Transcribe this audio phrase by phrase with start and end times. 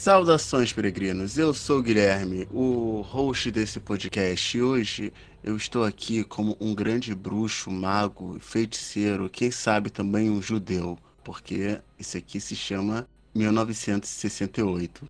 [0.00, 1.36] Saudações, peregrinos.
[1.36, 4.56] Eu sou o Guilherme, o host desse podcast.
[4.56, 5.12] E hoje
[5.44, 11.78] eu estou aqui como um grande bruxo, mago, feiticeiro, quem sabe também um judeu, porque
[11.98, 15.06] isso aqui se chama 1968.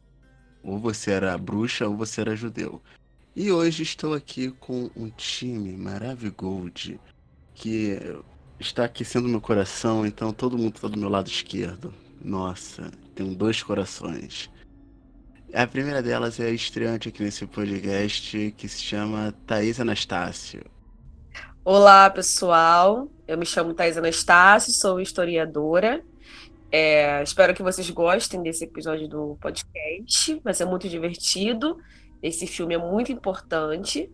[0.60, 2.82] Ou você era bruxa ou você era judeu.
[3.36, 6.98] E hoje estou aqui com um time maravilhoso
[7.54, 7.96] que
[8.58, 11.94] está aquecendo meu coração, então todo mundo está do meu lado esquerdo.
[12.20, 14.50] Nossa, tenho dois corações.
[15.52, 20.64] A primeira delas é a estreante aqui nesse podcast, que se chama Thaís Anastácio.
[21.64, 23.08] Olá, pessoal.
[23.26, 26.04] Eu me chamo Thaís Anastácio, sou historiadora.
[26.70, 30.40] É, espero que vocês gostem desse episódio do podcast.
[30.44, 31.78] Vai ser muito divertido.
[32.22, 34.08] Esse filme é muito importante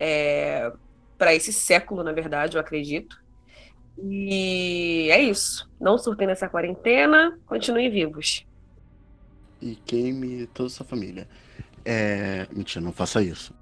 [0.00, 0.72] é,
[1.16, 3.22] para esse século, na verdade, eu acredito.
[4.02, 5.70] E é isso.
[5.80, 8.44] Não surtem nessa quarentena, continuem vivos
[9.62, 11.28] e queime toda a sua família.
[11.84, 12.46] É...
[12.52, 13.54] Mentira, não faça isso.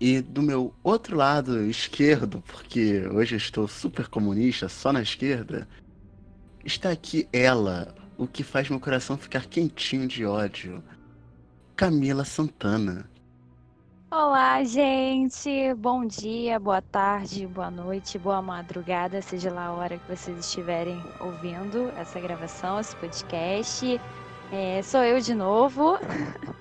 [0.00, 5.66] E do meu outro lado esquerdo, porque hoje eu estou super comunista, só na esquerda,
[6.64, 10.82] está aqui ela, o que faz meu coração ficar quentinho de ódio.
[11.74, 13.08] Camila Santana.
[14.10, 15.74] Olá, gente.
[15.74, 21.02] Bom dia, boa tarde, boa noite, boa madrugada, seja lá a hora que vocês estiverem
[21.20, 24.00] ouvindo essa gravação, esse podcast.
[24.52, 25.98] É, sou eu de novo.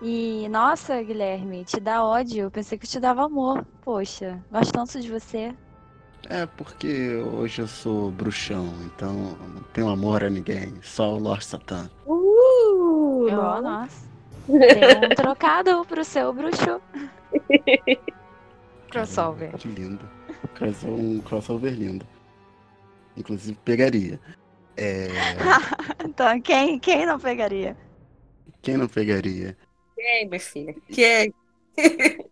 [0.00, 2.44] E, nossa, Guilherme, te dá ódio.
[2.44, 3.66] Eu pensei que te dava amor.
[3.82, 5.52] Poxa, gosto tanto de você.
[6.28, 10.74] É, porque hoje eu sou bruxão, então não tenho amor a ninguém.
[10.82, 11.90] Só o Lord Satan.
[12.06, 13.26] Uh!
[13.26, 14.06] Oh, nossa.
[14.46, 16.80] Tem um trocado pro seu bruxo.
[18.90, 19.52] crossover.
[19.56, 20.08] Que lindo.
[20.84, 22.06] Um crossover lindo.
[23.16, 24.20] Inclusive pegaria.
[24.78, 25.08] É...
[26.06, 27.76] então, quem, quem não pegaria?
[28.62, 29.56] Quem não pegaria?
[29.96, 30.76] Quem, minha filha?
[30.88, 31.34] Quem?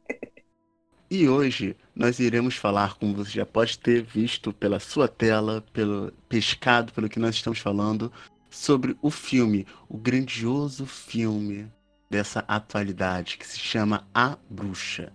[1.11, 6.12] e hoje nós iremos falar, como você já pode ter visto pela sua tela, pelo
[6.29, 8.12] pescado, pelo que nós estamos falando,
[8.49, 11.69] sobre o filme, o grandioso filme
[12.09, 15.13] dessa atualidade que se chama A Bruxa.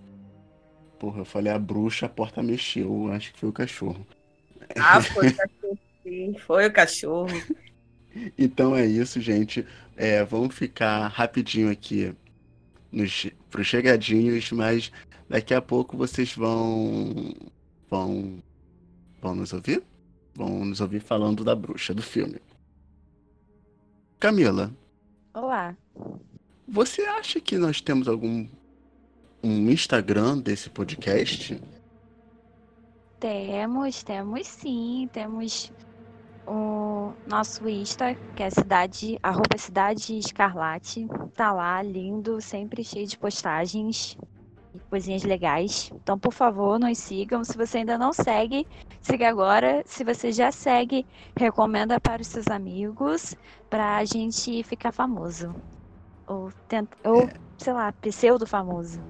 [1.00, 4.06] Porra, eu falei a bruxa, a porta mexeu, acho que foi o cachorro.
[4.78, 5.91] Ah, foi o cachorro.
[6.04, 7.30] Sim, foi o cachorro.
[8.38, 9.66] então é isso, gente.
[9.96, 12.14] É, vamos ficar rapidinho aqui
[12.92, 14.92] nos, pros chegadinhos, mas
[15.30, 17.34] daqui a pouco vocês vão.
[17.90, 18.42] vão.
[19.22, 19.84] vão nos ouvir?
[20.34, 22.40] Vão nos ouvir falando da bruxa do filme.
[24.20, 24.72] Camila.
[25.34, 25.76] Olá.
[26.68, 28.48] Você acha que nós temos algum
[29.44, 31.62] um Instagram desse podcast?
[33.20, 35.72] Temos, temos sim, temos
[36.52, 41.08] o nosso Insta, que é cidade, arroba cidade escarlate.
[41.34, 44.18] Tá lá, lindo, sempre cheio de postagens
[44.76, 45.90] e coisinhas legais.
[45.94, 47.42] Então, por favor, nos sigam.
[47.46, 48.68] Se você ainda não segue,
[49.02, 49.82] siga agora.
[49.86, 51.06] Se você já segue,
[51.38, 53.34] recomenda para os seus amigos
[53.70, 55.56] para a gente ficar famoso.
[56.28, 57.34] Ou, tenta, ou é.
[57.58, 59.02] sei lá, pseudo famoso.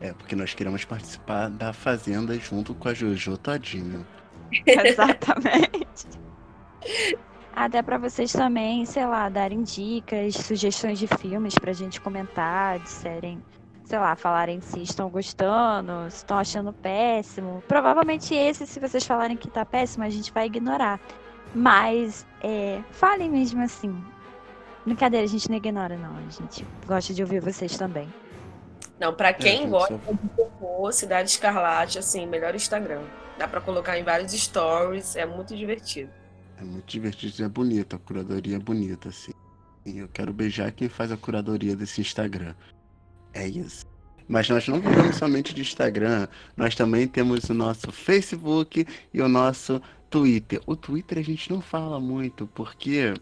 [0.00, 4.06] É, porque nós queremos participar da Fazenda junto com a Jojo Todinho.
[4.64, 6.27] Exatamente.
[7.54, 13.42] Até para vocês também, sei lá, darem dicas, sugestões de filmes pra gente comentar, disserem,
[13.84, 17.62] sei lá, falarem se estão gostando, se estão achando péssimo.
[17.66, 21.00] Provavelmente esse, se vocês falarem que tá péssimo, a gente vai ignorar.
[21.54, 23.96] Mas é, falem mesmo assim.
[24.84, 26.16] Brincadeira, a gente não ignora, não.
[26.16, 28.08] A gente gosta de ouvir vocês também.
[29.00, 33.02] Não, para quem é, gosta de terror, Cidade Escarlate, assim, melhor Instagram.
[33.36, 36.10] Dá para colocar em vários stories, é muito divertido.
[36.60, 39.32] É muito divertido, é bonito, a curadoria é bonita, assim.
[39.86, 42.54] E eu quero beijar quem faz a curadoria desse Instagram.
[43.32, 43.86] É isso.
[44.28, 46.26] Mas nós não vivemos somente de Instagram,
[46.56, 50.60] nós também temos o nosso Facebook e o nosso Twitter.
[50.66, 53.14] O Twitter a gente não fala muito, porque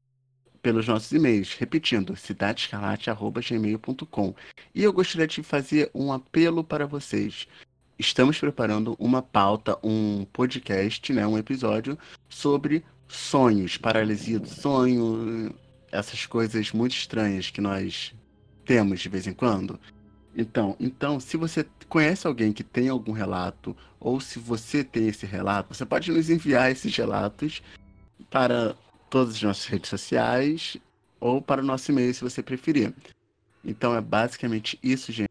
[0.62, 4.34] pelos nossos e-mails, repetindo, cidadescarlate.gmail.com.
[4.74, 7.46] E eu gostaria de fazer um apelo para vocês.
[7.98, 11.98] Estamos preparando uma pauta, um podcast, né, um episódio
[12.28, 15.54] sobre sonhos, paralisia do sonho,
[15.90, 18.14] essas coisas muito estranhas que nós
[18.66, 19.80] temos de vez em quando.
[20.36, 25.24] Então, então, se você conhece alguém que tem algum relato, ou se você tem esse
[25.24, 27.62] relato, você pode nos enviar esses relatos
[28.28, 28.76] para
[29.08, 30.76] todas as nossas redes sociais
[31.18, 32.92] ou para o nosso e-mail, se você preferir.
[33.64, 35.25] Então é basicamente isso, gente.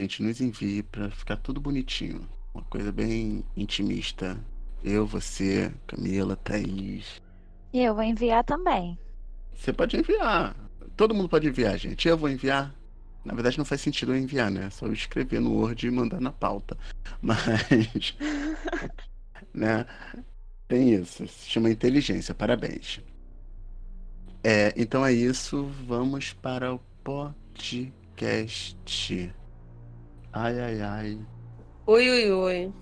[0.00, 2.20] Nos envie para ficar tudo bonitinho.
[2.54, 4.38] Uma coisa bem intimista.
[4.84, 7.20] Eu, você, Camila, Thaís.
[7.72, 8.96] E eu vou enviar também.
[9.56, 10.54] Você pode enviar.
[10.96, 12.06] Todo mundo pode enviar, gente.
[12.06, 12.72] Eu vou enviar.
[13.24, 14.66] Na verdade, não faz sentido eu enviar, né?
[14.66, 16.78] É só eu escrever no Word e mandar na pauta.
[17.20, 18.16] Mas.
[19.52, 19.84] né?
[20.68, 21.26] Tem isso.
[21.26, 22.32] Se chama inteligência.
[22.32, 23.00] Parabéns.
[24.44, 25.64] É, então é isso.
[25.88, 28.76] Vamos para o podcast.
[30.32, 31.18] Ai, ai, ai.
[31.86, 32.72] Oi, oi, oi.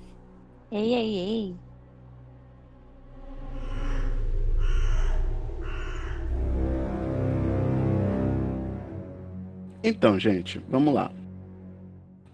[0.72, 1.56] Ei, ei, ei.
[9.82, 11.12] Então, gente, vamos lá.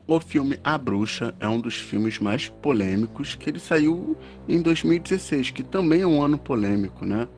[0.07, 4.17] O filme A Bruxa é um dos filmes mais polêmicos que ele saiu
[4.49, 7.29] em 2016, que também é um ano polêmico, né?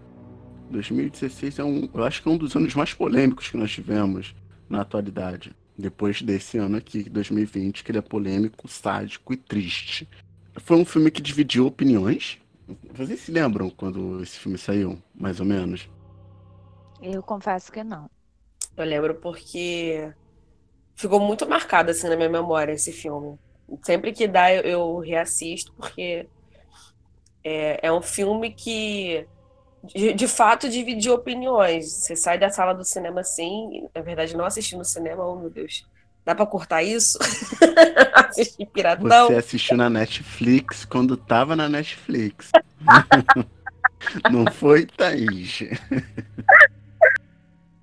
[0.70, 4.34] 2016 é um, eu acho que é um dos anos mais polêmicos que nós tivemos
[4.68, 5.54] na atualidade.
[5.76, 10.08] Depois desse ano aqui, 2020, que ele é polêmico, sádico e triste.
[10.56, 12.38] Foi um filme que dividiu opiniões.
[12.92, 15.88] Vocês se lembram quando esse filme saiu, mais ou menos?
[17.02, 18.08] Eu confesso que não.
[18.76, 20.12] Eu lembro porque
[20.94, 23.38] ficou muito marcado assim na minha memória esse filme.
[23.82, 26.26] Sempre que dá eu, eu reassisto porque
[27.42, 29.26] é, é, um filme que
[29.84, 31.92] de, de, fato dividiu opiniões.
[31.92, 35.50] Você sai da sala do cinema assim, na verdade não assistindo no cinema, oh meu
[35.50, 35.86] Deus.
[36.24, 37.18] Dá pra cortar isso?
[38.14, 39.28] Assistir piratão?
[39.28, 42.50] Você assistiu na Netflix quando tava na Netflix.
[44.32, 45.64] não foi, Thaís?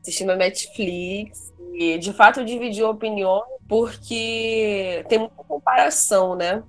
[0.02, 1.54] assistindo na Netflix.
[1.74, 6.64] E de fato dividiu opinião porque tem muita comparação, né?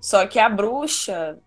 [0.00, 1.38] Só que a bruxa,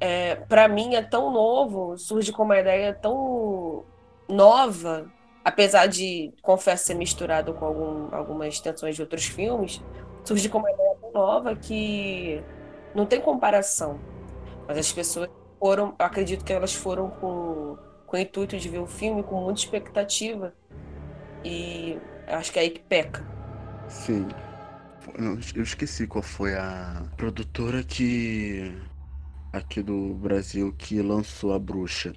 [0.00, 3.84] é, para mim, é tão novo, surge com uma ideia tão
[4.28, 5.10] nova,
[5.44, 9.82] apesar de, confesso, ser misturado com algum, algumas tensões de outros filmes,
[10.24, 12.42] surge com uma ideia tão nova que
[12.94, 13.98] não tem comparação.
[14.66, 15.28] Mas as pessoas
[15.58, 17.76] foram, eu acredito que elas foram com
[18.08, 20.52] com o intuito de ver o filme com muita expectativa.
[21.44, 23.24] E acho que é aí que peca.
[23.86, 24.26] Sim.
[25.54, 28.74] Eu esqueci qual foi a produtora que.
[29.52, 32.12] Aqui do Brasil que lançou a bruxa.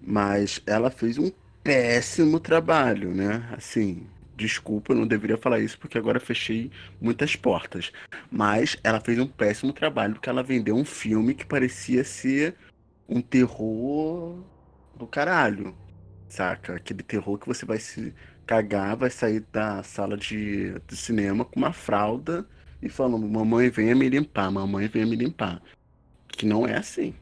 [0.00, 1.30] Mas ela fez um
[1.62, 3.48] péssimo trabalho, né?
[3.56, 6.70] Assim, desculpa, eu não deveria falar isso porque agora fechei
[7.00, 7.92] muitas portas.
[8.30, 12.56] Mas ela fez um péssimo trabalho porque ela vendeu um filme que parecia ser
[13.08, 14.42] um terror
[14.96, 15.74] do caralho,
[16.28, 16.76] saca?
[16.76, 18.14] Aquele terror que você vai se
[18.46, 22.46] cagar, vai sair da sala de, de cinema com uma fralda
[22.80, 25.62] e falando, mamãe venha me limpar, mamãe venha me limpar.
[26.42, 27.14] Que não é assim.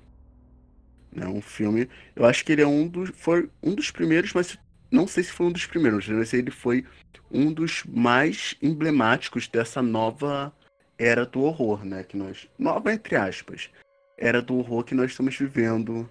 [1.14, 1.87] É um filme.
[2.17, 3.11] Eu acho que ele é um dos.
[3.11, 4.56] Foi um dos primeiros, mas
[4.91, 6.86] não sei se foi um dos primeiros, mas ele foi
[7.31, 10.50] um dos mais emblemáticos dessa nova
[10.96, 12.03] era do horror, né?
[12.03, 12.48] Que nós.
[12.58, 13.69] Nova entre aspas.
[14.17, 16.08] Era do horror que nós estamos vivendo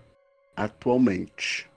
[0.56, 1.68] atualmente.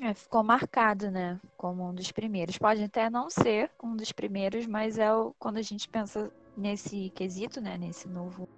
[0.00, 1.38] É, ficou marcado, né?
[1.56, 2.58] Como um dos primeiros.
[2.58, 7.08] Pode até não ser um dos primeiros, mas é o, quando a gente pensa nesse
[7.10, 7.78] quesito, né?
[7.78, 8.48] Nesse novo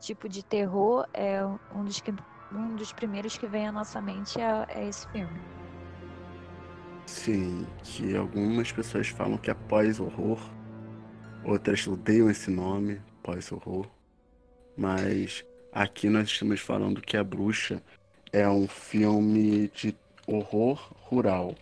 [0.00, 2.12] tipo de terror, é um dos, que,
[2.52, 5.40] um dos primeiros que vem à nossa mente é, é esse filme.
[7.06, 10.38] Sim, que algumas pessoas falam que é pós-horror,
[11.44, 13.86] outras odeiam esse nome, pós-horror.
[14.76, 17.82] Mas aqui nós estamos falando que a bruxa
[18.32, 19.94] é um filme de
[20.26, 21.54] horror rural.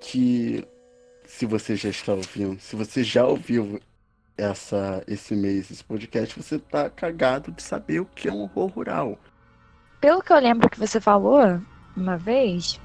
[0.00, 0.64] Que
[1.24, 3.80] se você já está ouvindo, se você já ouviu
[4.40, 8.68] essa, esse mês, esse podcast, você tá cagado de saber o que é um horror
[8.68, 9.18] rural.
[10.00, 11.60] Pelo que eu lembro que você falou
[11.94, 12.80] uma vez,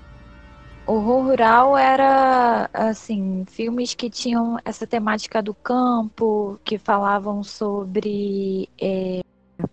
[0.85, 9.21] horror rural era assim, filmes que tinham essa temática do campo, que falavam sobre é,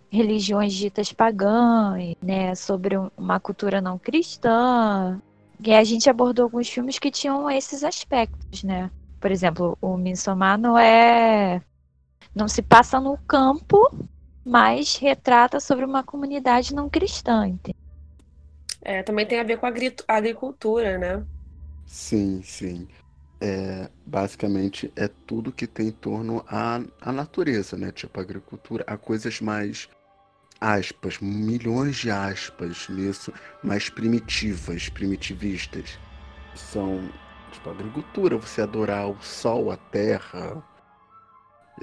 [0.09, 5.21] religiões ditas pagãs, né, sobre uma cultura não cristã.
[5.65, 8.89] E a gente abordou alguns filmes que tinham esses aspectos, né?
[9.19, 11.61] Por exemplo, o Midsommar não é
[12.35, 13.77] não se passa no campo,
[14.45, 17.47] mas retrata sobre uma comunidade não cristã.
[17.47, 17.77] Entende?
[18.81, 19.71] É, também tem a ver com a
[20.09, 21.25] agricultura, né?
[21.85, 22.87] Sim, sim
[23.43, 27.91] é, basicamente é tudo que tem em torno à, à natureza, né?
[27.91, 29.89] Tipo agricultura, a coisas mais
[30.61, 35.99] aspas, milhões de aspas nisso, mais primitivas, primitivistas.
[36.55, 37.09] São,
[37.51, 40.63] tipo, agricultura, você adorar o sol, a terra,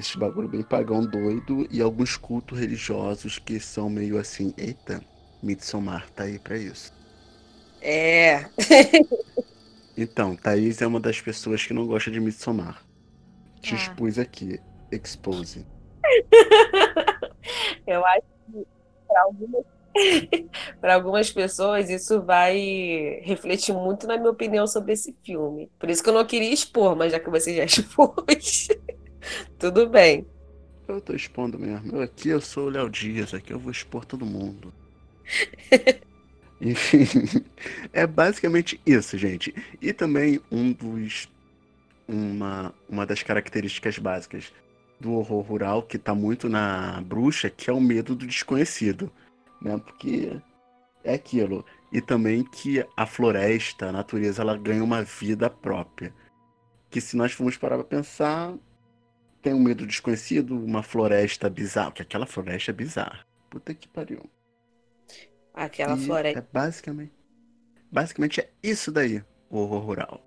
[0.01, 5.01] esse bagulho bem pagão doido, e alguns cultos religiosos que são meio assim, eita,
[5.43, 6.93] Midsommar tá aí pra isso.
[7.81, 8.47] É.
[9.97, 12.83] então, Thaís é uma das pessoas que não gosta de Midsommar.
[13.61, 13.79] Te Ah.
[13.79, 14.59] expus aqui,
[14.91, 15.67] expose.
[17.87, 18.67] Eu acho que
[19.09, 19.65] para algumas,
[20.81, 25.71] para algumas pessoas isso vai refletir muito na minha opinião sobre esse filme.
[25.79, 28.69] Por isso que eu não queria expor, mas já que você já expôs,
[29.59, 30.27] tudo bem.
[30.87, 31.97] Eu tô expondo mesmo.
[31.97, 34.73] Eu aqui eu sou o Léo Dias, aqui eu vou expor todo mundo.
[36.61, 37.05] Enfim,
[37.93, 39.55] é basicamente isso, gente.
[39.81, 41.29] E também um dos.
[42.07, 44.53] Uma, uma das características básicas
[44.99, 49.11] do horror rural, que tá muito na bruxa, que é o medo do desconhecido.
[49.63, 49.79] Né?
[49.79, 50.37] Porque
[51.05, 51.65] é aquilo.
[51.93, 56.13] E também que a floresta, a natureza, ela ganha uma vida própria.
[56.91, 58.55] Que se nós formos parar pra pensar,
[59.43, 61.91] tem um medo desconhecido, uma floresta bizarra.
[61.91, 63.27] Porque aquela floresta é bizarra.
[63.49, 64.23] Puta que pariu.
[65.53, 66.39] Aquela E floresta.
[66.39, 67.13] É basicamente,
[67.91, 70.27] basicamente é isso daí, o horror rural.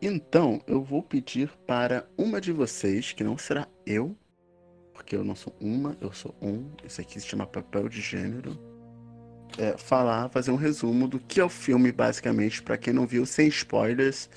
[0.00, 4.16] Então, eu vou pedir para uma de vocês, que não será eu,
[4.92, 8.58] porque eu não sou uma, eu sou um, isso aqui se chama papel de gênero,
[9.58, 13.24] é, falar, fazer um resumo do que é o filme, basicamente, para quem não viu,
[13.24, 14.28] sem spoilers,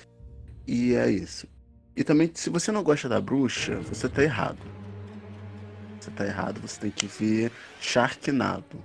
[0.66, 1.46] e é isso.
[1.98, 4.60] E também, se você não gosta da bruxa, você tá errado.
[5.98, 7.50] Você tá errado, você tem que ver
[7.80, 8.80] Sharknado.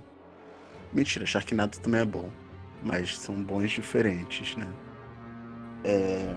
[0.92, 2.28] Mentira, Sharknado também é bom.
[2.82, 4.66] Mas são bons diferentes, né?
[5.84, 6.34] É...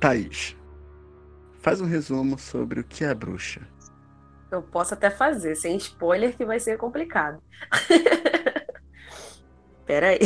[0.00, 0.56] Thaís,
[1.60, 3.60] faz um resumo sobre o que é a bruxa.
[4.50, 7.40] Eu posso até fazer, sem spoiler, que vai ser complicado.
[9.90, 10.20] Peraí.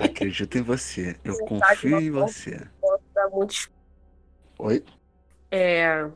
[0.00, 1.16] Acredito em você.
[1.22, 2.68] Eu confio em você.
[2.80, 3.70] Posso dar muitos.
[4.58, 4.84] Oi?
[5.48, 6.10] É...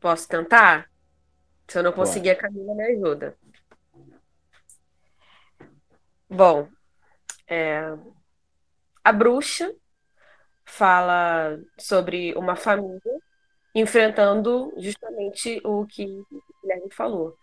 [0.00, 0.90] Posso tentar?
[1.68, 3.38] Se eu não conseguir, a Camila me ajuda.
[6.28, 6.68] Bom,
[7.46, 7.96] é,
[9.02, 9.72] a bruxa
[10.64, 13.00] fala sobre uma família
[13.72, 17.38] enfrentando justamente o que o Guilherme falou,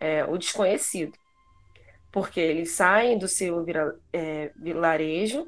[0.00, 1.18] é, o desconhecido.
[2.10, 3.64] Porque eles saem do seu
[4.12, 5.46] é, vilarejo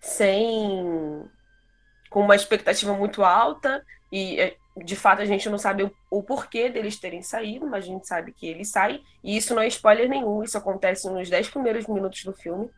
[0.00, 1.24] sem
[2.10, 6.22] com uma expectativa muito alta e é, de fato a gente não sabe o, o
[6.22, 9.66] porquê deles terem saído, mas a gente sabe que eles saem, e isso não é
[9.66, 12.70] spoiler nenhum, isso acontece nos 10 primeiros minutos do filme.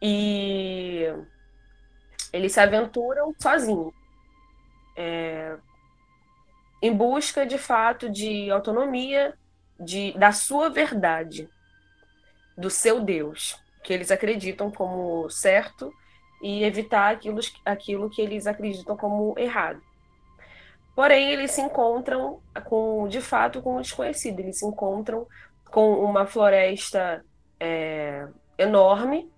[0.00, 1.04] E
[2.32, 3.92] eles se aventuram sozinhos,
[4.96, 5.56] é,
[6.82, 9.36] em busca de fato de autonomia,
[9.78, 11.48] de, da sua verdade,
[12.56, 15.92] do seu Deus, que eles acreditam como certo
[16.42, 19.80] e evitar aquilo, aquilo que eles acreditam como errado.
[20.94, 24.40] Porém, eles se encontram com, de fato, com o desconhecido.
[24.40, 25.26] Eles se encontram
[25.70, 27.22] com uma floresta
[27.60, 29.30] é, enorme,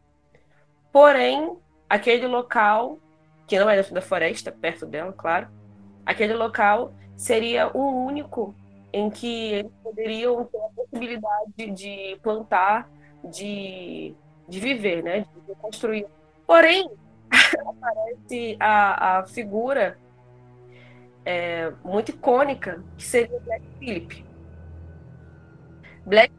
[0.93, 1.57] porém,
[1.91, 2.99] aquele local,
[3.47, 5.49] que não é dentro da floresta, perto dela, claro,
[6.07, 8.55] aquele local seria o único
[8.93, 12.91] em que eles poderiam ter a possibilidade de plantar,
[13.25, 14.15] de,
[14.49, 16.07] de viver, né, de construir.
[16.47, 16.91] Porém,
[17.67, 19.99] aparece a, a figura
[21.25, 24.25] é, muito icônica, que seria Black Phillip.
[26.07, 26.33] Black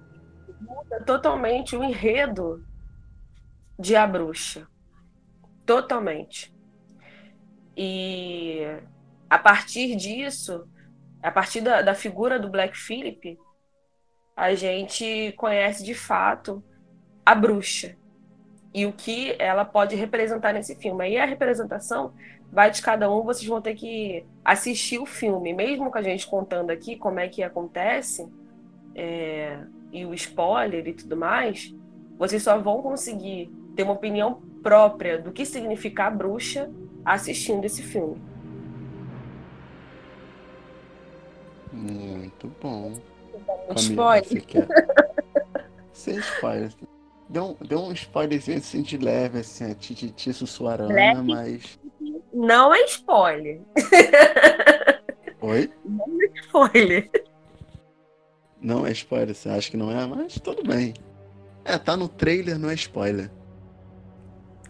[0.60, 2.66] muda totalmente o enredo
[3.78, 4.68] de A Bruxa.
[5.66, 6.54] Totalmente.
[7.78, 8.62] E
[9.30, 10.68] a partir disso,
[11.22, 13.38] a partir da, da figura do Black Phillip,
[14.36, 16.64] a gente conhece de fato
[17.26, 17.98] a bruxa
[18.74, 21.04] e o que ela pode representar nesse filme.
[21.04, 22.14] Aí a representação
[22.52, 26.26] vai de cada um, vocês vão ter que assistir o filme, mesmo com a gente
[26.28, 28.28] contando aqui como é que acontece,
[28.96, 29.60] é,
[29.92, 31.74] e o spoiler e tudo mais,
[32.18, 36.70] vocês só vão conseguir ter uma opinião própria do que significa a bruxa
[37.06, 38.22] assistindo esse filme.
[41.72, 42.94] Muito bom.
[43.68, 44.26] Camila, spoiler.
[44.26, 44.68] você quer?
[45.94, 46.72] Sem spoiler.
[47.30, 51.22] Deu, um- deu um spoilerzinho assim de leve, assim, a Tititi sussuarana, Leve?
[51.24, 51.80] mas.
[52.34, 53.62] Não é spoiler.
[55.42, 55.72] Oi?
[56.44, 57.10] Spoiler.
[58.62, 60.06] Não é spoiler, você acha que não é?
[60.06, 60.94] Mas tudo bem.
[61.64, 63.30] É, tá no trailer, não é spoiler.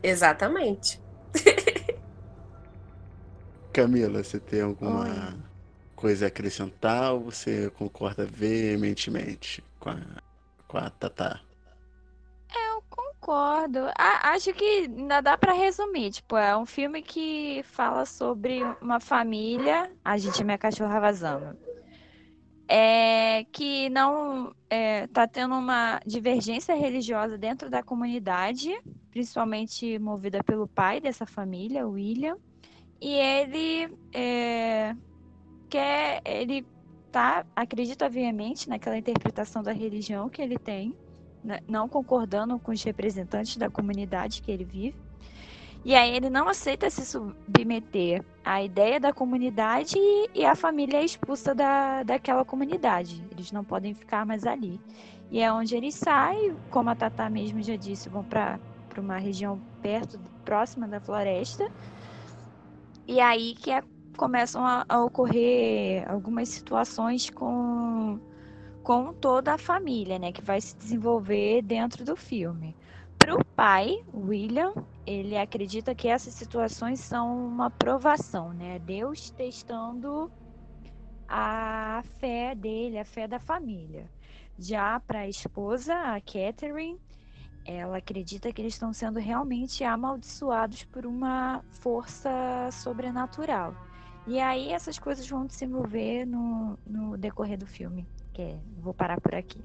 [0.03, 1.01] Exatamente.
[3.73, 5.33] Camila, você tem alguma Oi.
[5.99, 9.97] Coisa a acrescentar ou você concorda veementemente com a,
[10.65, 11.41] com a Tatá?
[12.55, 13.79] Eu concordo.
[13.97, 16.11] Ah, acho que ainda dá para resumir.
[16.11, 19.91] Tipo, é um filme que fala sobre uma família.
[20.03, 21.57] A gente, minha cachorra vazando.
[22.65, 28.79] É, que não é, tá tendo uma divergência religiosa dentro da comunidade,
[29.11, 32.37] principalmente movida pelo pai dessa família, William.
[33.01, 34.95] E ele é,
[35.69, 36.65] quer, ele
[37.11, 40.95] tá, acredita veemente naquela interpretação da religião que ele tem,
[41.43, 44.97] né, não concordando com os representantes da comunidade que ele vive.
[45.85, 49.97] E aí ele não aceita se submeter à ideia da comunidade
[50.35, 53.23] e a família é expulsa da, daquela comunidade.
[53.31, 54.79] Eles não podem ficar mais ali.
[55.31, 58.59] E é onde eles saem, como a Tatá mesmo já disse, vão para
[58.97, 61.71] uma região perto, próxima da floresta,
[63.07, 63.81] e aí que é,
[64.19, 68.19] começam a, a, ocorrer algumas situações com,
[68.83, 70.33] com toda a família, né?
[70.33, 72.75] Que vai se desenvolver dentro do filme.
[73.17, 74.73] Para o pai, William,
[75.07, 78.77] ele acredita que essas situações são uma provação, né?
[78.79, 80.29] Deus testando
[81.25, 84.05] a fé dele, a fé da família.
[84.57, 86.99] Já para a esposa, a Catherine,
[87.65, 93.88] ela acredita que eles estão sendo realmente amaldiçoados por uma força sobrenatural.
[94.29, 98.07] E aí essas coisas vão se desenvolver no, no decorrer do filme.
[98.31, 99.59] Que é, vou parar por aqui.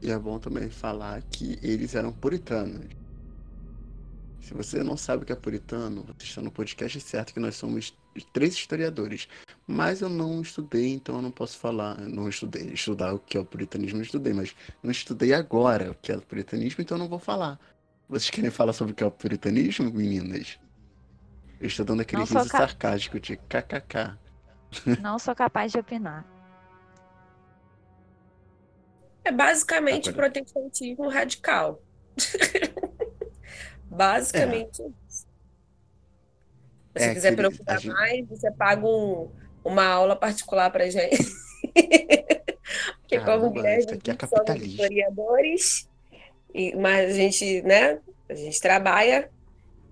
[0.00, 2.86] E é bom também falar que eles eram puritanos.
[4.40, 7.56] Se você não sabe o que é puritano, você está no podcast certo que nós
[7.56, 7.92] somos
[8.32, 9.28] três historiadores.
[9.66, 11.98] Mas eu não estudei, então eu não posso falar.
[11.98, 12.72] Não estudei.
[12.72, 16.16] Estudar o que é o puritanismo eu estudei, mas não estudei agora o que é
[16.16, 17.58] o puritanismo, então eu não vou falar.
[18.08, 20.58] Vocês querem falar sobre o que é o puritanismo, meninas?
[21.60, 22.44] Eu estou dando aquele riso ca...
[22.44, 24.16] sarcástico de kkk.
[25.00, 26.24] Não sou capaz de opinar.
[29.22, 30.30] É basicamente Agora...
[30.30, 31.82] protestantismo radical.
[33.84, 34.86] basicamente é.
[34.86, 35.26] isso.
[36.96, 37.92] Se você é quiser preocupar gente...
[37.92, 39.30] mais, você paga um,
[39.62, 41.18] uma aula particular pra gente.
[43.00, 45.88] Porque Caramba, como mulher, a gente é somos historiadores,
[46.54, 49.30] e, mas a gente, né, a gente trabalha.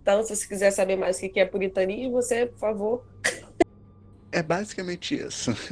[0.08, 3.06] Então, se você quiser saber mais o que é puritanismo, você, por favor.
[4.32, 5.52] É basicamente isso.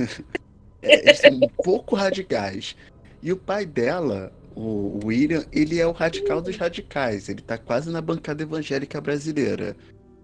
[0.83, 2.77] É, eles são um pouco radicais.
[3.20, 7.31] E o pai dela, o William, ele é o radical dos radicais.
[7.31, 9.75] Ele tá quase na bancada evangélica brasileira.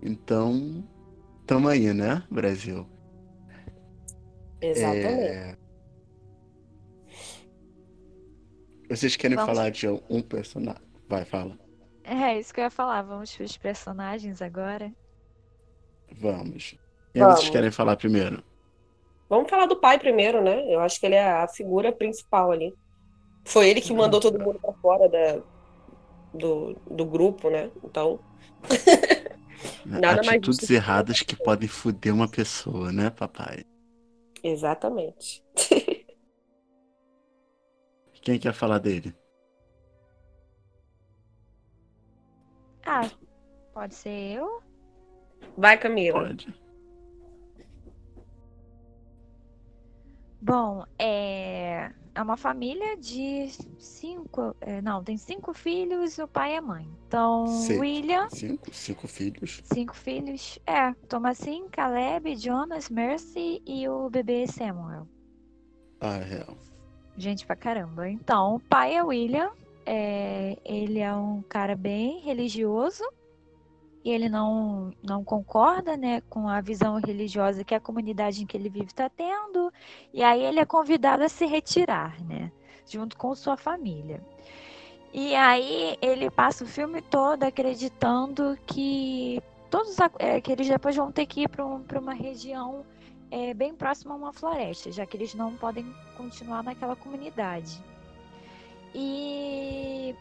[0.01, 0.85] Então,
[1.46, 2.87] Tamo aí, né, Brasil?
[4.61, 5.09] Exatamente.
[5.09, 5.57] É...
[8.88, 9.53] Vocês querem Vamos...
[9.53, 10.83] falar de um personagem?
[11.09, 11.62] Vai, fala.
[12.04, 13.02] É, isso que eu ia falar.
[13.02, 14.92] Vamos para os personagens agora?
[16.10, 16.76] Vamos.
[17.12, 17.40] Quem Vamos.
[17.40, 18.42] vocês querem falar primeiro?
[19.28, 20.62] Vamos falar do pai primeiro, né?
[20.72, 22.74] Eu acho que ele é a figura principal ali.
[23.44, 25.40] Foi ele que mandou todo mundo para fora da,
[26.34, 27.70] do, do grupo, né?
[27.82, 28.20] Então.
[29.86, 33.64] Nada Atitudes mais erradas que podem foder uma pessoa, né, papai?
[34.42, 35.42] Exatamente.
[38.22, 39.14] Quem quer falar dele?
[42.85, 43.09] Ah,
[43.73, 44.62] pode ser eu?
[45.57, 46.27] Vai, Camila.
[46.27, 46.62] Pode.
[50.40, 54.55] Bom, é é uma família de cinco.
[54.61, 56.87] É, não, tem cinco filhos, o pai e a mãe.
[57.07, 58.29] Então, William.
[58.31, 59.61] Cinco, cinco filhos.
[59.64, 60.59] Cinco filhos.
[60.66, 65.09] É, Thomasin, Caleb, Jonas, Mercy e o bebê Samuel.
[66.01, 66.57] Ah, é real.
[67.16, 68.09] Gente pra caramba.
[68.09, 69.51] Então, o pai é William.
[69.85, 73.05] É, ele é um cara bem religioso
[74.05, 78.57] e ele não, não concorda né, com a visão religiosa que a comunidade em que
[78.57, 79.73] ele vive está tendo,
[80.12, 82.51] e aí ele é convidado a se retirar, né,
[82.87, 84.21] junto com sua família.
[85.12, 91.12] E aí ele passa o filme todo acreditando que todos é, que eles depois vão
[91.12, 92.85] ter que ir para um, uma região
[93.31, 97.83] é, bem próxima a uma floresta, já que eles não podem continuar naquela comunidade.
[98.94, 100.14] E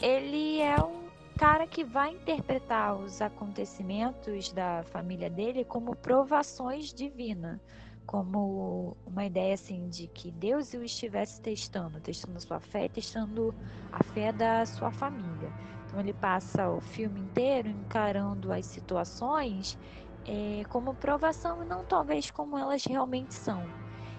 [0.00, 1.04] ele é um
[1.36, 7.58] cara que vai interpretar os acontecimentos da família dele como provações divinas,
[8.06, 13.54] como uma ideia assim de que Deus o estivesse testando, testando a sua fé, testando
[13.92, 15.50] a fé da sua família.
[15.86, 19.78] Então ele passa o filme inteiro encarando as situações
[20.26, 23.62] é, como provação e não talvez como elas realmente são.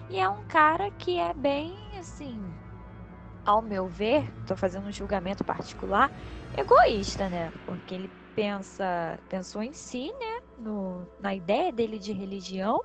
[0.08, 2.40] E é um cara que é bem assim,
[3.46, 6.10] ao meu ver, estou fazendo um julgamento particular,
[6.58, 7.52] egoísta, né?
[7.64, 10.42] Porque ele pensa, pensou em si, né?
[10.58, 12.82] No, na ideia dele de religião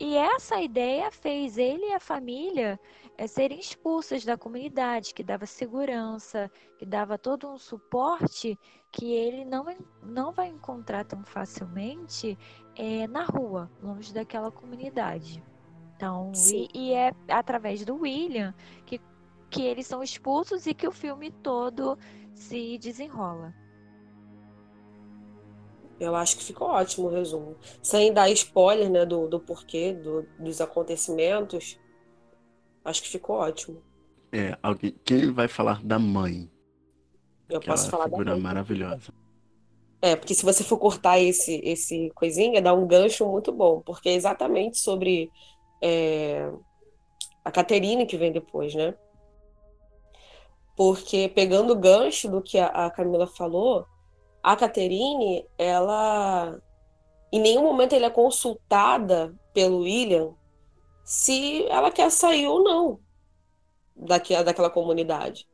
[0.00, 2.80] e essa ideia fez ele e a família
[3.16, 8.58] é, serem expulsos da comunidade, que dava segurança, que dava todo um suporte
[8.90, 9.64] que ele não,
[10.02, 12.36] não vai encontrar tão facilmente
[12.74, 15.40] é, na rua, longe daquela comunidade.
[15.94, 18.52] Então, e, e, é através do William
[18.84, 19.00] que,
[19.52, 21.98] que eles são expulsos e que o filme todo
[22.34, 23.54] se desenrola.
[26.00, 27.56] Eu acho que ficou ótimo o resumo.
[27.82, 31.78] Sem dar spoiler né, do, do porquê, do, dos acontecimentos,
[32.84, 33.82] acho que ficou ótimo.
[34.32, 36.50] É, alguém, quem vai falar da mãe?
[37.48, 38.42] Eu posso falar figura da mãe.
[38.42, 39.12] maravilhosa.
[40.00, 44.08] É, porque se você for cortar esse, esse coisinha, dá um gancho muito bom, porque
[44.08, 45.30] é exatamente sobre
[45.80, 46.50] é,
[47.44, 48.94] a Caterine que vem depois, né?
[50.82, 53.86] Porque pegando o gancho do que a, Camila falou,
[54.42, 56.60] a Caterine, ela
[57.30, 60.34] em nenhum momento é consultada pelo William
[61.04, 62.98] se ela quer sair ou não
[63.94, 65.46] daqui, daquela comunidade.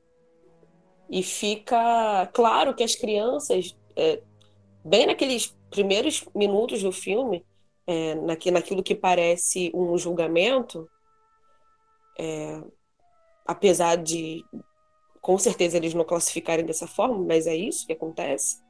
[1.10, 4.22] E fica claro que as crianças, é,
[4.82, 7.44] bem naqueles primeiros minutos do filme,
[7.86, 10.88] é, naqui, naquilo que parece um julgamento,
[12.18, 12.62] é,
[13.46, 14.42] apesar de,
[15.20, 18.62] com certeza, eles não classificarem dessa forma, mas é isso que acontece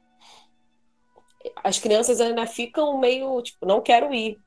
[1.63, 4.37] as crianças ainda ficam meio, tipo, não quero ir.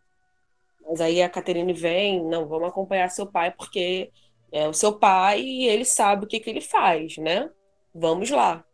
[0.86, 4.10] Mas aí a Caterine vem, não, vamos acompanhar seu pai, porque
[4.50, 7.48] é o seu pai e ele sabe o que, que ele faz, né?
[7.94, 8.64] Vamos lá.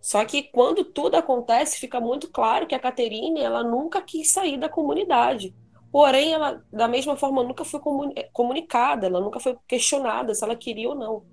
[0.00, 4.58] Só que quando tudo acontece, fica muito claro que a Caterine, ela nunca quis sair
[4.58, 5.54] da comunidade.
[5.90, 7.80] Porém, ela, da mesma forma, nunca foi
[8.32, 11.24] comunicada, ela nunca foi questionada se ela queria ou não.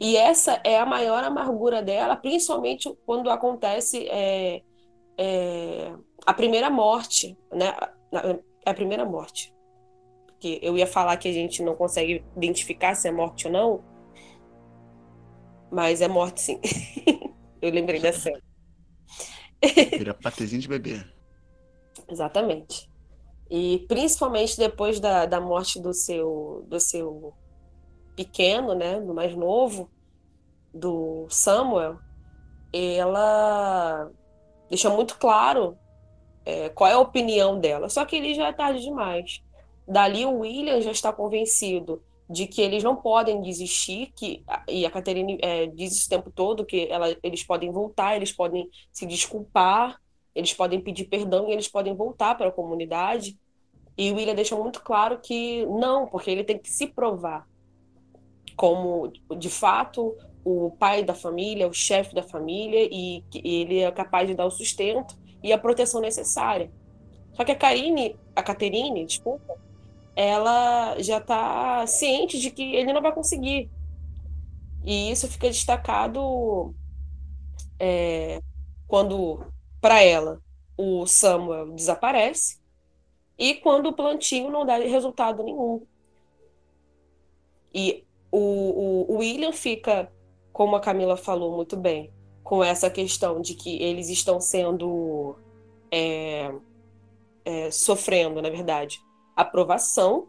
[0.00, 4.62] E essa é a maior amargura dela, principalmente quando acontece é,
[5.16, 5.92] é,
[6.24, 7.74] a primeira morte, né?
[8.64, 9.52] É a primeira morte.
[10.26, 13.84] Porque eu ia falar que a gente não consegue identificar se é morte ou não,
[15.70, 16.60] mas é morte sim.
[17.60, 18.40] eu lembrei da cena.
[19.96, 21.04] Vira patezinho de bebê.
[22.08, 22.88] Exatamente.
[23.50, 27.34] E principalmente depois da, da morte do seu, do seu
[28.18, 29.88] pequeno, né, do mais novo,
[30.74, 31.98] do Samuel,
[32.72, 34.10] ela
[34.68, 35.78] deixa muito claro
[36.44, 37.88] é, qual é a opinião dela.
[37.88, 39.40] Só que ele já é tarde demais.
[39.86, 44.90] Dali o William já está convencido de que eles não podem desistir, que e a
[44.90, 49.06] Caterine é, diz isso o tempo todo que ela, eles podem voltar, eles podem se
[49.06, 49.98] desculpar,
[50.34, 53.38] eles podem pedir perdão e eles podem voltar para a comunidade.
[53.96, 57.46] E o William deixa muito claro que não, porque ele tem que se provar
[58.58, 64.26] como de fato o pai da família, o chefe da família, e ele é capaz
[64.26, 66.68] de dar o sustento e a proteção necessária.
[67.34, 69.56] Só que a Karine, a Caterine, desculpa,
[70.16, 73.70] ela já está ciente de que ele não vai conseguir.
[74.84, 76.74] E isso fica destacado
[77.78, 78.42] é,
[78.88, 79.46] quando,
[79.80, 80.40] para ela,
[80.76, 82.58] o Samuel desaparece
[83.38, 85.86] e quando o plantio não dá resultado nenhum.
[87.72, 90.12] E o, o, William fica
[90.52, 92.12] como a Camila falou muito bem,
[92.42, 95.36] com essa questão de que eles estão sendo
[95.90, 96.52] é,
[97.44, 99.00] é, sofrendo, na verdade,
[99.36, 100.28] aprovação,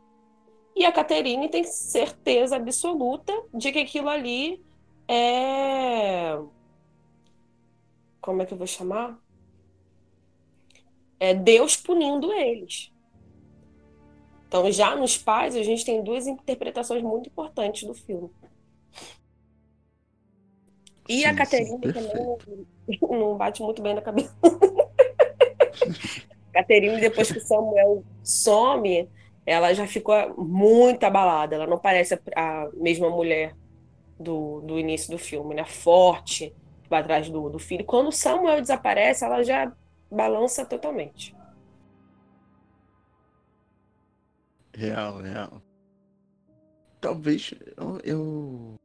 [0.76, 4.64] e a Caterine tem certeza absoluta de que aquilo ali
[5.08, 6.40] é.
[8.22, 9.20] Como é que eu vou chamar?
[11.20, 12.94] É Deus punindo eles.
[14.50, 18.32] Então, já nos pais, a gente tem duas interpretações muito importantes do filme.
[21.08, 22.38] E sim, a Caterine também
[23.00, 24.36] não, bate muito bem na cabeça.
[26.52, 29.08] Caterine, depois que Samuel some,
[29.46, 31.56] ela já ficou muito abalada.
[31.56, 33.56] Ela não parece a, mesma mulher
[34.20, 35.64] do, do início do filme, né?
[35.64, 36.56] Forte,
[36.90, 37.86] vai atrás do, do filho.
[37.86, 39.72] Quando Samuel desaparece, ela já
[40.12, 41.38] balança totalmente.
[44.80, 45.62] Real, real.
[47.02, 48.76] Talvez eu, eu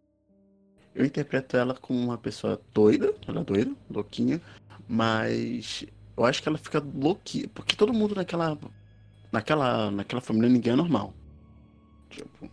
[0.93, 4.41] eu interpreto ela como uma pessoa doida, ela é doida, louquinha,
[4.89, 8.59] mas eu acho que ela fica louquinha, porque todo mundo naquela
[9.31, 11.15] naquela naquela família ninguém é normal.
[12.11, 12.51] Tipo,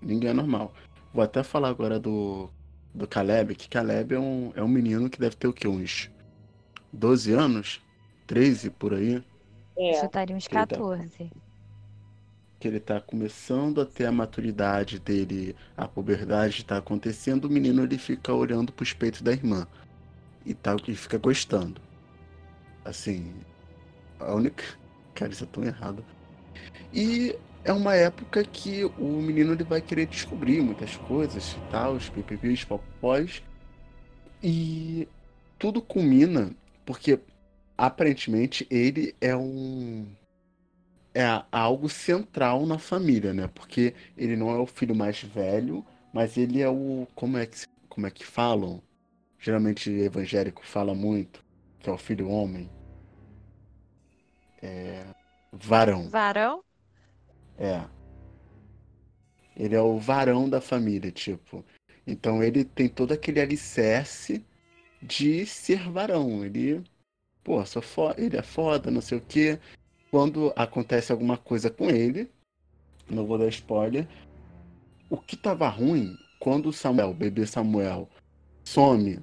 [0.00, 0.72] ninguém é normal.
[1.12, 2.48] Vou até falar agora do
[2.94, 5.66] do Caleb, que Caleb é um, é um menino que deve ter o quê?
[5.66, 6.08] Uns
[6.92, 7.82] 12 anos?
[8.28, 9.20] 13 por aí?
[9.76, 9.94] É.
[9.94, 11.28] Já estaria uns 14
[12.64, 17.82] que ele está começando a ter a maturidade dele, a puberdade está acontecendo, o menino
[17.82, 19.66] ele fica olhando para os peitos da irmã
[20.46, 21.78] e tal, que fica gostando.
[22.82, 23.34] Assim,
[24.18, 24.64] a única.
[25.14, 26.02] Cara, isso é tão errado.
[26.90, 31.92] E é uma época que o menino ele vai querer descobrir muitas coisas e tal,
[31.92, 33.42] os pipipis, popós.
[34.42, 35.06] E
[35.58, 36.50] tudo culmina
[36.86, 37.20] porque
[37.76, 40.06] aparentemente ele é um
[41.14, 43.48] é algo central na família, né?
[43.54, 47.66] Porque ele não é o filho mais velho, mas ele é o como é que
[47.88, 48.82] como é que falam?
[49.38, 51.44] Geralmente evangélico fala muito
[51.84, 52.70] que é o filho homem.
[54.62, 55.04] É
[55.52, 56.08] varão.
[56.08, 56.64] Varão?
[57.58, 57.84] É.
[59.54, 61.62] Ele é o varão da família, tipo.
[62.06, 64.42] Então ele tem todo aquele alicerce
[65.02, 66.42] de ser varão.
[66.42, 66.82] Ele,
[67.44, 69.60] pô, sou foda, ele é foda, não sei o quê.
[70.14, 72.30] Quando acontece alguma coisa com ele,
[73.10, 74.06] não vou dar spoiler,
[75.10, 78.08] o que tava ruim, quando o Samuel, o bebê Samuel,
[78.62, 79.18] some,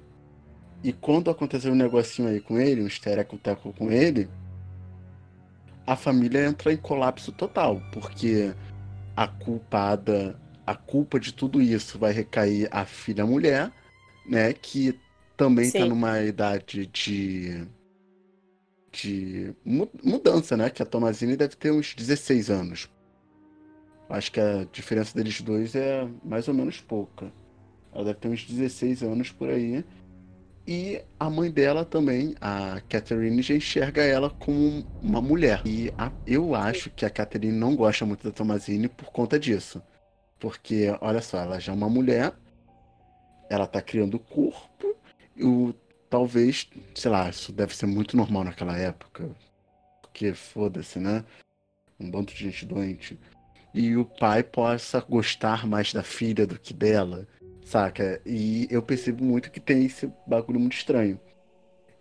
[0.84, 4.28] e quando aconteceu um negocinho aí com ele, um estereco-teco com ele,
[5.86, 8.54] a família entra em colapso total, porque
[9.16, 13.72] a culpada, a culpa de tudo isso vai recair à filha mulher,
[14.26, 15.00] né, que
[15.38, 17.66] também está numa idade de
[18.92, 22.90] de mudança, né, que a Tomazine deve ter uns 16 anos.
[24.08, 27.32] Acho que a diferença deles dois é mais ou menos pouca.
[27.94, 29.82] Ela deve ter uns 16 anos por aí.
[30.66, 35.62] E a mãe dela também, a Catherine, já enxerga ela como uma mulher.
[35.66, 39.82] E a, eu acho que a Catherine não gosta muito da Tomazine por conta disso.
[40.38, 42.32] Porque, olha só, ela já é uma mulher,
[43.48, 44.96] ela tá criando corpo,
[45.36, 45.74] e o,
[46.12, 49.30] talvez, sei lá, isso deve ser muito normal naquela época.
[50.02, 51.24] Porque foda-se, né?
[51.98, 53.18] Um bando de gente doente.
[53.72, 57.26] E o pai possa gostar mais da filha do que dela.
[57.64, 58.20] Saca?
[58.26, 61.18] E eu percebo muito que tem esse bagulho muito estranho.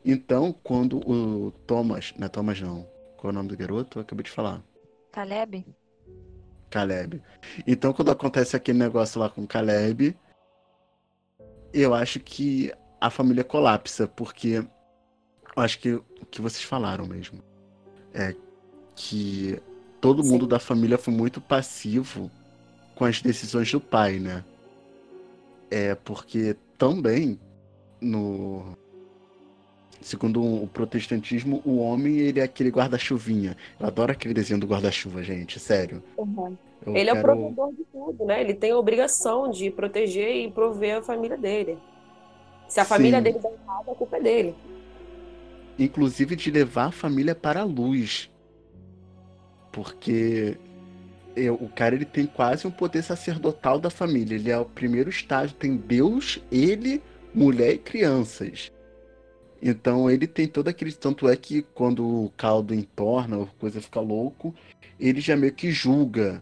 [0.04, 2.14] Então, quando o Thomas.
[2.18, 2.86] Não é Thomas, não.
[3.16, 4.00] Qual é o nome do garoto?
[4.00, 4.62] Eu acabei de falar.
[5.14, 5.66] Caleb?
[6.70, 7.22] Caleb.
[7.66, 10.18] Então, quando acontece aquele negócio lá com Caleb,
[11.74, 14.64] eu acho que a família colapsa, porque
[15.58, 17.40] eu acho que o que vocês falaram mesmo
[18.14, 18.36] é
[18.96, 19.60] que
[20.00, 20.30] todo Sim.
[20.30, 22.30] mundo da família foi muito passivo
[22.96, 24.46] com as decisões do pai, né?
[25.72, 27.40] É porque também
[28.00, 28.78] no
[30.02, 33.56] segundo o protestantismo, o homem ele é aquele guarda-chuvinha.
[33.80, 36.04] Eu adoro aquele desenho do guarda-chuva, gente, sério.
[36.18, 36.56] Uhum.
[36.88, 37.10] Ele quero...
[37.10, 38.42] é o provedor de tudo, né?
[38.42, 41.78] Ele tem a obrigação de proteger e prover a família dele.
[42.72, 43.24] Se a família Sim.
[43.26, 44.56] dele der errado, a culpa é dele.
[45.78, 48.32] Inclusive de levar a família para a luz.
[49.74, 50.58] Porque
[51.60, 54.36] o cara ele tem quase um poder sacerdotal da família.
[54.36, 57.04] Ele é o primeiro estágio, tem Deus, ele,
[57.36, 58.72] mulher e crianças.
[59.62, 60.94] Então ele tem todo aquele.
[60.94, 64.56] Tanto é que quando o caldo entorna, a coisa fica louco,
[64.98, 66.42] ele já meio que julga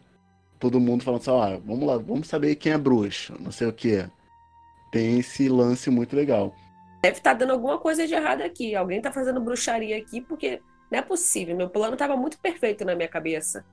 [0.60, 3.66] todo mundo falando assim, ó, ah, vamos lá, vamos saber quem é bruxo, não sei
[3.66, 4.08] o que.
[4.92, 6.54] Tem esse lance muito legal.
[7.02, 8.76] Deve estar tá dando alguma coisa de errado aqui.
[8.76, 11.56] Alguém está fazendo bruxaria aqui, porque não é possível.
[11.56, 13.64] Meu plano estava muito perfeito na minha cabeça.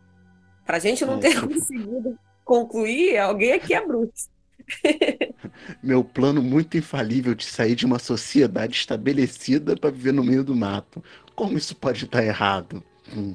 [0.65, 1.21] Pra gente não é.
[1.21, 4.29] ter conseguido concluir, alguém aqui é bruxo.
[5.83, 10.55] Meu plano muito infalível de sair de uma sociedade estabelecida para viver no meio do
[10.55, 11.03] mato.
[11.35, 12.83] Como isso pode estar errado?
[13.15, 13.35] Hum.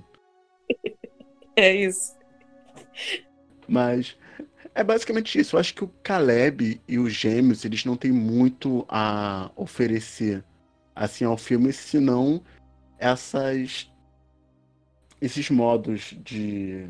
[1.53, 2.15] É isso.
[3.67, 4.17] Mas
[4.73, 5.55] é basicamente isso.
[5.55, 10.43] Eu acho que o Caleb e os gêmeos, eles não têm muito a oferecer
[10.95, 12.41] assim ao filme, senão
[12.97, 13.89] essas
[15.19, 16.87] esses modos de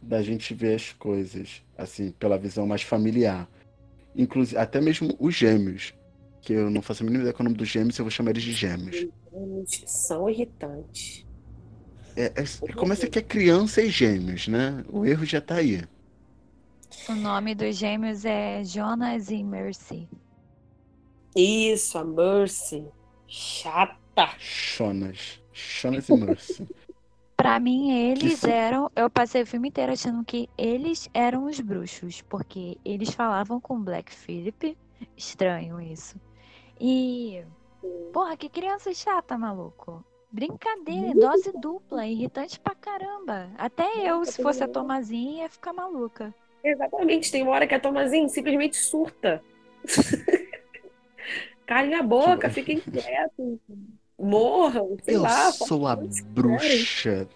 [0.00, 3.48] da gente ver as coisas, assim, pela visão mais familiar.
[4.14, 5.92] Inclusive, até mesmo os gêmeos,
[6.40, 8.10] que eu não faço a mínima ideia qual é o nome dos gêmeos, eu vou
[8.10, 8.96] chamar eles de gêmeos.
[9.32, 11.26] Gêmeos são irritantes.
[12.16, 14.84] É, é, começa que é criança e gêmeos, né?
[14.88, 15.82] O erro já tá aí.
[17.08, 20.08] O nome dos gêmeos é Jonas e Mercy.
[21.36, 22.84] Isso, a Mercy.
[23.28, 24.30] Chata.
[24.38, 25.40] Jonas.
[25.52, 26.68] Jonas e Mercy.
[27.36, 28.90] Pra mim, eles eram.
[28.96, 33.80] Eu passei o filme inteiro achando que eles eram os bruxos, porque eles falavam com
[33.80, 34.76] Black Phillip.
[35.16, 36.18] Estranho isso.
[36.80, 37.44] E.
[38.12, 40.04] Porra, que criança chata, maluco.
[40.32, 43.48] Brincadeira, dose dupla, irritante pra caramba.
[43.56, 46.34] Até eu, se fosse a Tomazinha, ia ficar maluca.
[46.68, 49.42] Exatamente, tem uma hora que a Tomazinha simplesmente surta.
[51.66, 53.58] Calem a boca, fiquem quietos
[54.18, 55.46] morram, sei eu lá.
[55.46, 57.28] Eu sou a bruxa.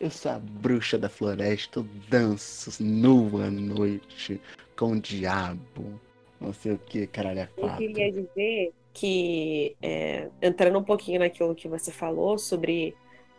[0.00, 1.80] Eu sou a bruxa da floresta.
[1.80, 4.40] Eu danço nua à noite
[4.76, 6.00] com o diabo.
[6.40, 7.48] Não sei o que, caralho, é.
[7.56, 12.94] Eu queria dizer que, é, entrando um pouquinho naquilo que você falou sobre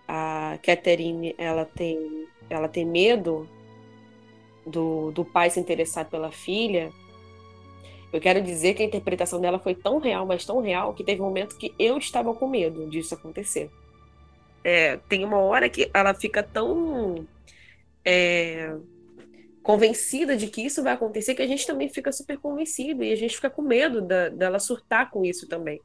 [0.08, 3.48] a Catherine ela tem, ela tem medo
[4.66, 6.92] do, do pai se interessar pela filha,
[8.14, 11.20] eu quero dizer que a interpretação dela foi tão real, mas tão real, que teve
[11.22, 13.72] um momento que eu estava com medo disso acontecer.
[14.64, 17.28] É, tem uma hora que ela fica tão
[18.06, 18.78] é,
[19.64, 23.16] convencida de que isso vai acontecer que a gente também fica super convencido e a
[23.16, 25.82] gente fica com medo da, dela surtar com isso também.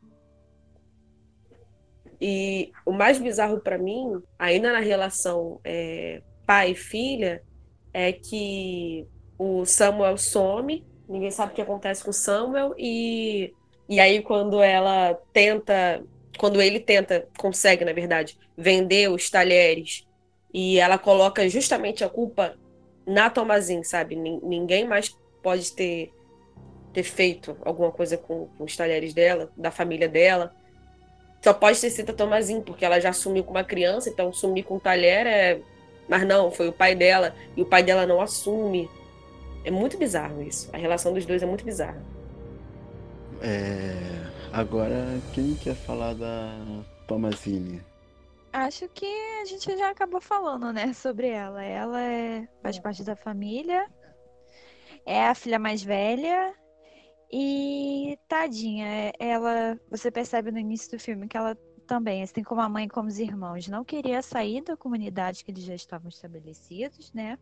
[2.20, 7.42] E o mais bizarro para mim, ainda na relação é, pai e filha,
[7.92, 9.06] é que
[9.38, 13.54] o Samuel some, ninguém sabe o que acontece com o Samuel, e,
[13.88, 16.02] e aí quando ela tenta,
[16.38, 20.06] quando ele tenta, consegue, na verdade, vender os talheres,
[20.52, 22.56] e ela coloca justamente a culpa
[23.06, 24.16] na Tomazin, sabe?
[24.16, 26.12] Ninguém mais pode ter,
[26.92, 30.54] ter feito alguma coisa com, com os talheres dela, da família dela
[31.42, 34.64] só pode ter sido a Tomazin, porque ela já sumiu com uma criança, então sumir
[34.64, 35.60] com o talher é.
[36.08, 38.90] Mas não, foi o pai dela, e o pai dela não assume.
[39.64, 40.70] É muito bizarro isso.
[40.72, 42.02] A relação dos dois é muito bizarra.
[43.42, 43.92] É...
[44.52, 46.54] Agora, quem quer falar da
[47.06, 47.82] Tomazine?
[48.52, 49.06] Acho que
[49.42, 51.62] a gente já acabou falando, né, sobre ela.
[51.62, 52.48] Ela é...
[52.62, 53.86] faz parte da família,
[55.04, 56.54] é a filha mais velha
[57.30, 61.56] e tadinha, é, ela, você percebe no início do filme que ela
[61.88, 65.50] também, assim como a mãe e como os irmãos, não queria sair da comunidade que
[65.50, 67.38] eles já estavam estabelecidos, né?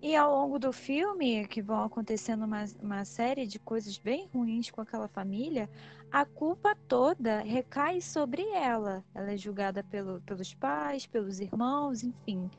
[0.00, 4.70] E ao longo do filme, que vão acontecendo uma, uma série de coisas bem ruins
[4.70, 5.68] com aquela família,
[6.10, 9.04] a culpa toda recai sobre ela.
[9.14, 12.50] Ela é julgada pelo, pelos pais, pelos irmãos, enfim.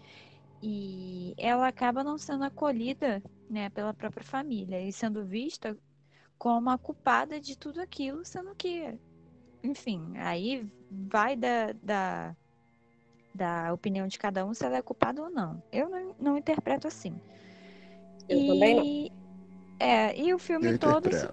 [0.62, 5.78] E ela acaba não sendo acolhida né, pela própria família e sendo vista
[6.38, 8.98] como a culpada de tudo aquilo, sendo que,
[9.64, 12.36] enfim, aí vai da, da,
[13.34, 15.64] da opinião de cada um se ela é culpada ou não.
[15.72, 17.20] Eu não, não interpreto assim.
[18.28, 19.24] Eu e, também não.
[19.80, 21.12] É, e o filme Eu todo.
[21.12, 21.30] Se...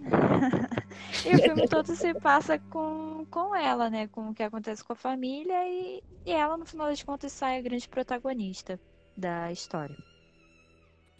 [1.28, 4.08] e o filme todo se passa com, com ela, né?
[4.08, 7.58] Com o que acontece com a família e, e ela, no final das contas, sai
[7.58, 8.80] a grande protagonista
[9.16, 9.96] da história.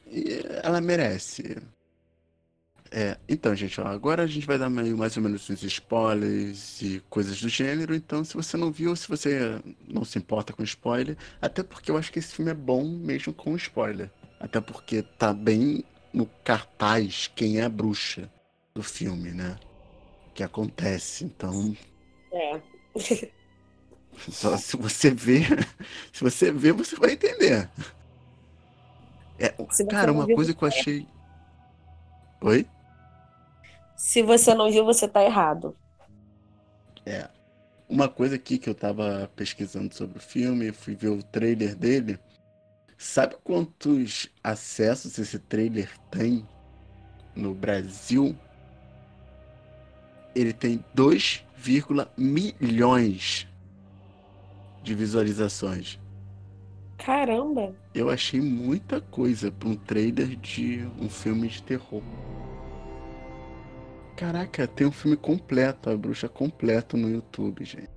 [0.06, 1.62] E ela merece.
[2.92, 6.82] É, então, gente, ó, agora a gente vai dar meio, mais ou menos uns spoilers
[6.82, 7.94] e coisas do gênero.
[7.94, 11.96] Então, se você não viu, se você não se importa com spoiler, até porque eu
[11.96, 14.10] acho que esse filme é bom mesmo com spoiler.
[14.40, 18.28] Até porque tá bem no cartaz quem é a bruxa
[18.74, 19.56] do filme, né?
[20.34, 21.24] Que acontece.
[21.24, 21.76] Então.
[22.32, 22.60] É.
[24.28, 25.46] Só se você ver,
[26.12, 27.70] se você ver, você vai entender.
[29.38, 29.54] É,
[29.88, 31.06] cara, uma coisa que eu achei.
[32.42, 32.66] Oi?
[34.00, 35.76] Se você não viu, você tá errado.
[37.04, 37.28] É.
[37.86, 42.18] Uma coisa aqui que eu tava pesquisando sobre o filme, fui ver o trailer dele.
[42.96, 46.48] Sabe quantos acessos esse trailer tem
[47.36, 48.34] no Brasil?
[50.34, 51.44] Ele tem 2,
[52.16, 53.46] milhões
[54.82, 56.00] de visualizações.
[56.96, 57.74] Caramba!
[57.94, 62.02] Eu achei muita coisa para um trailer de um filme de terror.
[64.20, 67.88] Caraca, tem um filme completo, a bruxa completo no YouTube, gente.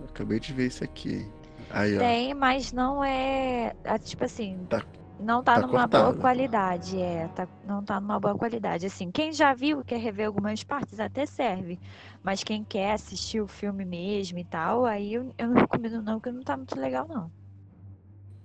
[0.00, 1.24] Eu acabei de ver isso aqui.
[1.70, 3.72] Aí, tem, mas não é.
[4.02, 4.66] Tipo assim.
[4.68, 4.84] Tá,
[5.20, 6.04] não tá, tá numa cortado.
[6.10, 7.28] boa qualidade, é.
[7.28, 8.84] Tá, não tá numa boa qualidade.
[8.84, 11.78] Assim, quem já viu e quer rever algumas partes até serve.
[12.20, 16.14] Mas quem quer assistir o filme mesmo e tal, aí eu, eu não recomendo não,
[16.14, 17.30] porque não tá muito legal, não.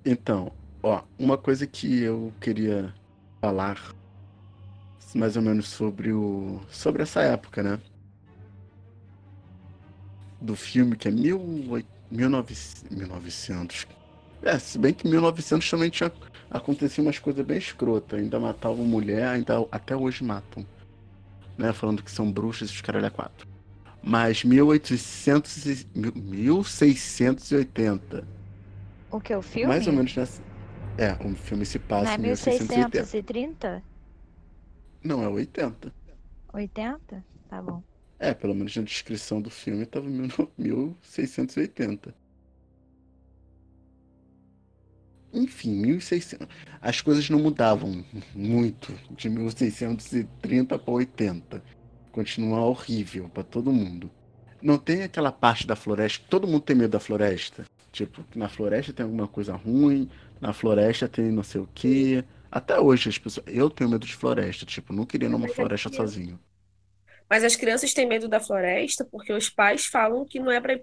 [0.06, 0.52] Então,
[0.84, 2.94] ó, uma coisa que eu queria
[3.42, 3.80] falar
[5.16, 7.80] mais ou menos sobre o sobre essa época, né?
[10.40, 11.40] Do filme que é mil,
[12.10, 13.88] 1900.
[14.42, 16.12] É, se bem que 1900 também tinha
[16.50, 18.20] acontecido umas coisas bem escrotas.
[18.20, 20.66] Ainda matavam mulher, ainda até hoje matam.
[21.58, 21.74] Né?
[21.74, 23.48] Falando que são bruxas e os caras é quatro.
[24.02, 28.26] Mas 1800 1680.
[29.12, 29.68] O que é o filme?
[29.68, 30.42] Mais ou menos nessa.
[30.98, 32.90] É, o filme se passa Não é 1630?
[32.90, 33.84] 1630?
[35.04, 35.94] Não, é 80.
[36.54, 37.26] 80?
[37.50, 37.84] Tá bom.
[38.20, 42.14] É, pelo menos na descrição do filme tava 1680.
[45.32, 46.48] Enfim, 1600.
[46.82, 48.04] As coisas não mudavam
[48.36, 51.64] muito de 1630 para 80.
[52.12, 54.10] Continua horrível para todo mundo.
[54.62, 56.26] Não tem aquela parte da floresta.
[56.30, 57.66] Todo mundo tem medo da floresta.
[57.92, 60.10] Tipo, na floresta tem alguma coisa ruim,
[60.42, 62.24] na floresta tem não sei o quê.
[62.52, 63.46] Até hoje, as pessoas.
[63.48, 66.40] Eu tenho medo de floresta, tipo, não queria numa floresta sozinho.
[67.30, 70.74] Mas as crianças têm medo da floresta porque os pais falam que não é para
[70.74, 70.82] ir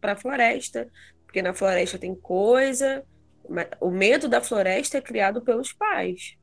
[0.00, 0.88] para floresta,
[1.26, 3.04] porque na floresta tem coisa.
[3.78, 6.36] O medo da floresta é criado pelos pais.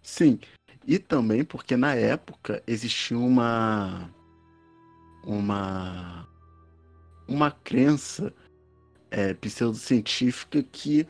[0.00, 0.40] Sim,
[0.86, 4.10] e também porque na época existia uma
[5.24, 6.26] uma
[7.28, 8.32] uma crença
[9.10, 11.06] é, pseudocientífica que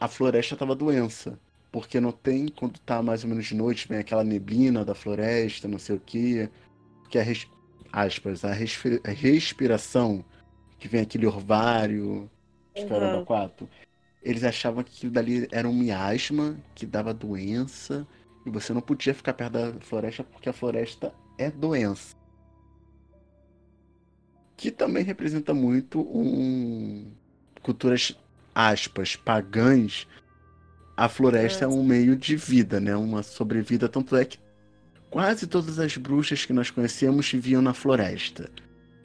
[0.00, 1.38] a floresta estava doença.
[1.70, 5.68] Porque não tem, quando tá mais ou menos de noite, vem aquela neblina da floresta,
[5.68, 6.48] não sei o quê.
[7.08, 7.46] Que a, res...
[7.92, 9.00] aspas, a, respi...
[9.04, 10.24] a respiração,
[10.78, 12.28] que vem aquele orvário,
[12.76, 13.24] uhum.
[13.24, 13.68] 4.
[14.22, 18.06] Eles achavam que aquilo dali era um miasma, que dava doença,
[18.44, 22.16] e você não podia ficar perto da floresta porque a floresta é doença.
[24.56, 27.12] Que também representa muito um
[27.62, 28.16] culturas
[28.68, 30.06] aspas pagãs
[30.96, 31.66] a floresta é.
[31.66, 32.94] é um meio de vida, né?
[32.94, 33.88] Uma sobrevida.
[33.88, 34.38] Tanto é que
[35.08, 38.50] quase todas as bruxas que nós conhecemos viviam na floresta.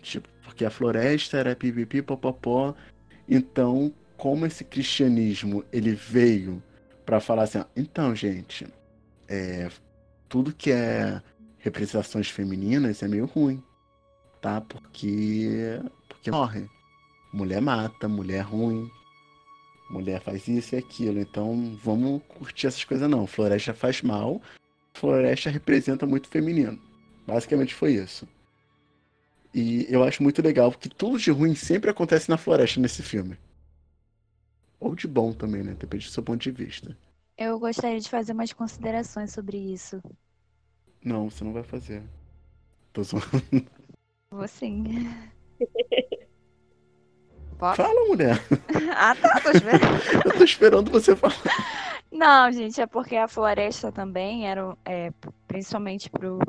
[0.01, 2.75] Tipo, porque a floresta era pipipi, popopó.
[3.29, 6.61] Então, como esse cristianismo ele veio
[7.05, 8.67] para falar assim, então, gente,
[9.29, 9.69] é,
[10.27, 11.21] tudo que é
[11.59, 13.63] representações femininas é meio ruim,
[14.41, 14.59] tá?
[14.59, 15.79] Porque
[16.09, 16.67] porque morre.
[17.33, 18.89] Mulher mata, mulher ruim,
[19.89, 23.27] mulher faz isso e aquilo, então vamos curtir essas coisas não.
[23.27, 24.41] Floresta faz mal,
[24.93, 26.79] floresta representa muito feminino.
[27.25, 28.27] Basicamente foi isso.
[29.53, 33.37] E eu acho muito legal, porque tudo de ruim sempre acontece na floresta nesse filme.
[34.79, 35.73] Ou de bom também, né?
[35.73, 36.97] Depende do seu ponto de vista.
[37.37, 40.01] Eu gostaria de fazer umas considerações sobre isso.
[41.03, 42.03] Não, você não vai fazer.
[42.91, 43.25] Tô zoando.
[44.29, 44.83] Vou sim.
[47.57, 47.81] Posso?
[47.81, 48.41] Fala, mulher.
[48.95, 50.01] ah, tá, tô esperando.
[50.25, 51.35] Eu tô esperando você falar.
[52.11, 55.11] Não, gente, é porque a floresta também era, é,
[55.47, 56.39] principalmente pro,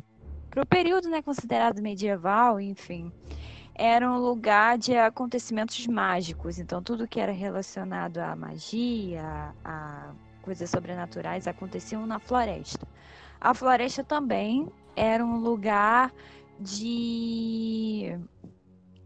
[0.50, 3.12] pro período, né, considerado medieval, enfim,
[3.74, 6.58] era um lugar de acontecimentos mágicos.
[6.58, 12.86] Então, tudo que era relacionado à magia, a coisas sobrenaturais, aconteciam na floresta.
[13.40, 16.12] A floresta também era um lugar
[16.58, 18.18] de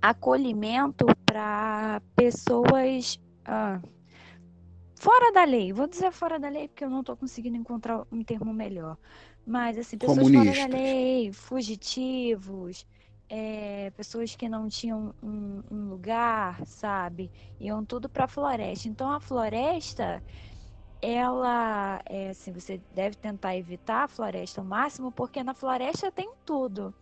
[0.01, 3.81] acolhimento para pessoas ah,
[4.95, 5.73] fora da lei.
[5.73, 8.97] Vou dizer fora da lei porque eu não estou conseguindo encontrar um termo melhor.
[9.47, 12.87] Mas, assim, pessoas fora da lei, fugitivos,
[13.29, 17.31] é, pessoas que não tinham um, um lugar, sabe?
[17.59, 18.89] Iam tudo para a floresta.
[18.89, 20.23] Então, a floresta
[21.03, 26.31] ela é assim, você deve tentar evitar a floresta ao máximo, porque na floresta tem
[26.45, 26.95] tudo.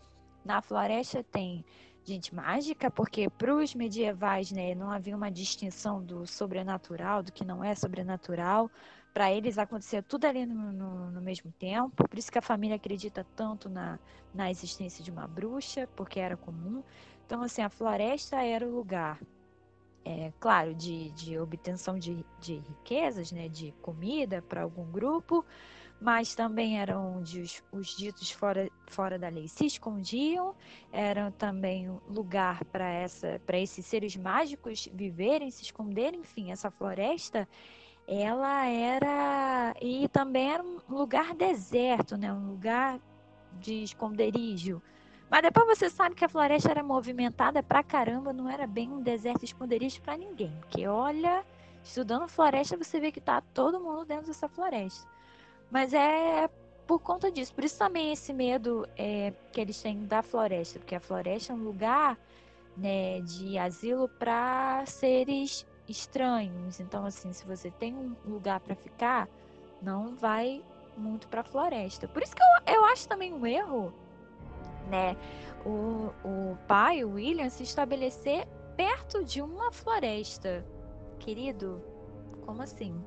[0.44, 1.64] Na floresta tem
[2.08, 7.44] gente mágica, porque para os medievais né, não havia uma distinção do sobrenatural, do que
[7.44, 8.70] não é sobrenatural.
[9.12, 12.08] Para eles acontecia tudo ali no, no, no, mesmo tempo.
[12.08, 13.98] Por isso que a família acredita tanto na,
[14.34, 16.82] na existência de uma bruxa, porque era comum.
[17.26, 19.20] Então, assim, a floresta era o lugar,
[20.04, 25.44] é, claro, de, de obtenção de, de riquezas, né, de comida para algum grupo,
[26.00, 30.54] mas também eram onde os, os ditos fora, fora da lei se escondiam,
[30.92, 37.48] eram também lugar para esses seres mágicos viverem, se esconderem, enfim, essa floresta
[38.06, 42.98] ela era e também era um lugar deserto, né, um lugar
[43.60, 44.80] de esconderijo.
[45.30, 49.02] Mas depois você sabe que a floresta era movimentada pra caramba, não era bem um
[49.02, 50.56] deserto esconderijo para ninguém.
[50.60, 51.44] Porque olha,
[51.84, 55.06] estudando floresta, você vê que tá todo mundo dentro dessa floresta.
[55.70, 56.48] Mas é
[56.86, 57.54] por conta disso.
[57.54, 61.56] Por isso também esse medo é, que eles têm da floresta, porque a floresta é
[61.56, 62.18] um lugar
[62.76, 66.80] né, de asilo para seres estranhos.
[66.80, 69.28] Então, assim, se você tem um lugar para ficar,
[69.82, 70.64] não vai
[70.96, 72.08] muito para a floresta.
[72.08, 73.92] Por isso que eu, eu acho também um erro,
[74.88, 75.16] né?
[75.64, 78.46] O, o pai, o William, se estabelecer
[78.76, 80.64] perto de uma floresta.
[81.18, 81.82] Querido,
[82.46, 82.98] como assim?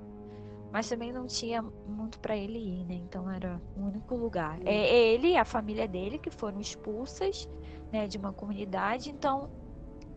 [0.72, 2.96] Mas também não tinha muito para ele ir, né?
[2.96, 4.60] Então era o único lugar.
[4.66, 7.50] É, é ele e a família dele que foram expulsas,
[7.92, 9.10] né, de uma comunidade.
[9.10, 9.50] Então,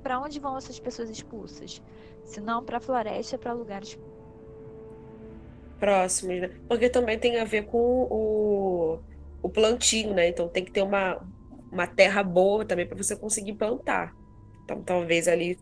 [0.02, 1.82] para onde vão essas pessoas expulsas?
[2.24, 3.98] Se não para a floresta, para lugares
[5.80, 6.50] próximos, né?
[6.68, 8.98] Porque também tem a ver com o,
[9.42, 10.28] o plantio, né?
[10.28, 11.20] Então tem que ter uma,
[11.70, 14.14] uma terra boa também para você conseguir plantar.
[14.64, 15.58] Então talvez ali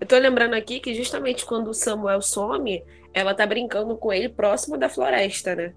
[0.00, 2.82] eu tô lembrando aqui que justamente quando o Samuel some,
[3.12, 5.74] ela tá brincando com ele próximo da floresta, né?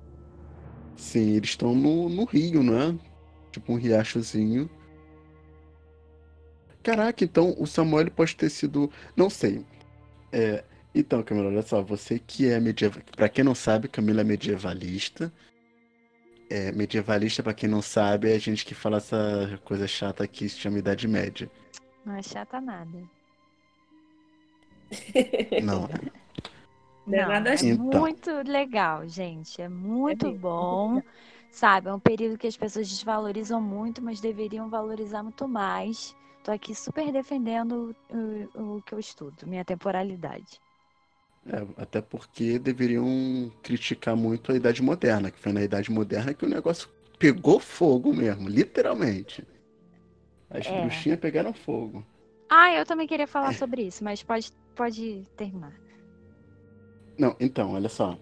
[0.95, 2.97] Sim, eles estão no, no rio, né?
[3.51, 4.69] Tipo um riachozinho.
[6.81, 8.91] Caraca, então o Samuel pode ter sido.
[9.15, 9.65] Não sei.
[10.31, 10.63] É...
[10.95, 13.01] Então, Camila, olha só, você que é medieval.
[13.15, 15.33] Pra quem não sabe, Camila é medievalista.
[16.49, 20.47] É, medievalista, pra quem não sabe, é a gente que fala essa coisa chata que
[20.47, 21.49] se chama Idade Média.
[22.05, 22.99] Não é chata nada.
[25.63, 25.89] Não,
[27.05, 27.59] Não é nada é.
[27.61, 28.07] Então.
[28.07, 29.61] muito legal, gente.
[29.61, 31.01] É muito mesmo, bom.
[31.51, 36.15] Sabe, é um período que as pessoas desvalorizam muito, mas deveriam valorizar muito mais.
[36.43, 37.95] Tô aqui super defendendo
[38.55, 40.59] o, o que eu estudo, minha temporalidade.
[41.45, 46.45] É, até porque deveriam criticar muito a Idade Moderna, que foi na Idade Moderna que
[46.45, 46.87] o negócio
[47.19, 49.43] pegou fogo mesmo, literalmente.
[50.49, 50.69] As É.
[50.69, 52.05] bruxinhas pegaram fogo.
[52.49, 55.73] Ah, eu também queria falar sobre isso, mas pode, pode terminar.
[57.17, 58.17] Não, então, olha só.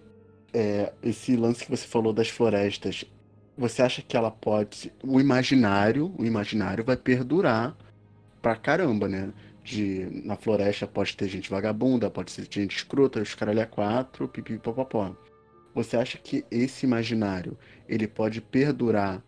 [0.52, 3.04] É, esse lance que você falou das florestas,
[3.56, 4.92] você acha que ela pode.
[5.02, 7.76] O imaginário, o imaginário vai perdurar
[8.40, 9.32] pra caramba, né?
[9.64, 14.28] De, na floresta pode ter gente vagabunda, pode ter gente escrota, os caralho é quatro,
[14.28, 15.14] pipi popopó.
[15.74, 17.56] Você acha que esse imaginário
[17.88, 19.22] ele pode perdurar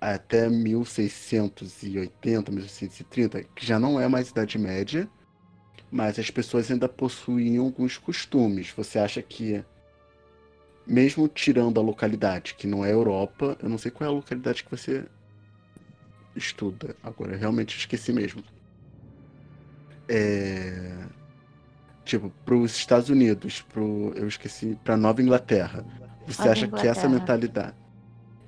[0.00, 5.08] até 1680, 1630, que já não é mais Idade Média,
[5.94, 8.68] mas as pessoas ainda possuíam alguns costumes.
[8.76, 9.64] Você acha que,
[10.84, 14.64] mesmo tirando a localidade, que não é Europa, eu não sei qual é a localidade
[14.64, 15.04] que você
[16.34, 16.96] estuda.
[17.00, 18.42] Agora, eu realmente esqueci mesmo.
[20.08, 21.06] É...
[22.04, 24.12] Tipo, para os Estados Unidos, pro...
[24.16, 25.86] eu esqueci, para Nova Inglaterra.
[26.26, 27.08] Você Nova acha que essa Inglaterra.
[27.08, 27.74] mentalidade,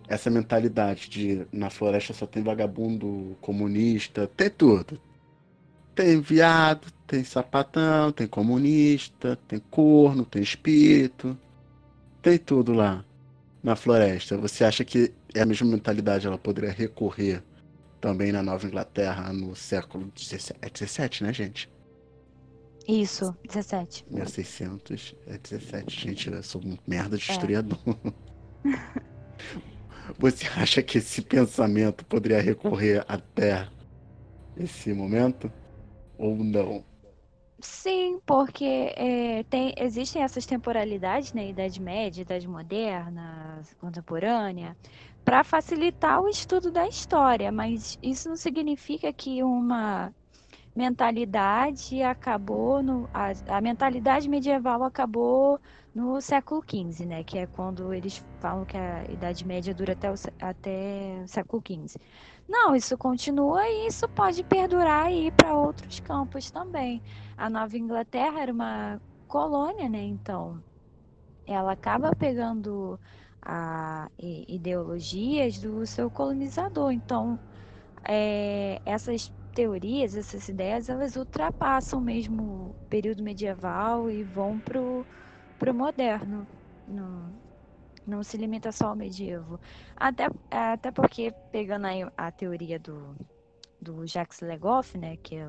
[0.08, 5.00] essa mentalidade de na floresta só tem vagabundo comunista, tem tudo.
[5.94, 11.38] Tem viado, tem sapatão, tem comunista, tem corno, tem espírito.
[12.22, 13.04] Tem tudo lá
[13.62, 14.36] na floresta.
[14.38, 17.42] Você acha que é a mesma mentalidade ela poderia recorrer
[18.00, 21.70] também na Nova Inglaterra no século 17, é 17, né, gente?
[22.88, 24.04] Isso, 17.
[24.10, 27.32] 1600 é 17, gente, eu sou um merda de É.
[27.32, 27.78] historiador.
[30.18, 33.68] Você acha que esse pensamento poderia recorrer até
[34.56, 35.52] esse momento?
[36.16, 36.84] Ou não?
[37.60, 38.64] Sim, porque
[38.96, 41.48] é, tem, existem essas temporalidades, né?
[41.48, 44.76] Idade Média, Idade Moderna, Contemporânea,
[45.24, 50.14] para facilitar o estudo da história, mas isso não significa que uma
[50.74, 53.10] mentalidade acabou no.
[53.14, 55.60] A, a mentalidade medieval acabou
[55.94, 57.24] no século XV, né?
[57.24, 61.62] Que é quando eles falam que a Idade Média dura até o, até o século
[61.62, 61.98] XV.
[62.48, 67.02] Não, isso continua e isso pode perdurar e ir para outros campos também.
[67.36, 70.02] A Nova Inglaterra era uma colônia, né?
[70.02, 70.62] Então,
[71.46, 72.98] ela acaba pegando
[73.42, 76.92] a, ideologias do seu colonizador.
[76.92, 77.38] Então,
[78.08, 85.06] é, essas teorias, essas ideias, elas ultrapassam mesmo o período medieval e vão pro,
[85.58, 86.46] pro moderno.
[86.86, 87.32] Não,
[88.06, 89.60] não se limita só ao medievo.
[89.96, 93.16] Até, até porque, pegando aí a teoria do,
[93.80, 95.48] do Jacques Legoff, né, que é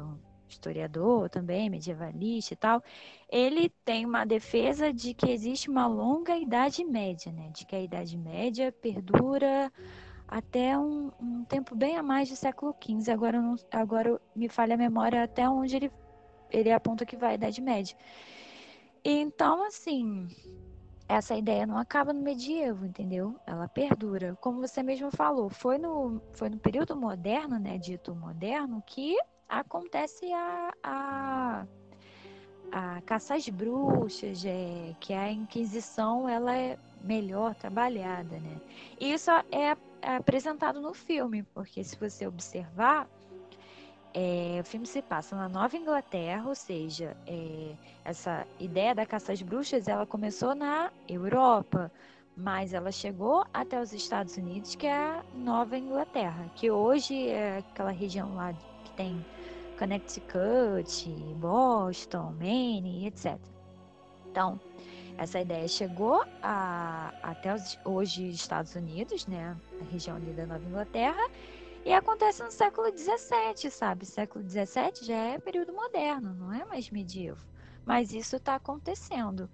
[0.50, 2.84] historiador também, medievalista e tal,
[3.30, 7.82] ele tem uma defesa de que existe uma longa Idade Média, né, de que a
[7.82, 9.72] Idade Média perdura
[10.28, 13.12] até um, um tempo bem a mais do século XV.
[13.12, 15.92] Agora, não, agora me falha a memória até onde ele,
[16.52, 17.96] ele aponta que vai a Idade Média.
[19.04, 20.28] Então, assim,
[21.08, 23.40] essa ideia não acaba no medievo, entendeu?
[23.46, 24.36] Ela perdura.
[24.42, 29.16] Como você mesmo falou, foi no, foi no período moderno, né, dito moderno, que
[29.48, 31.66] acontece a, a,
[32.72, 38.62] a caça às bruxas, é, que a Inquisição ela é melhor trabalhada, né?
[39.00, 43.08] E isso é, apresentado no filme, porque se você observar,
[44.14, 49.32] é, o filme se passa na Nova Inglaterra, ou seja, é, essa ideia da caça
[49.32, 51.92] às bruxas ela começou na Europa,
[52.36, 57.58] mas ela chegou até os Estados Unidos, que é a Nova Inglaterra, que hoje é
[57.58, 59.26] aquela região lá que tem
[59.78, 63.38] Connecticut, Boston, Maine, etc.
[64.30, 64.60] Então,
[65.18, 70.64] essa ideia chegou a, até os, hoje Estados Unidos, né, a região ali da Nova
[70.64, 71.30] Inglaterra,
[71.86, 74.06] e acontece no século XVII, sabe?
[74.06, 77.46] Século XVII já é período moderno, não é mais medievo.
[77.86, 79.50] Mas isso está acontecendo.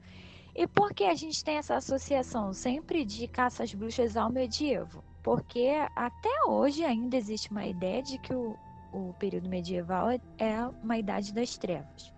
[0.55, 5.03] E por que a gente tem essa associação sempre de caça às bruxas ao medievo?
[5.21, 8.57] Porque até hoje ainda existe uma ideia de que o,
[8.93, 12.13] o período medieval é, é uma idade das trevas.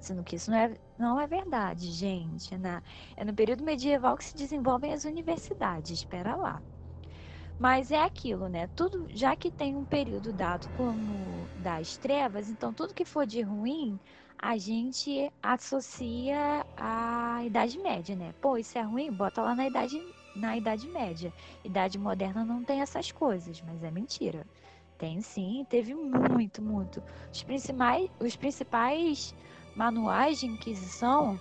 [0.00, 2.56] Sendo que isso não é, não é verdade, gente.
[2.56, 2.82] Na,
[3.16, 6.62] é no período medieval que se desenvolvem as universidades, espera lá.
[7.58, 8.66] Mas é aquilo, né?
[8.68, 13.42] Tudo, já que tem um período dado como das trevas, então tudo que for de
[13.42, 14.00] ruim,
[14.38, 18.32] a gente associa à Idade Média, né?
[18.40, 19.12] Pô, isso é ruim?
[19.12, 20.00] Bota lá na Idade
[20.34, 21.34] na Idade Média.
[21.62, 24.46] Idade Moderna não tem essas coisas, mas é mentira.
[25.00, 27.02] Tem sim, teve muito, muito.
[27.32, 29.34] Os principais, os principais
[29.74, 31.40] manuais de Inquisição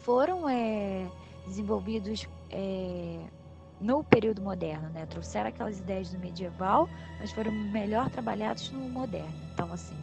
[0.00, 1.10] foram é,
[1.46, 3.18] desenvolvidos é,
[3.80, 5.06] no período moderno, né?
[5.06, 6.86] Trouxeram aquelas ideias do medieval,
[7.18, 9.32] mas foram melhor trabalhados no moderno.
[9.54, 9.96] Então, assim,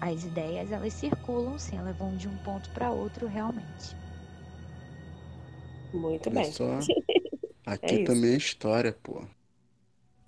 [0.00, 3.94] as ideias elas circulam sim, elas vão de um ponto para outro realmente.
[5.92, 6.50] Muito bem.
[6.50, 6.64] Só...
[7.66, 9.22] Aqui é também é história, pô.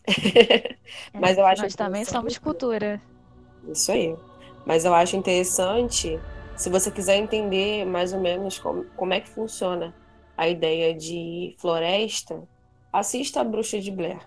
[1.12, 3.00] Mas eu acho Nós também somos cultura.
[3.68, 4.14] Isso aí.
[4.66, 6.18] Mas eu acho interessante,
[6.57, 9.94] se você quiser entender mais ou menos como, como é que funciona
[10.36, 12.42] a ideia de floresta,
[12.92, 14.20] assista a Bruxa de Blair.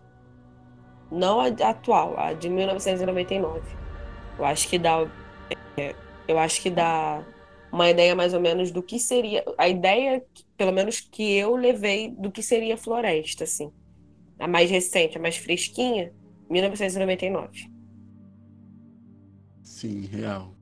[1.12, 3.62] Não a atual, a de 1999.
[4.38, 5.08] Eu acho que dá.
[5.78, 5.96] É,
[6.28, 7.24] eu acho que dá
[7.72, 9.44] uma ideia mais ou menos do que seria.
[9.58, 10.24] A ideia,
[10.58, 13.72] pelo menos, que eu levei do que seria floresta, assim.
[14.40, 16.14] A mais recente, a mais fresquinha,
[16.50, 17.70] 1999.
[19.64, 20.56] Sim, real.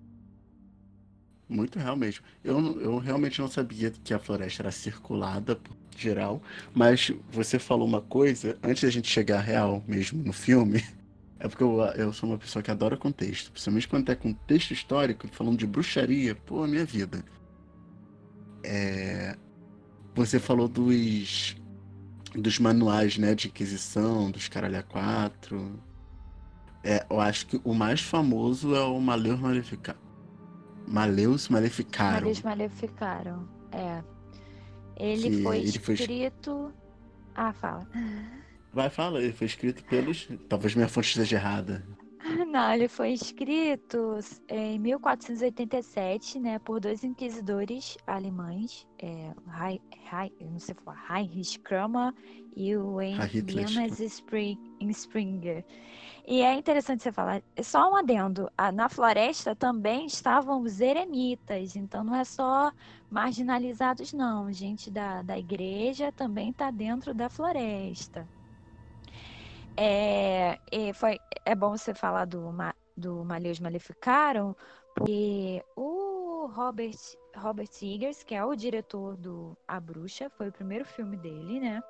[1.47, 2.25] Muito real mesmo.
[2.43, 6.41] Eu, eu realmente não sabia que a floresta era circulada por geral,
[6.73, 10.83] mas você falou uma coisa, antes da gente chegar real mesmo no filme,
[11.39, 15.27] é porque eu, eu sou uma pessoa que adora contexto, principalmente quando é contexto histórico,
[15.29, 17.23] falando de bruxaria, pô, minha vida.
[18.63, 19.37] É,
[20.15, 21.55] você falou dos
[22.35, 25.79] dos manuais, né, de Inquisição, dos Caralho a 4.
[26.83, 29.99] É, eu acho que o mais famoso é o Maleus Maleficaram.
[30.87, 32.19] Maleus Maleficaram.
[32.21, 34.03] Maleus Maleficaram, é.
[34.97, 36.71] Ele foi ele escrito...
[36.73, 36.85] Foi...
[37.35, 37.87] Ah, fala.
[38.71, 39.21] Vai, fala.
[39.21, 40.29] Ele foi escrito pelos...
[40.47, 41.85] Talvez minha fonte esteja errada.
[42.47, 44.17] Não, ele foi escrito
[44.49, 52.13] em 1487, né, por dois inquisidores alemães, é, Hei, Hei, não sei falar, Heinrich Kramer
[52.55, 52.97] e o
[53.43, 55.63] Johannes Springer.
[56.27, 62.03] E é interessante você falar, só um adendo, na floresta também estavam os eremitas, então
[62.03, 62.71] não é só
[63.09, 68.27] marginalizados não, gente da, da igreja também está dentro da floresta.
[69.77, 70.57] É,
[70.93, 72.53] foi, é bom você falar do,
[72.95, 74.55] do Malheus Maleficaram,
[74.93, 76.97] porque o Robert,
[77.35, 81.81] Robert Eggers, que é o diretor do A Bruxa, foi o primeiro filme dele, né?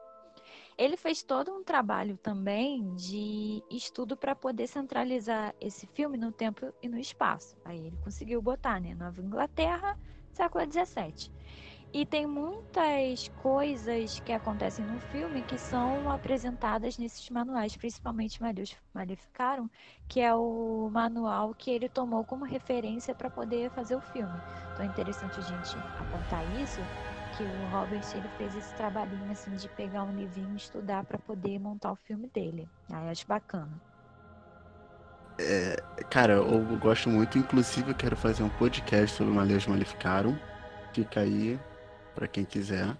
[0.77, 6.73] Ele fez todo um trabalho também de estudo para poder centralizar esse filme no tempo
[6.81, 7.55] e no espaço.
[7.63, 8.93] Aí ele conseguiu botar, né?
[8.93, 9.97] Nova Inglaterra,
[10.33, 11.31] século XVII.
[11.95, 18.75] E tem muitas coisas que acontecem no filme que são apresentadas nesses manuais, principalmente Marius
[18.93, 19.69] Maleficaram,
[20.09, 24.37] que é o manual que ele tomou como referência para poder fazer o filme.
[24.73, 26.81] Então é interessante a gente apontar isso,
[27.37, 31.17] que o Robert ele fez esse trabalhinho assim de pegar um livrinho e estudar para
[31.19, 32.67] poder montar o filme dele.
[32.91, 33.71] Aí acho bacana.
[35.39, 35.77] É,
[36.09, 40.37] cara, eu gosto muito, inclusive eu quero fazer um podcast sobre Malheiros Maleficaram.
[40.93, 41.57] Fica aí
[42.15, 42.95] para quem quiser.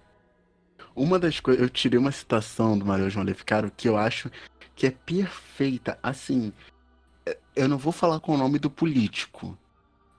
[0.94, 4.30] Uma das coisas, eu tirei uma citação do Mario Maleficaro que eu acho
[4.74, 5.98] que é perfeita.
[6.02, 6.52] Assim,
[7.24, 9.58] é, eu não vou falar com o nome do político,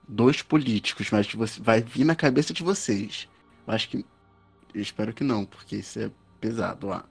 [0.06, 3.28] dois políticos, mas você vai vir na cabeça de vocês.
[3.66, 4.04] Eu acho que,
[4.74, 6.88] eu espero que não, porque isso é pesado.
[6.88, 7.02] Ó.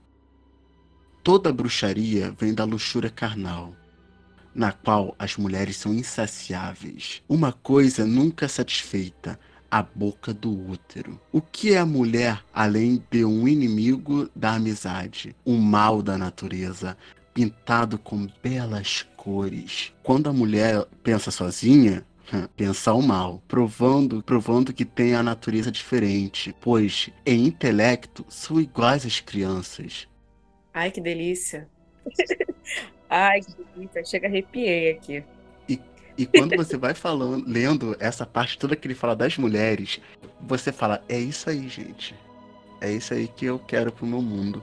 [1.22, 3.74] Toda bruxaria vem da luxúria carnal
[4.54, 7.22] na qual as mulheres são insaciáveis.
[7.28, 9.38] Uma coisa nunca satisfeita,
[9.70, 11.20] a boca do útero.
[11.32, 16.96] O que é a mulher além de um inimigo da amizade, um mal da natureza,
[17.34, 19.92] pintado com belas cores?
[20.02, 22.04] Quando a mulher pensa sozinha,
[22.56, 29.06] pensa o mal, provando, provando que tem a natureza diferente, pois em intelecto são iguais
[29.06, 30.08] às crianças.
[30.72, 31.68] Ai, que delícia.
[33.08, 34.04] Ai, que delícia.
[34.04, 35.24] Chega arrepiei aqui.
[36.18, 40.00] E quando você vai falando, lendo essa parte toda que ele fala das mulheres,
[40.40, 42.12] você fala, é isso aí, gente.
[42.80, 44.60] É isso aí que eu quero pro meu mundo.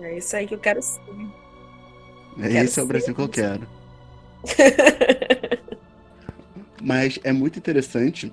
[0.00, 1.00] É isso aí que eu quero ser.
[2.38, 3.68] É quero esse é o Brasil que eu quero.
[6.82, 8.32] Mas é muito interessante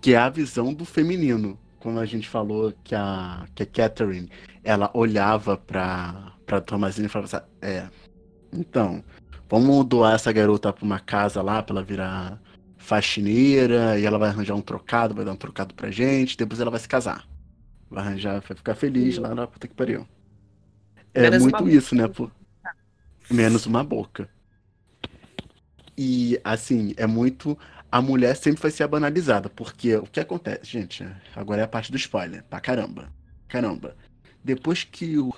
[0.00, 1.58] que é a visão do feminino.
[1.78, 4.30] Quando a gente falou que a, que a Catherine,
[4.62, 7.86] ela olhava pra, pra Thomasine e falava assim, é,
[8.52, 9.02] então,
[9.52, 12.40] Vamos doar essa garota pra uma casa lá pra ela virar
[12.78, 16.70] faxineira e ela vai arranjar um trocado, vai dar um trocado pra gente, depois ela
[16.70, 17.28] vai se casar.
[17.90, 20.08] Vai arranjar, vai ficar feliz lá na puta que pariu.
[21.12, 22.08] É Menos muito isso, né?
[22.08, 22.30] Pô?
[23.30, 24.26] Menos uma boca.
[25.98, 27.58] E, assim, é muito.
[27.90, 31.06] A mulher sempre vai ser banalizada, porque o que acontece, gente?
[31.36, 33.12] Agora é a parte do spoiler, pra caramba.
[33.48, 33.98] Caramba.
[34.42, 35.30] depois que, o,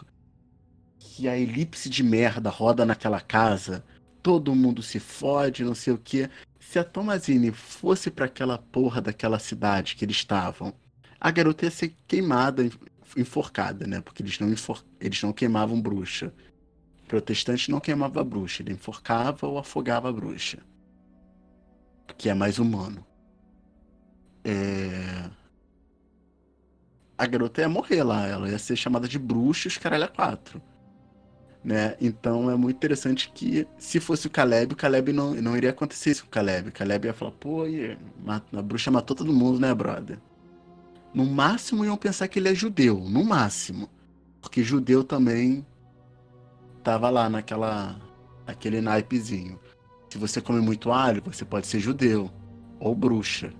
[1.00, 3.82] que a elipse de merda roda naquela casa,
[4.24, 6.30] todo mundo se fode, não sei o que.
[6.58, 10.72] Se a Tomazine fosse para aquela porra daquela cidade que eles estavam,
[11.20, 12.66] a garota ia ser queimada,
[13.18, 14.00] enforcada, né?
[14.00, 14.82] Porque eles não, enfor...
[14.98, 16.32] eles não queimavam bruxa.
[17.06, 20.58] protestante não queimava bruxa, ele enforcava ou afogava a bruxa.
[22.16, 23.06] Que é mais humano.
[24.42, 25.28] É...
[27.18, 30.62] A garota ia morrer lá, ela ia ser chamada de bruxa os caralho a quatro
[31.64, 31.96] né?
[32.00, 36.10] Então é muito interessante que se fosse o Caleb, o Caleb não, não iria acontecer
[36.10, 36.68] isso com o Caleb.
[36.68, 37.62] O Caleb ia falar, pô,
[38.52, 40.18] a bruxa matou todo mundo, né, brother?
[41.14, 43.88] No máximo iam pensar que ele é judeu, no máximo.
[44.42, 45.64] Porque judeu também
[46.82, 47.98] tava lá naquela
[48.46, 49.58] aquele naipezinho.
[50.10, 52.30] Se você come muito alho, você pode ser judeu
[52.78, 53.52] ou bruxa.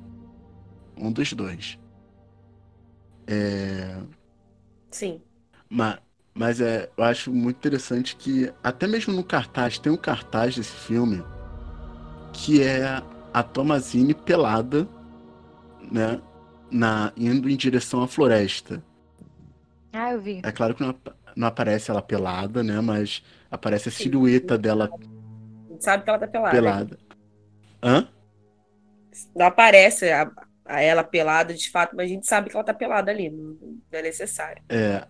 [0.97, 1.79] Um dos dois.
[3.27, 3.97] É...
[4.91, 5.23] Sim.
[5.69, 5.99] Mas,
[6.35, 10.73] mas é, eu acho muito interessante que, até mesmo no cartaz, tem um cartaz desse
[10.73, 11.23] filme
[12.33, 13.01] que é
[13.33, 14.89] a Tomazine pelada,
[15.91, 16.21] né?
[16.71, 18.83] Na, indo em direção à floresta.
[19.93, 20.41] Ah, eu vi.
[20.43, 20.93] É claro que não,
[21.37, 22.81] não aparece ela pelada, né?
[22.81, 24.91] Mas aparece a silhueta dela.
[24.93, 26.51] A gente sabe que ela tá pelada.
[26.51, 26.99] Pelada.
[27.81, 28.09] Hã?
[29.37, 30.29] Não aparece a,
[30.65, 33.31] a, ela pelada de fato, mas a gente sabe que ela tá pelada ali.
[33.31, 34.61] Não, não é necessário.
[34.69, 35.07] É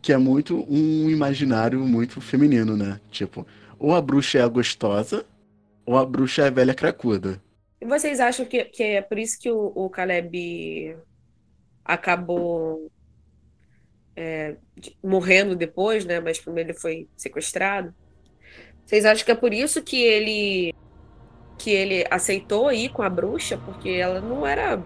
[0.00, 3.00] que é muito um imaginário muito feminino, né?
[3.10, 3.46] Tipo,
[3.78, 5.24] ou a bruxa é a gostosa,
[5.84, 7.40] ou a bruxa é a velha cracuda.
[7.80, 10.96] E vocês acham que, que é por isso que o, o Caleb
[11.84, 12.90] acabou
[14.16, 14.56] é,
[15.02, 16.20] morrendo depois, né?
[16.20, 17.94] Mas primeiro ele foi sequestrado.
[18.84, 20.74] Vocês acham que é por isso que ele
[21.58, 24.80] que ele aceitou ir com a bruxa, porque ela não era,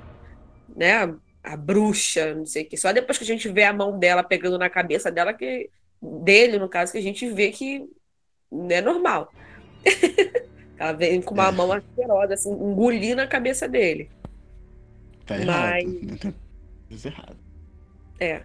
[0.74, 2.76] né, a bruxa, não sei o que.
[2.76, 5.70] Só depois que a gente vê a mão dela pegando na cabeça dela, que
[6.00, 7.84] dele, no caso, que a gente vê que
[8.50, 9.32] não é normal.
[10.78, 11.52] Ela vem com uma é.
[11.52, 14.10] mão asquerosa, assim, engolindo a cabeça dele.
[15.26, 15.84] Tá errado.
[16.90, 17.04] Mas...
[17.06, 17.36] errado.
[18.18, 18.42] É.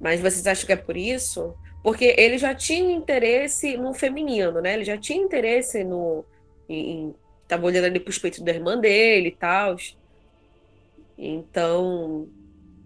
[0.00, 1.54] Mas vocês acham que é por isso?
[1.82, 4.74] Porque ele já tinha interesse no feminino, né?
[4.74, 6.24] Ele já tinha interesse no.
[6.68, 7.14] Em, em,
[7.48, 9.76] tava olhando ali pros peitos da irmã dele e tal.
[11.24, 12.28] Então,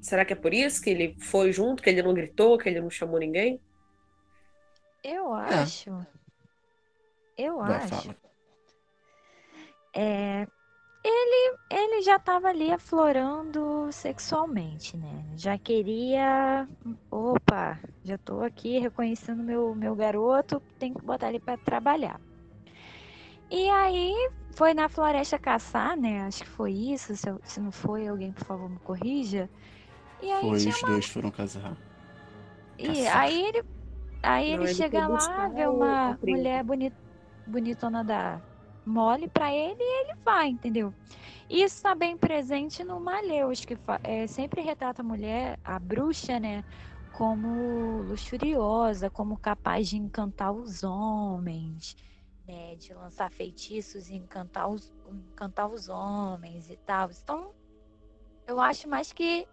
[0.02, 2.82] será que é por isso que ele foi junto, que ele não gritou, que ele
[2.82, 3.58] não chamou ninguém?
[5.02, 5.54] Eu é.
[5.54, 5.88] acho.
[5.90, 6.06] É.
[7.38, 7.88] Eu Vai, acho.
[7.88, 8.16] Fala.
[9.94, 10.46] É,
[11.02, 15.24] ele, ele já estava ali aflorando sexualmente, né?
[15.34, 16.68] Já queria.
[17.10, 22.20] Opa, já estou aqui reconhecendo meu, meu garoto, tem que botar ele para trabalhar.
[23.50, 24.12] E aí
[24.56, 26.22] foi na floresta caçar, né?
[26.22, 27.14] Acho que foi isso.
[27.14, 29.50] Se, eu, se não foi, alguém, por favor, me corrija.
[30.22, 30.88] E aí foi, os uma...
[30.88, 31.76] dois foram casar.
[32.78, 33.16] E caçar.
[33.18, 33.62] aí ele,
[34.22, 36.96] aí não, ele, ele chega lá, vê uma mulher bonit,
[37.46, 38.40] bonitona da
[38.86, 40.92] mole pra ele e ele vai, entendeu?
[41.50, 46.64] Isso está bem presente no Malheus, que é, sempre retrata a mulher, a bruxa, né?
[47.12, 51.94] Como luxuriosa, como capaz de encantar os homens
[52.46, 57.10] né, de lançar feitiços e encantar os, encantar os homens e tal.
[57.10, 57.52] Então,
[58.46, 59.46] eu acho mais que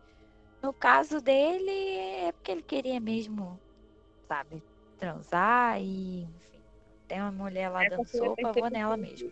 [0.61, 3.59] no caso dele é porque ele queria mesmo,
[4.27, 4.63] sabe,
[4.97, 6.61] transar e, enfim,
[7.07, 9.31] tem uma mulher lá essa dando sopa, vou nela mesmo.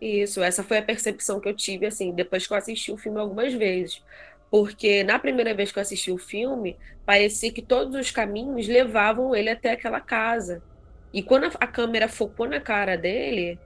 [0.00, 3.20] Isso, essa foi a percepção que eu tive, assim, depois que eu assisti o filme
[3.20, 4.02] algumas vezes.
[4.50, 9.34] Porque na primeira vez que eu assisti o filme, parecia que todos os caminhos levavam
[9.34, 10.62] ele até aquela casa.
[11.12, 13.58] E quando a, câmera focou na cara dele,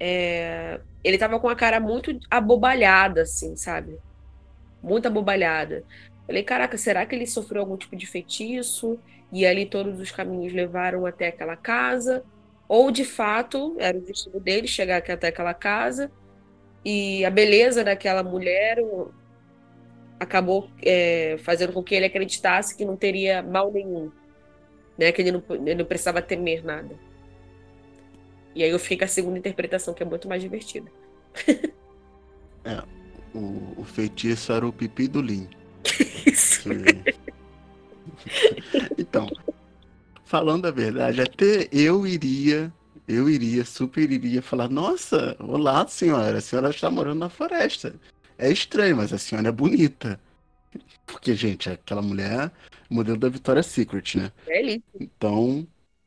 [0.00, 3.98] é, ele tava com a cara muito abobalhada, assim, sabe?
[4.82, 5.84] Muito abobalhada.
[6.26, 8.98] Falei, caraca, será que ele sofreu algum tipo de feitiço?
[9.32, 12.24] E ali todos os caminhos levaram até aquela casa?
[12.66, 16.10] Ou de fato era o destino dele chegar até aquela casa
[16.84, 18.78] e a beleza daquela mulher
[20.20, 24.10] acabou é, fazendo com que ele acreditasse que não teria mal nenhum
[24.98, 25.12] né?
[25.12, 26.94] Que ele não, ele não precisava temer nada.
[28.54, 30.90] E aí eu fico a segunda interpretação, que é muito mais divertida.
[32.64, 32.82] é,
[33.32, 35.48] o, o feitiço era o pipi do Lin.
[36.26, 36.68] Isso.
[38.98, 39.28] Então,
[40.24, 42.72] falando a verdade, até eu iria,
[43.06, 47.94] eu iria, super iria falar, nossa, olá senhora, a senhora está morando na floresta.
[48.36, 50.20] É estranho, mas a senhora é bonita.
[51.06, 52.50] Porque, gente, aquela mulher
[52.90, 54.32] modelo da Victoria's Secret, né?
[54.46, 55.66] É Então,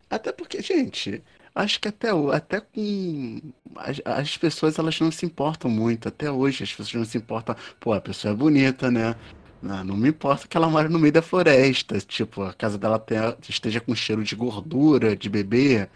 [0.09, 1.23] até porque, gente,
[1.55, 3.41] acho que até, até com.
[3.75, 6.07] As, as, pessoas elas não se importam muito.
[6.07, 7.55] Até hoje as pessoas não se importam.
[7.79, 9.15] Pô, a pessoa é bonita, né?
[9.61, 11.99] Não, não me importa que ela mora no meio da floresta.
[11.99, 15.87] Tipo, a casa dela tenha, esteja com cheiro de gordura, de bebê.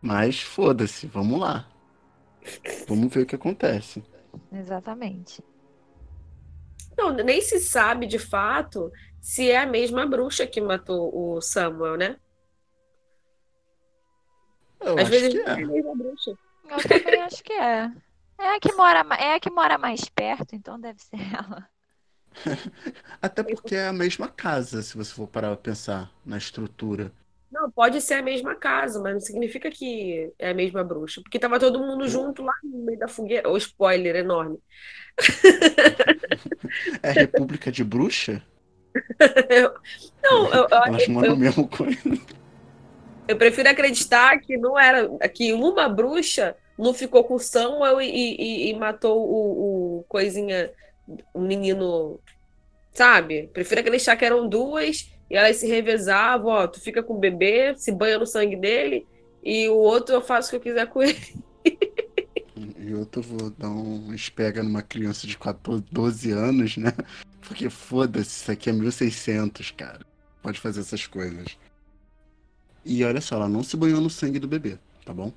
[0.00, 1.68] Mas foda-se, vamos lá.
[2.88, 4.02] Vamos ver o que acontece.
[4.52, 5.42] Exatamente.
[6.96, 8.90] Não, nem se sabe de fato
[9.20, 12.16] se é a mesma bruxa que matou o Samuel, né?
[14.80, 15.64] Eu Às acho vezes que não é a é.
[15.64, 16.38] mesma bruxa.
[16.68, 17.90] Eu também acho que é.
[18.38, 21.68] É a que mora, é a que mora mais perto, então deve ser ela.
[23.20, 27.12] Até porque é a mesma casa, se você for parar pra pensar na estrutura.
[27.52, 31.20] Não, pode ser a mesma casa, mas não significa que é a mesma bruxa.
[31.20, 33.48] Porque tava todo mundo junto lá no meio da fogueira.
[33.48, 34.58] Ou spoiler enorme.
[37.02, 38.42] É República de Bruxa?
[40.22, 41.98] Não, eu, eu, Elas moram no mesmo coisa.
[43.28, 45.08] eu prefiro acreditar que não era.
[45.28, 50.70] Que uma bruxa não ficou com o Samuel e, e, e matou o, o coisinha,
[51.34, 52.18] o menino.
[52.92, 53.48] Sabe?
[53.52, 56.50] Prefiro acreditar que eram duas e elas se revezavam.
[56.52, 59.06] Ó, tu fica com o bebê, se banha no sangue dele,
[59.42, 61.18] e o outro eu faço o que eu quiser com ele.
[62.78, 66.92] E outro eu vou dar um espega numa criança de 14, 12 anos, né?
[67.40, 70.00] Porque foda-se, isso aqui é 1600, cara.
[70.42, 71.56] Pode fazer essas coisas.
[72.84, 75.32] E olha só, ela não se banhou no sangue do bebê, tá bom?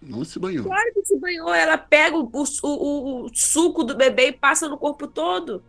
[0.00, 0.64] Não se banhou.
[0.66, 4.68] Claro que se banhou, ela pega o, o, o- o suco do bebê e passa
[4.68, 5.62] no corpo todo.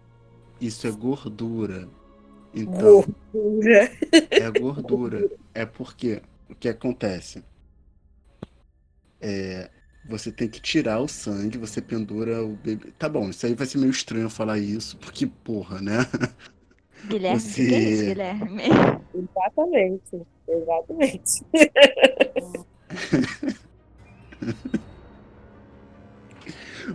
[0.61, 1.87] Isso é gordura.
[2.53, 3.91] Então, Gordura.
[4.31, 5.29] é gordura.
[5.53, 7.43] É porque o que acontece?
[9.21, 9.69] É,
[10.05, 12.91] você tem que tirar o sangue, você pendura o bebê.
[12.97, 15.97] Tá bom, isso aí vai ser meio estranho falar isso, porque, porra, né?
[17.05, 18.63] Guilherme, Você- que é isso, Guilherme?
[19.13, 20.21] Exatamente.
[20.47, 21.45] Exatamente.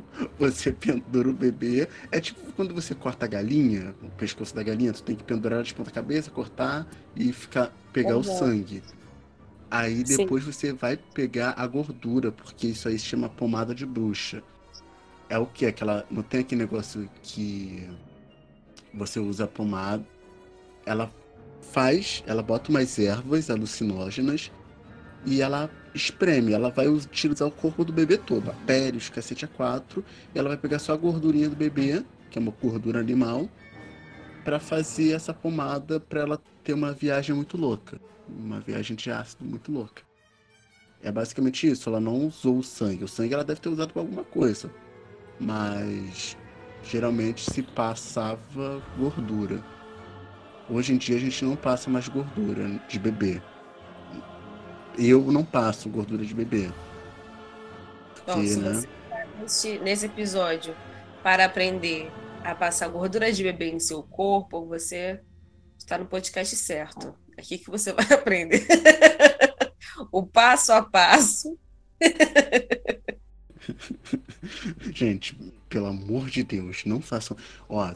[0.39, 1.89] Você pendura o bebê.
[2.11, 5.57] É tipo quando você corta a galinha, o pescoço da galinha, tu tem que pendurar
[5.59, 6.87] ela de ponta cabeça, cortar
[7.17, 8.23] e ficar, pegar o Uhum.
[8.25, 8.83] sangue.
[9.71, 10.19] Aí Sim.
[10.19, 14.43] depois você vai pegar a gordura, porque isso aí se chama pomada de bruxa.
[15.29, 15.67] É o que?
[15.67, 16.07] Aquela.
[16.11, 17.89] Não tem aquele negócio que
[18.93, 20.05] você usa a pomada,
[20.87, 21.11] ela
[21.73, 24.53] faz, ela bota umas ervas alucinógenas
[25.27, 29.45] e ela espreme, ela vai utilizar o corpo do bebê todo, a pele, os cacete
[29.45, 30.05] a quatro,
[30.35, 33.49] e ela vai pegar só a gordurinha do bebê, que é uma gordura animal,
[34.45, 39.45] pra fazer essa pomada pra ela ter uma viagem muito louca, uma viagem de ácido
[39.45, 40.03] muito louca.
[41.03, 43.05] É basicamente isso, ela não usou o sangue.
[43.05, 44.71] O sangue ela deve ter usado pra alguma coisa,
[45.39, 46.37] mas
[46.83, 49.63] geralmente se passava gordura.
[50.69, 53.43] Hoje em dia a gente não passa mais gordura de bebê.
[54.99, 56.69] Eu não passo gordura de bebê.
[58.27, 58.73] Bom, Porque, se né?
[58.73, 60.75] você tá nesse, nesse episódio
[61.23, 62.11] para aprender
[62.43, 65.21] a passar gordura de bebê em seu corpo, você
[65.79, 67.15] está no podcast certo.
[67.37, 68.67] Aqui que você vai aprender.
[70.13, 71.59] o passo a passo.
[74.93, 75.35] Gente,
[75.69, 77.37] pelo amor de Deus, não façam.
[77.69, 77.95] Ó,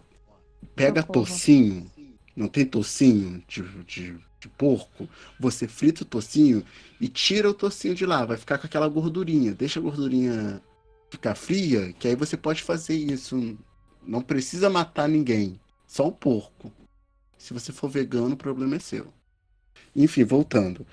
[0.74, 1.26] pega Socorro.
[1.26, 1.90] tocinho,
[2.34, 6.64] não tem tocinho de, de, de porco, você frita o tocinho
[7.00, 9.54] e tira o tocinho de lá, vai ficar com aquela gordurinha.
[9.54, 10.60] Deixa a gordurinha
[11.10, 13.56] ficar fria, que aí você pode fazer isso.
[14.02, 16.72] Não precisa matar ninguém, só o porco.
[17.36, 19.12] Se você for vegano, o problema é seu.
[19.94, 20.86] Enfim, voltando.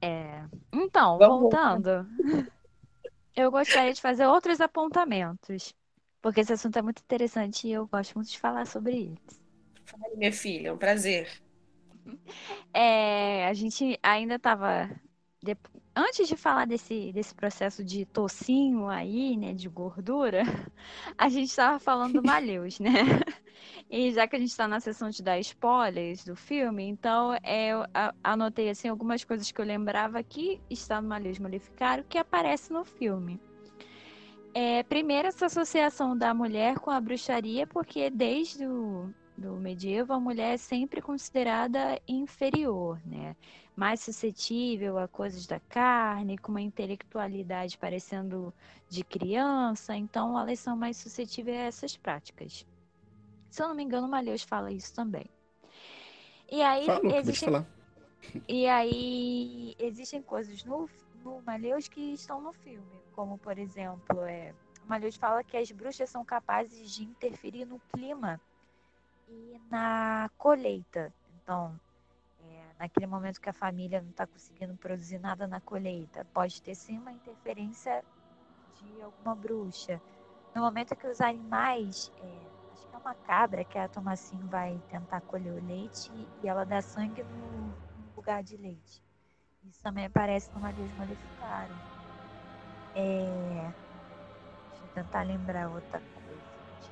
[0.00, 0.44] É.
[0.72, 2.06] Então, Vamos voltando.
[3.36, 5.74] Eu gostaria de fazer outros apontamentos.
[6.22, 9.42] Porque esse assunto é muito interessante e eu gosto muito de falar sobre isso.
[9.84, 11.30] Fale, minha filha, é um prazer.
[12.72, 14.88] É, a gente ainda estava.
[15.94, 20.42] Antes de falar desse, desse processo de tocinho aí, né, de gordura,
[21.16, 22.92] a gente estava falando do Malheus, né?
[23.88, 27.68] E já que a gente está na sessão de dar spoilers do filme, então é,
[27.68, 27.84] eu
[28.22, 32.84] anotei assim algumas coisas que eu lembrava que está no Malheus Maleficário que aparece no
[32.84, 33.40] filme.
[34.54, 40.20] É, primeiro, essa associação da mulher com a bruxaria, porque desde o do medievo a
[40.20, 43.36] mulher é sempre considerada inferior, né?
[43.76, 48.54] Mais suscetível a coisas da carne, com uma intelectualidade parecendo
[48.88, 52.64] de criança, então elas são mais suscetíveis a essas práticas.
[53.50, 55.26] Se eu não me engano, Malheus fala isso também.
[56.50, 57.66] E aí Fala, existem falar.
[58.48, 60.88] e aí existem coisas no,
[61.24, 64.54] no Malheus que estão no filme, como por exemplo, é,
[64.84, 68.40] o Malheus fala que as bruxas são capazes de interferir no clima
[69.28, 71.12] e na colheita.
[71.42, 71.78] Então,
[72.40, 76.74] é, naquele momento que a família não está conseguindo produzir nada na colheita, pode ter
[76.74, 78.04] sim uma interferência
[78.74, 80.00] de alguma bruxa.
[80.54, 84.80] No momento que os animais, é, acho que é uma cabra que a Tomacinho vai
[84.88, 86.10] tentar colher o leite
[86.42, 89.02] e ela dá sangue no, no lugar de leite.
[89.64, 91.74] Isso também aparece Malheiros Maleficaram.
[92.94, 93.72] É...
[94.70, 96.13] Deixa eu tentar lembrar outra.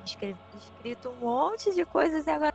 [0.03, 2.53] Tinha escrito um monte de coisas e agora.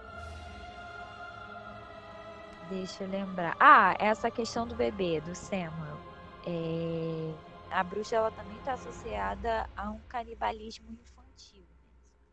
[2.69, 3.57] Deixa eu lembrar.
[3.59, 5.99] Ah, essa questão do bebê, do Samuel.
[6.47, 7.35] É...
[7.71, 11.63] A bruxa ela também está associada a um canibalismo infantil.
[11.63, 11.89] Né?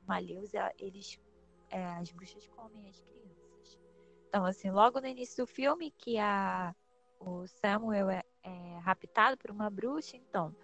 [0.07, 1.19] Malheus, eles,
[1.69, 3.79] é, as bruxas comem as crianças.
[4.27, 6.73] Então, assim, logo no início do filme, que a,
[7.19, 10.55] o Samuel é, é raptado por uma bruxa, então,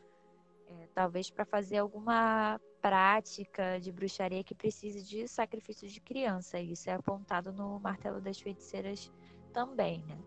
[0.67, 6.59] é, talvez para fazer alguma prática de bruxaria que precise de sacrifício de criança.
[6.59, 9.11] Isso é apontado no Martelo das Feiticeiras
[9.53, 10.17] também, né?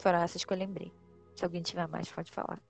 [0.00, 0.92] Foram essas que eu lembrei.
[1.34, 2.60] Se alguém tiver mais, pode falar.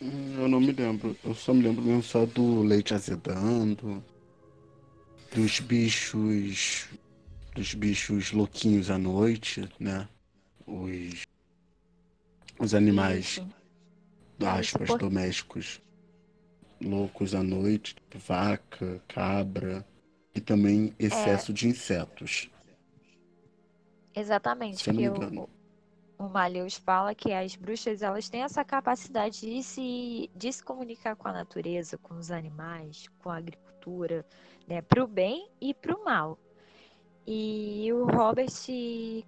[0.00, 1.16] Eu não me lembro.
[1.22, 4.02] Eu só me lembro mesmo só do leite azedando,
[5.34, 6.88] dos bichos.
[7.54, 10.08] dos bichos louquinhos à noite, né?
[10.66, 11.26] Os.
[12.58, 13.26] os animais.
[13.26, 13.46] Isso.
[14.40, 15.80] aspas, Isso, domésticos
[16.82, 19.84] loucos à noite, tipo vaca, cabra.
[20.34, 21.54] E também excesso é...
[21.54, 22.48] de insetos.
[24.14, 25.48] Exatamente, porque o,
[26.18, 31.16] o Malheus fala que as bruxas elas têm essa capacidade de se, de se comunicar
[31.16, 34.26] com a natureza, com os animais, com a agricultura,
[34.68, 36.38] né, para o bem e para o mal.
[37.26, 38.48] E o Robert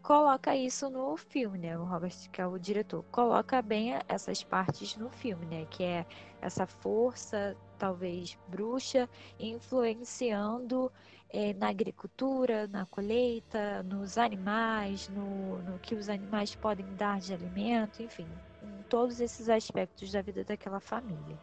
[0.03, 1.79] coloca isso no filme, né?
[1.79, 5.67] O Robert, que é o diretor, coloca bem essas partes no filme, né?
[5.71, 6.07] Que é
[6.41, 10.91] essa força, talvez bruxa, influenciando
[11.31, 17.33] é, na agricultura, na colheita, nos animais, no, no que os animais podem dar de
[17.33, 18.27] alimento, enfim,
[18.63, 21.39] em todos esses aspectos da vida daquela família.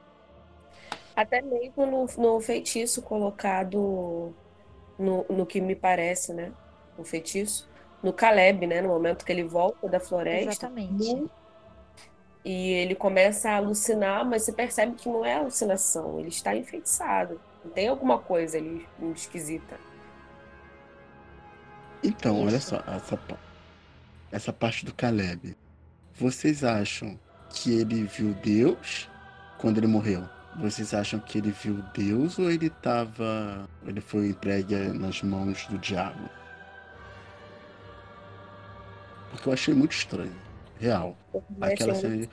[1.16, 4.34] Até mesmo no, no feitiço colocado
[5.00, 6.52] no, no que me parece, né?
[6.97, 7.68] O feitiço.
[8.04, 8.82] No Caleb, né?
[8.82, 10.52] No momento que ele volta da floresta.
[10.52, 11.16] Exatamente.
[11.16, 11.32] No...
[12.43, 17.39] E ele começa a alucinar, mas você percebe que não é alucinação, ele está enfeitiçado.
[17.74, 19.78] Tem alguma coisa ali esquisita.
[22.02, 22.47] Então, Isso.
[22.47, 23.20] olha só, essa,
[24.32, 25.56] essa parte do Caleb.
[26.14, 27.20] Vocês acham
[27.50, 29.10] que ele viu Deus
[29.58, 30.24] quando ele morreu?
[30.58, 33.68] Vocês acham que ele viu Deus ou ele tava.
[33.86, 36.30] ele foi entregue nas mãos do diabo?
[39.30, 40.36] Porque eu achei muito estranho.
[40.80, 41.16] Real.
[41.62, 42.28] Aquela cena.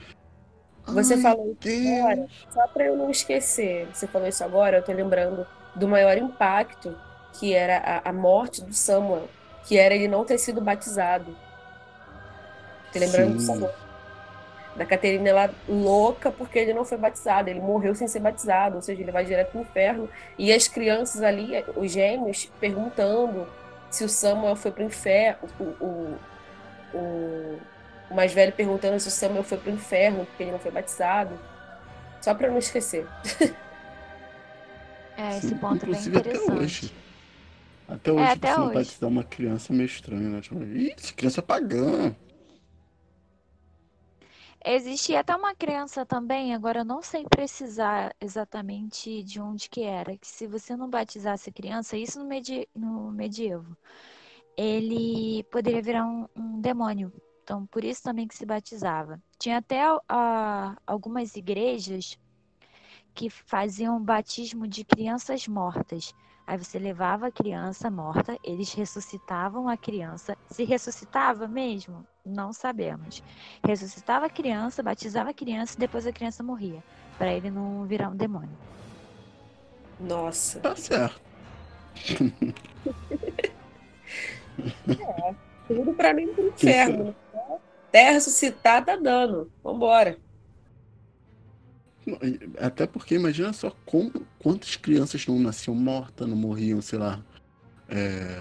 [0.87, 1.99] Você Ai, falou isso Deus.
[1.99, 5.45] agora, só para eu não esquecer, você falou isso agora, eu tô lembrando
[5.75, 6.97] do maior impacto,
[7.33, 9.27] que era a, a morte do Samuel,
[9.65, 11.35] que era ele não ter sido batizado.
[12.93, 13.35] Tô lembrando Sim.
[13.35, 13.86] do Samuel.
[14.77, 18.81] Da Caterina, ela louca porque ele não foi batizado, ele morreu sem ser batizado, ou
[18.81, 20.09] seja, ele vai direto pro inferno.
[20.37, 23.47] E as crianças ali, os gêmeos, perguntando
[23.89, 26.17] se o Samuel foi pro inferno, o, o,
[26.93, 27.59] o
[28.09, 31.37] o mais velho perguntando se o Samuel foi pro inferno porque ele não foi batizado.
[32.21, 33.05] Só para não esquecer.
[35.17, 36.45] É, esse ponto é bem interessante.
[36.45, 36.93] Até hoje.
[37.87, 38.67] Até hoje, é, até você hoje.
[38.67, 40.41] não batizar uma criança meio estranha, né?
[40.41, 42.15] Tipo, Ih, criança pagã.
[44.69, 50.17] Existia até uma criança também, agora eu não sei precisar exatamente de onde que era,
[50.17, 53.77] que se você não batizasse a criança, isso no, medi no medievo,
[54.57, 57.13] ele poderia virar um, um demônio.
[57.41, 59.23] Então, por isso também que se batizava.
[59.39, 59.83] Tinha até
[60.85, 62.19] algumas igrejas
[63.13, 66.13] que faziam batismo de crianças mortas.
[66.45, 70.37] Aí você levava a criança morta, eles ressuscitavam a criança.
[70.49, 72.05] Se ressuscitava mesmo?
[72.27, 73.23] Não sabemos.
[73.65, 76.83] Ressuscitava a criança, batizava a criança e depois a criança morria,
[77.17, 78.57] para ele não virar um demônio.
[79.99, 80.59] Nossa.
[80.59, 81.21] Tá certo.
[84.89, 85.35] é,
[85.67, 87.15] tudo para mim pro inferno.
[87.91, 89.51] Terra ressuscitar tá dando.
[89.63, 90.17] Vambora.
[92.59, 97.21] Até porque imagina só como, quantas crianças não nasciam mortas, não morriam, sei lá,
[97.89, 98.39] é,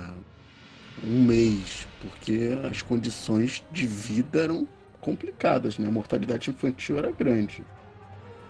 [1.04, 4.66] um mês, porque as condições de vida eram
[5.00, 5.86] complicadas, né?
[5.86, 7.64] A mortalidade infantil era grande.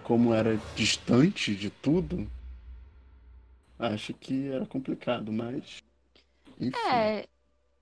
[0.05, 2.26] Como era distante de tudo,
[3.78, 5.78] acho que era complicado, mas.
[6.61, 6.78] Enfim.
[6.92, 7.26] É,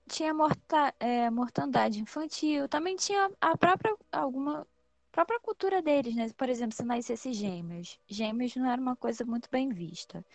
[0.07, 4.67] tinha morta, é, mortandade infantil, também tinha a própria alguma
[5.11, 6.29] própria cultura deles, né?
[6.35, 10.25] Por exemplo, se nascesse gêmeos, gêmeos não era uma coisa muito bem vista.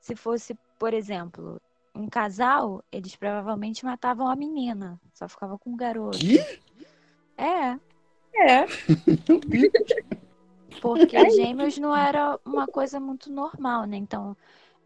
[0.00, 1.60] Se fosse, por exemplo,
[1.94, 6.18] um casal, eles provavelmente matavam a menina, só ficava com o garoto.
[6.18, 6.38] Que?
[7.36, 7.78] É.
[8.34, 8.66] É.
[10.80, 13.96] Porque é gêmeos não era uma coisa muito normal, né?
[13.96, 14.36] Então,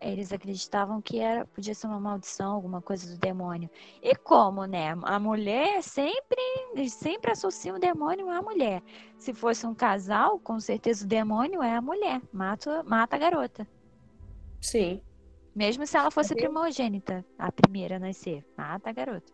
[0.01, 3.71] Eles acreditavam que era, podia ser uma maldição, alguma coisa do demônio.
[4.03, 4.95] E como, né?
[5.03, 6.37] A mulher sempre,
[6.91, 8.83] sempre associa o demônio à mulher.
[9.17, 12.21] Se fosse um casal, com certeza o demônio é a mulher.
[12.33, 13.67] Mata, mata a garota.
[14.61, 15.01] Sim.
[15.55, 18.45] Mesmo se ela fosse primogênita, a primeira a nascer.
[18.57, 19.33] Mata a garota.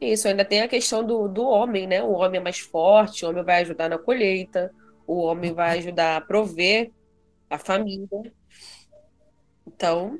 [0.00, 2.02] Isso, ainda tem a questão do, do homem, né?
[2.02, 4.74] O homem é mais forte, o homem vai ajudar na colheita,
[5.06, 6.90] o homem vai ajudar a prover
[7.48, 8.32] a família.
[9.66, 10.18] Então,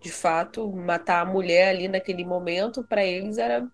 [0.00, 3.66] de fato, matar a mulher ali naquele momento, para eles era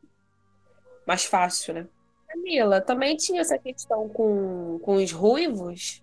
[1.06, 1.88] mais fácil, né?
[2.28, 6.02] Camila, também tinha essa questão com, com os ruivos?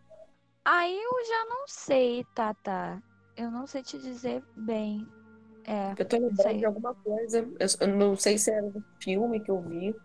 [0.66, 3.02] Aí eu já não sei, Tata.
[3.38, 5.08] Eu não sei te dizer bem.
[5.64, 7.48] É, eu tô lembrando de alguma coisa.
[7.80, 9.96] Eu, não sei se era um filme que eu vi.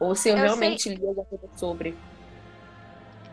[0.00, 0.94] Ou se eu, eu realmente sei...
[0.96, 1.96] li alguma coisa sobre.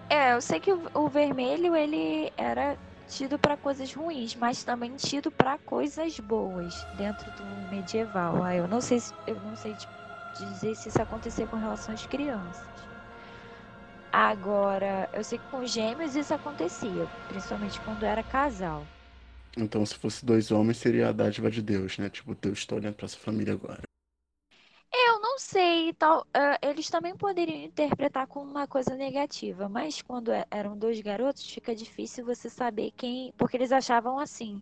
[0.09, 4.95] É, eu sei que o, o vermelho ele era tido para coisas ruins, mas também
[4.95, 8.43] tido para coisas boas dentro do medieval.
[8.43, 9.75] Ah, eu não sei, eu não sei
[10.37, 12.63] dizer se isso acontecia com relação às crianças.
[14.11, 18.83] Agora, eu sei que com gêmeos isso acontecia, principalmente quando era casal.
[19.57, 22.09] Então, se fosse dois homens, seria a dádiva de Deus, né?
[22.09, 23.81] Tipo, Deus está olhando para sua família agora.
[24.91, 30.31] Eu não sei, tal, uh, eles também poderiam interpretar como uma coisa negativa, mas quando
[30.31, 34.61] é, eram dois garotos, fica difícil você saber quem, porque eles achavam assim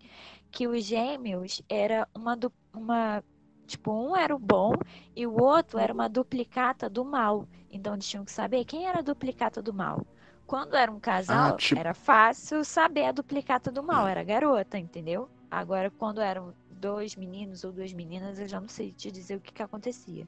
[0.52, 2.38] que os gêmeos era uma
[2.74, 3.24] uma
[3.68, 4.74] tipo um era o bom
[5.16, 7.48] e o outro era uma duplicata do mal.
[7.70, 10.06] Então eles tinham que saber quem era a duplicata do mal.
[10.46, 11.80] Quando era um casal, ah, tipo...
[11.80, 15.30] era fácil saber a duplicata do mal, era garota, entendeu?
[15.50, 19.40] Agora, quando eram dois meninos ou duas meninas, eu já não sei te dizer o
[19.40, 20.28] que, que acontecia.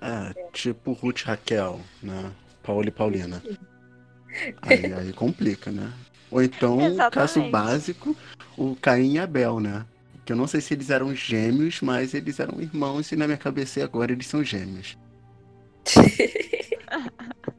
[0.00, 2.32] É, tipo Ruth Raquel, né?
[2.62, 3.42] Paula e Paulina.
[4.62, 5.92] Aí, aí complica, né?
[6.28, 8.16] Ou então, o caso básico,
[8.58, 9.86] o Caim e Abel, né?
[10.24, 13.38] Que eu não sei se eles eram gêmeos, mas eles eram irmãos e na minha
[13.38, 14.98] cabeça agora eles são gêmeos.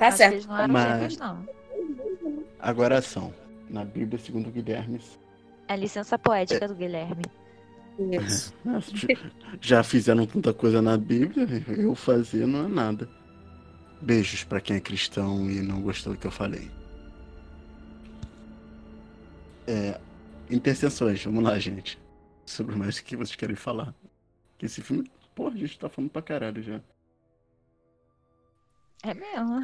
[0.00, 0.48] Tá Acho certo.
[0.48, 0.92] não eram Mas...
[0.92, 1.48] gêmeos, não.
[2.58, 3.34] Agora são.
[3.68, 4.98] Na Bíblia, segundo Guilherme.
[5.68, 6.68] É a licença poética é...
[6.68, 7.22] do Guilherme.
[7.98, 8.54] Isso.
[9.60, 13.10] Já fizeram tanta coisa na Bíblia, eu fazer não é nada.
[14.00, 16.70] Beijos para quem é cristão e não gostou do que eu falei.
[19.66, 20.00] É,
[20.50, 21.98] intercessões, vamos lá, gente.
[22.46, 23.94] Sobre mais o que vocês querem falar.
[24.56, 26.80] Que esse filme, porra, a gente tá falando pra caralho já.
[29.02, 29.60] É mesmo.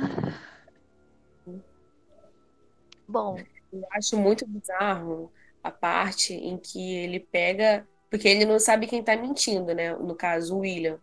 [3.07, 3.39] Bom.
[3.73, 5.31] Eu acho muito bizarro
[5.63, 7.87] a parte em que ele pega.
[8.09, 9.95] Porque ele não sabe quem tá mentindo, né?
[9.97, 10.99] No caso, o William.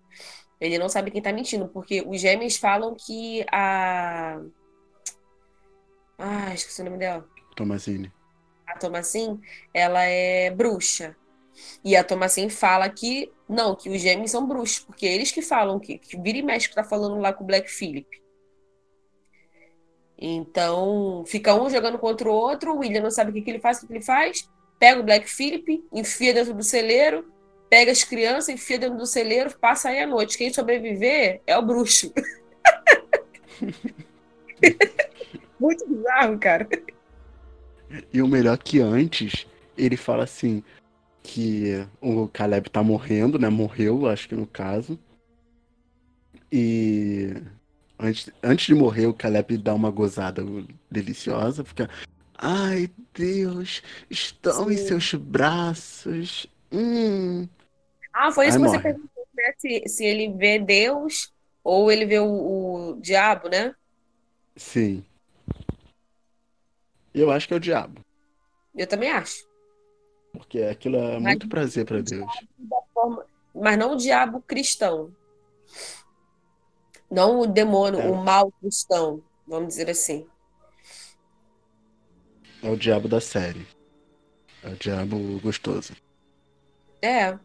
[0.60, 4.42] Ele não sabe quem tá mentindo, porque os gêmeos falam que a.
[6.18, 7.28] Ah, esqueci o nome dela.
[7.56, 8.12] Tomazine.
[8.66, 9.42] A Tomazine,
[9.74, 11.16] ela é bruxa.
[11.84, 15.80] E a Tomazine fala que não, que os gêmeos são bruxos, porque eles que falam
[15.80, 18.23] que, que vira e mexe que tá falando lá com o Black Philip.
[20.18, 23.60] Então, fica um jogando contra o outro, o William não sabe o que, que ele
[23.60, 24.50] faz, o que, que ele faz,
[24.80, 27.32] pega o Black Philip, enfia dentro do celeiro,
[27.70, 30.38] pega as crianças, enfia dentro do celeiro, passa aí a noite.
[30.38, 32.14] Quem sobreviver é o bruxo.
[35.60, 36.68] Muito bizarro, cara.
[38.12, 40.64] E o melhor que antes, ele fala assim
[41.22, 43.50] que o Caleb tá morrendo, né?
[43.50, 45.00] Morreu, acho que no caso.
[46.52, 47.34] E
[48.00, 50.44] Antes, antes de morrer, o Caleb dá uma gozada
[50.90, 51.90] deliciosa, fica.
[52.38, 54.74] Ai, Deus, estão Sim.
[54.74, 56.48] em seus braços.
[56.72, 57.48] Hum.
[58.12, 58.78] Ah, foi isso Aí que morre.
[58.78, 59.54] você perguntou, né?
[59.58, 61.32] Se, se ele vê Deus
[61.64, 62.26] ou ele vê o,
[62.96, 63.74] o diabo, né?
[64.56, 65.04] Sim.
[67.14, 68.02] Eu acho que é o diabo.
[68.76, 69.48] Eu também acho.
[70.34, 72.26] Porque aquilo é mas, muito prazer para Deus.
[72.94, 75.12] Forma, mas não o diabo cristão.
[77.14, 78.10] Não o demônio, é.
[78.10, 80.26] o mal cristão, vamos dizer assim.
[82.64, 83.68] É o diabo da série.
[84.64, 85.94] É o diabo gostoso.
[87.04, 87.38] É.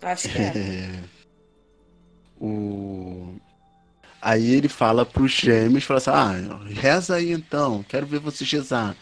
[0.00, 0.52] Acho que é.
[0.56, 1.04] é.
[2.38, 3.34] O...
[4.20, 8.94] Aí ele fala pros gêmeos, fala assim, ah, reza aí então, quero ver vocês rezar.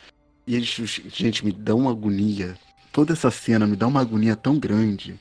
[0.46, 0.68] E eles,
[1.08, 2.56] gente, me dão uma agonia.
[2.92, 5.18] Toda essa cena me dá uma agonia tão grande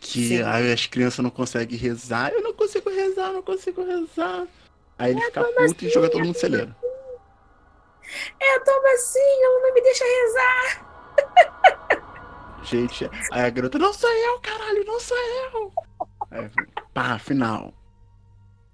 [0.00, 2.32] que as crianças não conseguem rezar.
[2.32, 4.48] Eu não consigo rezar, não consigo rezar.
[4.98, 6.74] Aí ele é, fica puto assim, e joga todo mundo no celeiro.
[8.40, 10.90] É, toma assim, ela não me deixa rezar.
[12.64, 15.72] Gente, aí a garota, não sou eu, caralho, não sou eu.
[16.30, 16.50] Aí,
[16.92, 17.72] pá, final.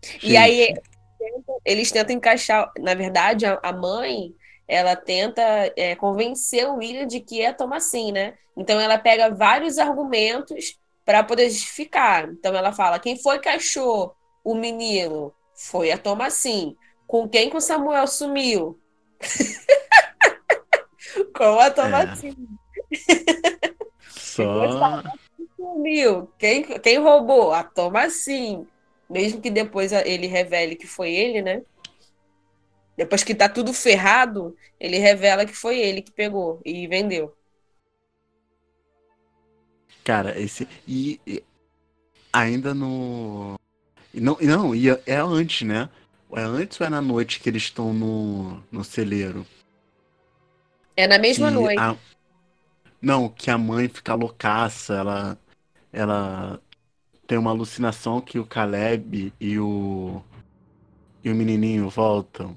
[0.02, 0.28] Gente.
[0.28, 0.74] E aí
[1.64, 4.34] eles tentam encaixar, na verdade, a mãe,
[4.68, 5.42] ela tenta
[5.76, 8.34] é, convencer o William de que é Thomasin, né?
[8.56, 12.28] Então ela pega vários argumentos para poder justificar.
[12.28, 14.14] Então ela fala: quem foi que achou
[14.44, 15.32] o menino?
[15.54, 16.76] Foi a Thomasin.
[17.06, 18.78] Com quem que o Samuel sumiu?
[21.34, 22.36] Com a Thomasin.
[22.92, 22.96] É.
[24.10, 25.02] Só.
[25.56, 26.28] Sumiu.
[26.38, 27.52] Quem, quem roubou?
[27.52, 28.66] A Thomasin.
[29.08, 31.62] Mesmo que depois ele revele que foi ele, né?
[32.96, 37.35] Depois que tá tudo ferrado, ele revela que foi ele que pegou e vendeu.
[40.06, 40.68] Cara, esse.
[40.86, 41.42] E, e
[42.32, 43.56] ainda no.
[44.14, 45.90] Não, não, e é, é antes, né?
[46.32, 49.44] É antes ou é na noite que eles estão no, no celeiro?
[50.96, 51.80] É na mesma Que noite.
[51.80, 51.96] a-
[53.02, 55.38] Não, que a mãe fica loucaça, ela,
[55.92, 56.60] ela
[57.26, 60.22] tem uma alucinação que o Caleb e o,
[61.24, 62.56] e o menininho voltam.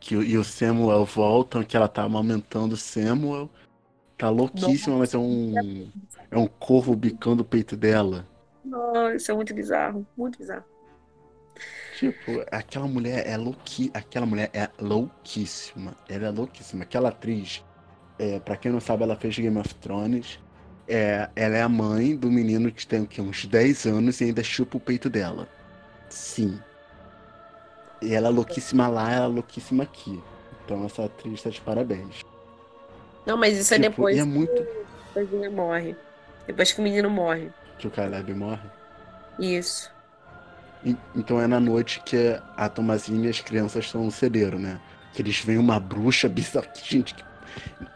[0.00, 3.50] Que, e o Samuel voltam, que ela tá amamentando o Samuel.
[4.18, 5.54] Tá louquíssima, mas é um,
[6.28, 8.26] é um corvo bicando o peito dela.
[8.64, 10.04] Nossa, isso é muito bizarro.
[10.16, 10.64] Muito bizarro.
[11.96, 13.90] Tipo, aquela mulher é louqui...
[13.94, 15.96] aquela mulher é louquíssima.
[16.08, 16.82] Ela é louquíssima.
[16.82, 17.64] Aquela atriz,
[18.18, 20.40] é, para quem não sabe, ela fez Game of Thrones.
[20.88, 23.20] É, ela é a mãe do menino que tem o quê?
[23.20, 25.48] uns 10 anos e ainda chupa o peito dela.
[26.08, 26.58] Sim.
[28.02, 30.20] E ela é louquíssima lá, ela é louquíssima aqui.
[30.64, 32.24] Então essa atriz tá de parabéns.
[33.28, 34.52] Não, mas isso é Tipo, depois e é muito
[35.12, 35.96] que a menina morre.
[36.46, 37.50] Depois que o menino morre.
[37.78, 38.68] que o Caleb morre.
[39.38, 39.92] Isso.
[40.84, 44.80] E- Então é na noite que a Tomazinha e as crianças estão no celeiro, né?
[45.12, 46.68] Que eles veem uma bruxa bizarra.
[46.82, 47.24] Gente, que-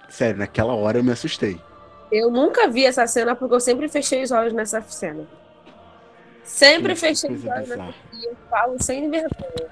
[0.09, 1.59] sério, naquela hora eu me assustei.
[2.13, 5.27] Eu nunca vi essa cena porque eu sempre fechei os olhos nessa cena.
[6.45, 7.95] Sempre que fechei os olhos nessa bizarra.
[8.13, 9.71] e eu falo sem vergonha.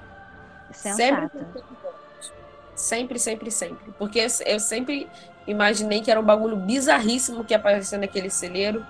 [0.73, 2.33] Sempre fechei os olhos.
[2.75, 3.93] Sempre, sempre, sempre.
[3.99, 5.07] Porque eu sempre
[5.47, 8.85] imaginei que era um bagulho bizarríssimo que aparecia naquele celeiro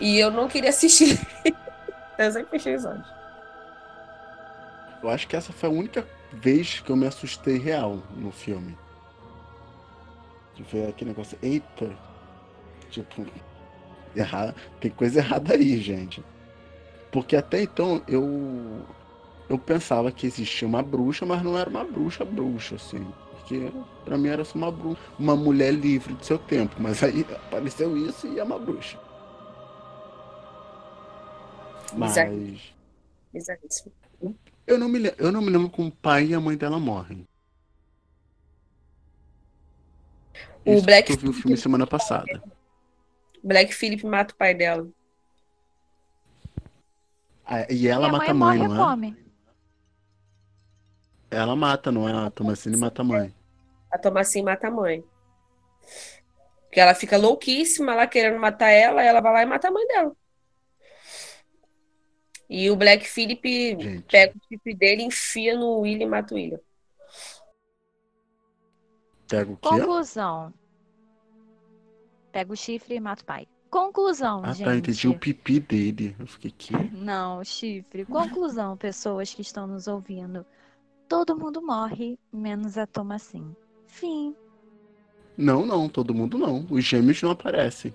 [0.00, 1.20] e eu não queria assistir.
[2.18, 3.06] Eu sempre fechei os olhos.
[5.02, 8.76] Eu acho que essa foi a única vez que eu me assustei real no filme.
[10.54, 11.36] De ver aquele negócio.
[11.42, 11.90] Eita!
[12.90, 13.26] Tipo,
[14.14, 16.22] errar, tem coisa errada aí, gente.
[17.10, 18.82] Porque até então eu.
[19.48, 23.04] Eu pensava que existia uma bruxa, mas não era uma bruxa bruxa, assim.
[23.42, 23.72] Porque
[24.04, 26.76] pra mim era só uma bruxa, uma mulher livre do seu tempo.
[26.78, 28.98] Mas aí apareceu isso e é uma bruxa.
[31.94, 32.14] Mas.
[33.32, 33.92] Bizarríssimo.
[34.66, 36.78] Eu não me, le- eu não me lembro como o pai e a mãe dela
[36.78, 37.26] morrem.
[40.64, 42.42] O Isso Black que eu vi o filme semana passada.
[43.42, 44.88] Black Phillip mata o pai dela.
[47.44, 48.90] Ah, e ela mata a mãe mãe, morre não é?
[48.90, 49.16] come.
[51.32, 52.12] Ela mata, não é?
[52.26, 53.34] A Thomasine mata a mãe.
[53.90, 55.02] A Thomasin mata a mãe.
[56.64, 59.86] Porque ela fica louquíssima lá querendo matar ela, ela vai lá e mata a mãe
[59.86, 60.14] dela.
[62.48, 63.42] E o Black Phillip
[63.80, 64.02] Gente.
[64.10, 66.60] pega o chifre dele, enfia no William e mata o William.
[69.26, 69.68] Pega o quê?
[69.68, 70.52] Conclusão.
[72.30, 73.48] Pega o chifre e mata o pai.
[73.70, 74.66] Conclusão, Ah, gente.
[74.66, 76.14] tá, entendi o pipi dele.
[76.18, 76.74] Eu fiquei aqui.
[76.92, 78.04] Não, chifre.
[78.04, 80.44] Conclusão, pessoas que estão nos ouvindo.
[81.12, 83.54] Todo mundo morre, menos a Thomasin.
[83.86, 84.34] Fim.
[85.36, 86.66] Não, não, todo mundo não.
[86.70, 87.94] Os gêmeos não aparecem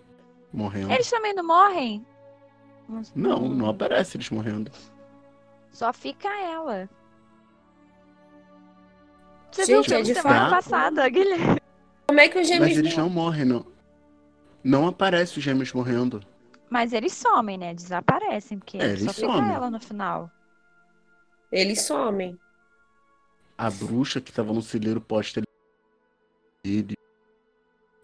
[0.53, 0.91] morrendo.
[0.91, 2.06] Eles também não morrem?
[3.15, 4.72] Não, não aparece eles morrendo.
[5.72, 6.88] Só fica ela.
[9.52, 10.49] Você Gente, viu o é filme de semana fato.
[10.52, 11.60] passada, Guilherme?
[12.06, 13.65] Como é que os gêmeos Mas eles não morrem, não.
[14.64, 16.22] Não aparece os gêmeos morrendo.
[16.69, 17.73] Mas eles somem, né?
[17.73, 19.52] Desaparecem, porque É, eles só fica somem.
[19.52, 20.30] ela no final.
[21.52, 22.39] eles somem?
[23.57, 25.41] A bruxa que tava no celeiro posta
[26.63, 26.93] ele.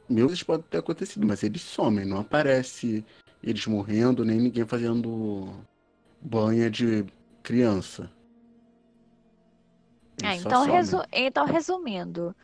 [0.09, 3.05] Meu, isso pode ter acontecido, mas eles somem, não aparece
[3.41, 5.53] eles morrendo, nem ninguém fazendo
[6.21, 7.05] banha de
[7.41, 8.11] criança.
[10.23, 12.35] Ah, só então, resu- então, resumindo,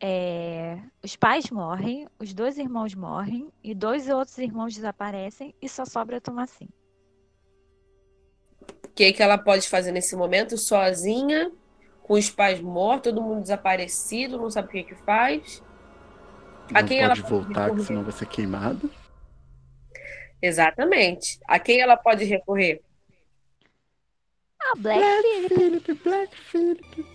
[0.00, 5.84] é, os pais morrem, os dois irmãos morrem, e dois outros irmãos desaparecem e só
[5.84, 6.68] sobra a Thomasin.
[8.84, 10.56] O que, que ela pode fazer nesse momento?
[10.56, 11.52] Sozinha,
[12.06, 15.62] com os pais mortos, todo mundo desaparecido, não sabe o que, que faz.
[16.72, 17.82] A Não quem ela pode pode voltar, que recorrer?
[17.82, 18.88] senão vai ser queimada.
[20.40, 21.38] Exatamente.
[21.46, 22.82] A quem ela pode recorrer?
[24.60, 25.48] Ah, Black Phillip.
[25.48, 27.06] Philip, Black Philip.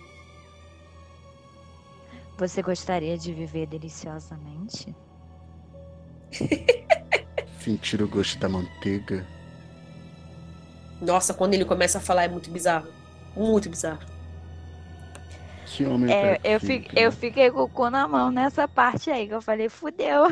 [2.36, 4.94] Você gostaria de viver deliciosamente?
[7.62, 9.26] Sentir o gosto da manteiga.
[11.00, 12.88] Nossa, quando ele começa a falar é muito bizarro.
[13.34, 14.06] Muito bizarro.
[15.86, 19.26] Homem É, eu, perfeito, fi- eu fiquei com o cu na mão nessa parte aí,
[19.28, 20.24] que eu falei, fudeu.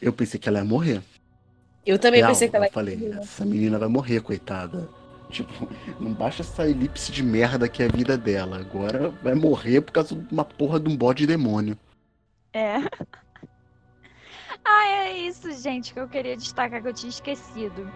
[0.00, 1.02] Eu pensei que ela ia morrer.
[1.84, 4.88] Eu também Real, pensei que ela eu falei, essa menina vai morrer, coitada.
[5.30, 5.68] Tipo,
[6.00, 8.58] não basta essa elipse de merda que é a vida dela.
[8.58, 11.76] Agora vai morrer por causa de uma porra de um bode demônio.
[12.52, 12.80] É.
[14.64, 17.92] Ah, é isso, gente, que eu queria destacar que eu tinha esquecido.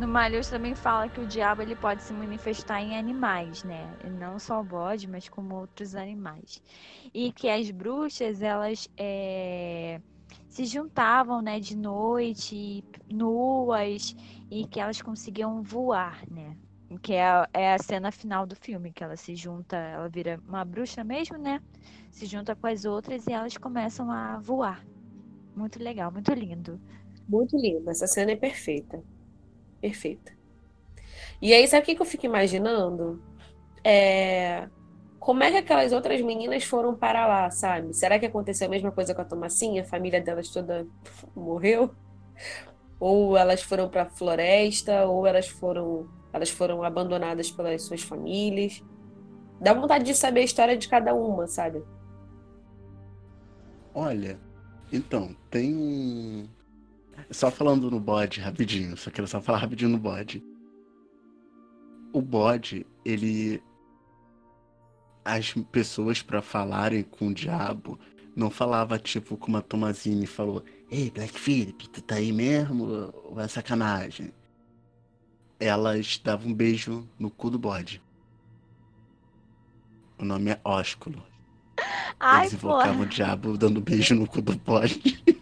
[0.00, 3.96] No Malheiros também fala que o diabo ele pode se manifestar em animais, né?
[4.18, 6.62] Não só o bode, mas como outros animais.
[7.12, 10.00] E que as bruxas, elas é,
[10.48, 14.14] se juntavam, né, de noite, nuas,
[14.50, 16.56] e que elas conseguiam voar, né?
[17.02, 20.40] Que é, a- é a cena final do filme, que ela se junta, ela vira
[20.46, 21.60] uma bruxa mesmo, né?
[22.10, 24.84] Se junta com as outras e elas começam a voar.
[25.54, 26.80] Muito legal, muito lindo.
[27.26, 27.92] Muito linda.
[27.92, 29.02] Essa cena é perfeita.
[29.80, 30.32] Perfeita.
[31.40, 33.22] E aí, sabe o que eu fico imaginando?
[33.84, 34.68] É...
[35.18, 37.94] Como é que aquelas outras meninas foram para lá, sabe?
[37.94, 39.82] Será que aconteceu a mesma coisa com a Tomassinha?
[39.82, 40.86] A família delas toda
[41.34, 41.94] morreu?
[42.98, 45.04] Ou elas foram para a floresta?
[45.06, 48.82] Ou elas foram, elas foram abandonadas pelas suas famílias?
[49.60, 51.82] Dá vontade de saber a história de cada uma, sabe?
[53.94, 54.38] Olha,
[54.92, 56.48] então, tem um.
[57.30, 60.42] Só falando no bode rapidinho, só quero só falar rapidinho no bode.
[62.12, 63.62] O bode, ele.
[65.24, 67.98] As pessoas pra falarem com o diabo
[68.34, 73.12] não falava tipo como a Tomazine falou: Ei, Black Phillip, tu tá aí mesmo?
[73.24, 74.32] Ou é sacanagem?
[75.60, 78.02] Elas davam um beijo no cu do bode.
[80.18, 81.22] O nome é Ósculo.
[82.18, 83.06] Ai, Eles invocavam porra.
[83.06, 85.22] o diabo dando beijo no cu do bode.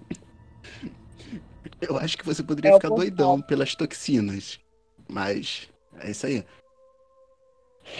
[1.80, 4.60] Eu acho que você poderia É ficar doidão pelas toxinas.
[5.08, 5.68] Mas
[6.00, 6.44] é isso aí.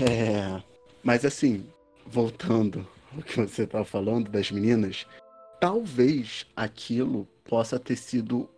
[0.01, 0.63] É,
[1.03, 1.67] Mas assim,
[2.07, 5.07] voltando ao que você estava falando das meninas,
[5.61, 8.49] talvez aquilo possa ter sido.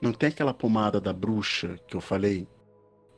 [0.00, 2.48] Não tem aquela pomada da bruxa que eu falei?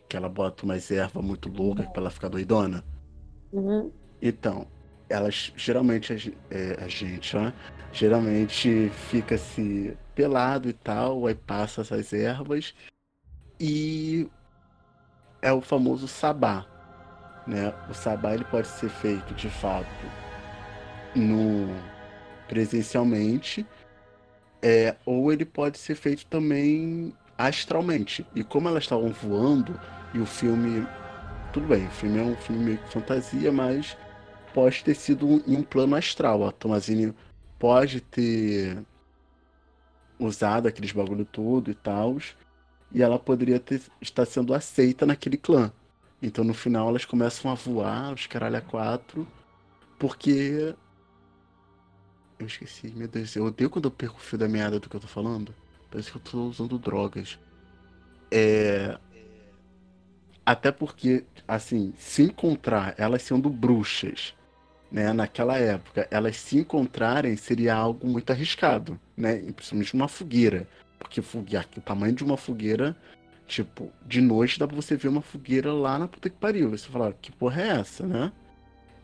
[0.08, 2.84] Que ela bota umas ervas muito loucas pra ela ficar doidona?
[3.50, 3.90] Uhum.
[4.20, 4.66] Então,
[5.08, 6.16] elas geralmente a,
[6.54, 7.50] é, a gente, ó,
[7.92, 12.74] geralmente fica se pelado e tal, aí passa essas ervas
[13.58, 14.28] e
[15.42, 16.66] é o famoso sabá,
[17.46, 17.72] né?
[17.90, 19.86] O sabá ele pode ser feito de fato
[21.14, 21.68] no
[22.48, 23.66] presencialmente,
[24.62, 28.26] é, ou ele pode ser feito também astralmente.
[28.34, 29.78] E como elas estavam voando
[30.12, 30.86] e o filme,
[31.52, 33.96] tudo bem, o filme é um filme meio que fantasia, mas
[34.52, 36.46] pode ter sido em um plano astral.
[36.46, 37.14] A Tomazine
[37.58, 38.78] pode ter
[40.18, 42.16] usado aqueles bagulho tudo e tal,
[42.92, 45.72] e ela poderia ter, estar sendo aceita naquele clã.
[46.22, 49.26] Então no final elas começam a voar, os caralho a quatro,
[49.98, 50.74] porque.
[52.38, 54.96] Eu esqueci, meu Deus, eu odeio quando eu perco o fio da meada do que
[54.96, 55.54] eu tô falando.
[55.90, 57.38] Parece que eu tô usando drogas.
[58.30, 58.98] É.
[60.44, 64.34] Até porque, assim, se encontrar elas sendo bruxas,
[64.90, 69.36] né, naquela época, elas se encontrarem seria algo muito arriscado, né?
[69.52, 70.66] Principalmente numa fogueira.
[70.98, 72.96] Porque fogueira, o tamanho de uma fogueira,
[73.46, 76.70] tipo, de noite dá pra você ver uma fogueira lá na puta que pariu.
[76.70, 78.32] Você fala, que porra é essa, né?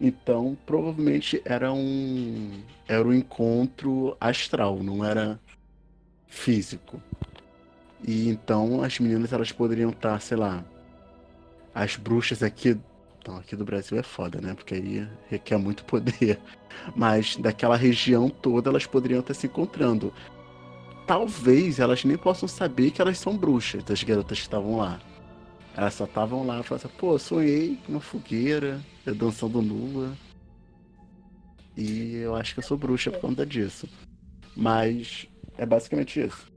[0.01, 5.39] Então, provavelmente era um era um encontro astral, não era
[6.27, 7.03] físico.
[8.07, 10.65] E então as meninas elas poderiam estar, sei lá,
[11.75, 12.79] as bruxas aqui,
[13.21, 14.55] então aqui do Brasil é foda, né?
[14.55, 16.39] Porque aí requer muito poder.
[16.97, 20.13] Mas daquela região toda elas poderiam estar se encontrando.
[21.07, 25.01] Talvez elas nem possam saber que elas são bruxas, das garotas que estavam lá.
[25.77, 30.13] Elas só estavam lá falaram assim, pô, sonhei uma fogueira, eu dançando nua.
[31.77, 33.89] E eu acho que eu sou bruxa por conta disso.
[34.57, 35.27] Mas
[35.59, 36.51] é basicamente isso.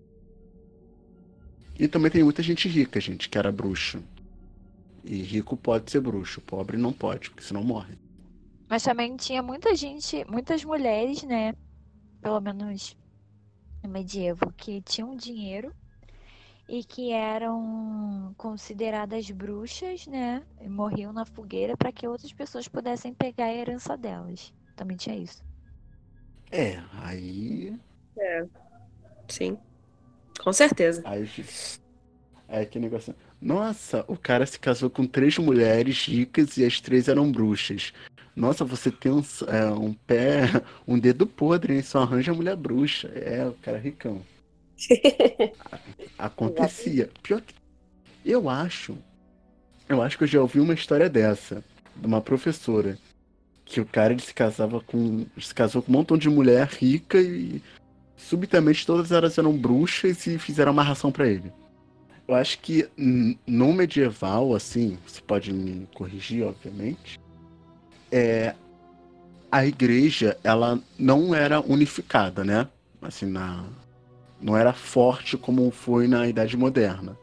[1.78, 4.00] E também tem muita gente rica, gente, que era bruxa.
[5.04, 7.98] E rico pode ser bruxo, pobre não pode, porque senão morre.
[8.70, 11.54] Mas também tinha muita gente, muitas mulheres, né?
[12.22, 12.98] Pelo menos
[13.84, 15.74] no medievo, que tinham dinheiro
[16.68, 20.42] e que eram consideradas bruxas, né?
[20.62, 24.54] E morriam na fogueira para que outras pessoas pudessem pegar a herança delas.
[24.76, 25.44] Também tinha isso.
[26.52, 27.78] É, aí.
[29.28, 29.58] Sim.
[30.42, 31.02] Com certeza.
[31.06, 31.28] Aí,
[32.48, 33.14] aí que negócio.
[33.44, 37.92] Nossa, o cara se casou com três mulheres ricas e as três eram bruxas.
[38.34, 40.44] Nossa, você tem um, é, um pé,
[40.88, 41.82] um dedo podre, hein?
[41.82, 43.10] Só arranja mulher bruxa.
[43.10, 44.22] É, o cara é ricão.
[46.18, 47.10] Acontecia.
[47.22, 47.54] Pior que.
[48.26, 48.98] Eu acho.
[49.90, 51.62] Eu acho que eu já ouvi uma história dessa.
[51.98, 52.98] De uma professora.
[53.66, 55.26] que o cara ele se casava com.
[55.38, 57.62] se casou com um montão de mulher rica e
[58.16, 61.52] subitamente todas elas eram bruxas e fizeram uma ração para ele.
[62.28, 62.88] Eu acho que
[63.46, 67.20] no medieval, assim, você pode me corrigir, obviamente,
[68.12, 68.56] é,
[69.52, 72.68] a igreja ela não era unificada, né?
[73.02, 73.66] Assim, na,
[74.42, 77.18] não era forte como foi na Idade Moderna,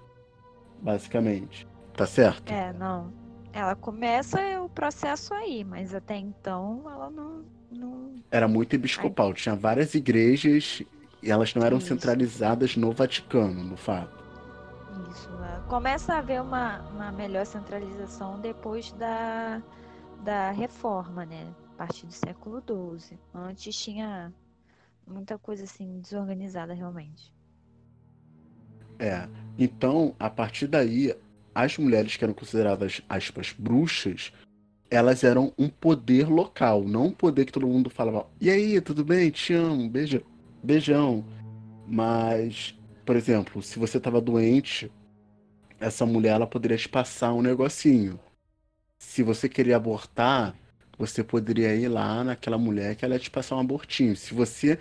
[0.81, 1.66] basicamente.
[1.94, 2.51] Tá certo?
[2.51, 3.12] É, não.
[3.52, 7.44] Ela começa o processo aí, mas até então ela não.
[7.70, 8.14] não...
[8.31, 10.82] Era muito episcopal, tinha várias igrejas
[11.22, 11.89] e elas não eram Isso.
[11.89, 14.20] centralizadas no Vaticano, no fato.
[15.10, 15.31] Isso.
[15.31, 15.62] Né?
[15.68, 19.62] Começa a haver uma, uma melhor centralização depois da,
[20.22, 21.55] da reforma, né?
[21.74, 22.62] A partir do século
[22.98, 23.18] XII.
[23.35, 24.32] Antes tinha
[25.06, 27.32] muita coisa assim desorganizada realmente.
[28.98, 29.28] É.
[29.59, 31.14] Então, a partir daí,
[31.55, 34.32] as mulheres que eram consideradas, aspas, bruxas,
[34.90, 39.05] elas eram um poder local, não um poder que todo mundo falava, e aí, tudo
[39.05, 39.31] bem?
[39.31, 40.22] Te amo, beijão.
[40.62, 41.24] beijão.
[41.86, 42.77] Mas,
[43.11, 44.89] por exemplo, se você estava doente,
[45.81, 48.20] essa mulher ela poderia te passar um negocinho.
[49.01, 50.55] Se você queria abortar,
[50.97, 54.15] você poderia ir lá naquela mulher que ela ia te passar um abortinho.
[54.15, 54.78] Se você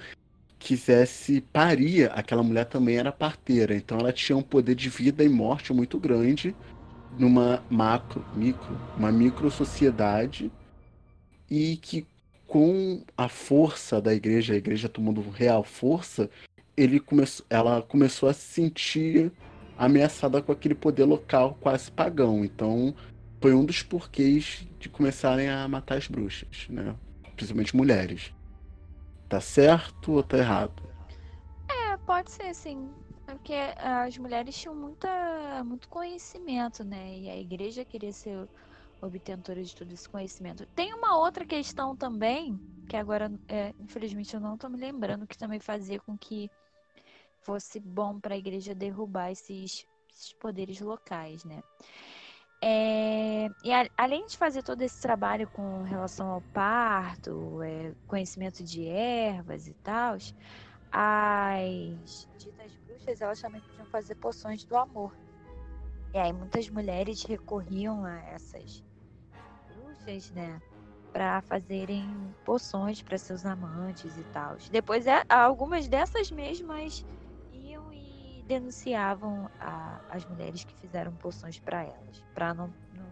[0.60, 3.76] quisesse parir, aquela mulher também era parteira.
[3.76, 6.56] Então ela tinha um poder de vida e morte muito grande
[7.18, 10.52] numa macro, micro, uma micro sociedade
[11.50, 12.06] e que
[12.46, 16.30] com a força da igreja, a igreja tomando real força,
[16.80, 19.32] ele começou, ela começou a se sentir
[19.78, 22.46] ameaçada com aquele poder local quase pagão.
[22.46, 22.96] Então
[23.42, 26.96] foi um dos porquês de começarem a matar as bruxas, né?
[27.36, 28.34] Principalmente mulheres.
[29.28, 30.82] Tá certo ou tá errado?
[31.70, 32.90] É, pode ser sim.
[33.26, 37.20] Porque as mulheres tinham muita, muito conhecimento, né?
[37.20, 38.48] E a igreja queria ser
[39.02, 40.66] obtentora de todo esse conhecimento.
[40.76, 45.38] Tem uma outra questão também, que agora, é, infelizmente, eu não estou me lembrando, que
[45.38, 46.50] também fazia com que
[47.50, 51.64] fosse bom para a igreja derrubar esses, esses poderes locais, né?
[52.62, 58.64] É, e a, além de fazer todo esse trabalho com relação ao parto, é, conhecimento
[58.64, 60.16] de ervas e tal,
[60.92, 65.12] as ditas bruxas elas também podiam fazer poções do amor.
[66.14, 68.84] E aí muitas mulheres recorriam a essas
[69.74, 70.62] bruxas, né,
[71.12, 72.06] para fazerem
[72.46, 74.56] poções para seus amantes e tal.
[74.70, 77.04] Depois é, algumas dessas mesmas
[78.50, 83.06] denunciavam a, as mulheres que fizeram poções para elas, para não, não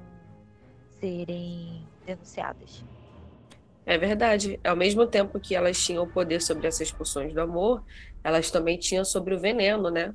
[1.00, 2.84] serem denunciadas.
[3.86, 4.60] É verdade.
[4.66, 7.84] Ao mesmo tempo que elas tinham o poder sobre essas poções do amor,
[8.24, 10.14] elas também tinham sobre o veneno, né?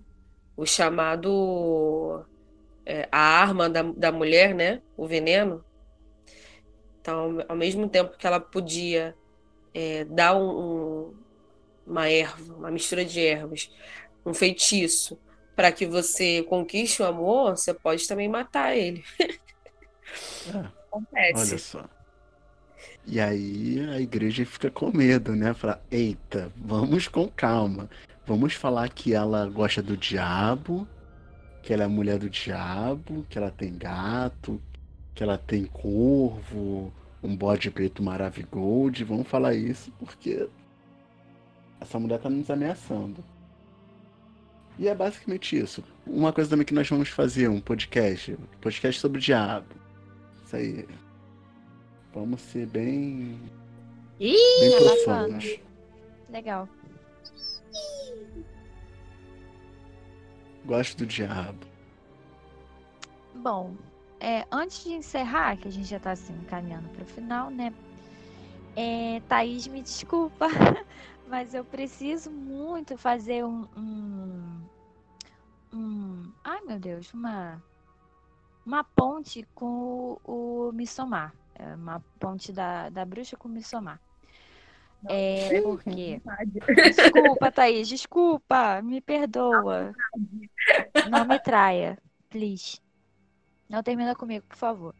[0.56, 2.26] O chamado.
[2.84, 4.82] É, a arma da, da mulher, né?
[4.96, 5.64] O veneno.
[7.00, 9.16] Então, ao mesmo tempo que ela podia
[9.72, 11.14] é, dar um, um,
[11.86, 13.70] uma erva, uma mistura de ervas,
[14.24, 15.18] um feitiço
[15.54, 19.04] para que você conquiste o amor, você pode também matar ele.
[20.52, 21.50] É, Acontece.
[21.50, 21.88] Olha só.
[23.06, 25.54] E aí a igreja fica com medo, né?
[25.54, 27.88] Fala, eita, vamos com calma.
[28.26, 30.86] Vamos falar que ela gosta do diabo,
[31.62, 34.60] que ela é mulher do diabo, que ela tem gato,
[35.14, 36.92] que ela tem corvo,
[37.22, 39.02] um bode preto maravigold.
[39.04, 40.48] Vamos falar isso porque
[41.80, 43.24] essa mulher tá nos ameaçando.
[44.78, 45.84] E é basicamente isso.
[46.06, 48.36] Uma coisa também que nós vamos fazer, um podcast.
[48.60, 49.66] podcast sobre o diabo.
[50.44, 50.88] Isso aí.
[52.14, 53.40] Vamos ser bem.
[54.18, 55.58] Ih, bem profundos.
[56.30, 56.68] Legal.
[60.64, 61.66] Gosto do diabo.
[63.34, 63.74] Bom,
[64.20, 67.72] é, antes de encerrar, que a gente já está assim, caminhando para o final, né?
[68.76, 70.46] É, Thaís, me desculpa,
[71.32, 74.68] mas eu preciso muito fazer um, um,
[75.72, 77.62] um, ai meu Deus, uma
[78.66, 83.98] uma ponte com o, o Missomar, é uma ponte da, da bruxa com o Missomar.
[85.08, 86.20] É porque.
[86.76, 89.94] Desculpa, Thaís, desculpa, me perdoa.
[91.10, 91.98] Não me traia,
[92.28, 92.78] please.
[93.70, 94.94] Não termina comigo, por favor.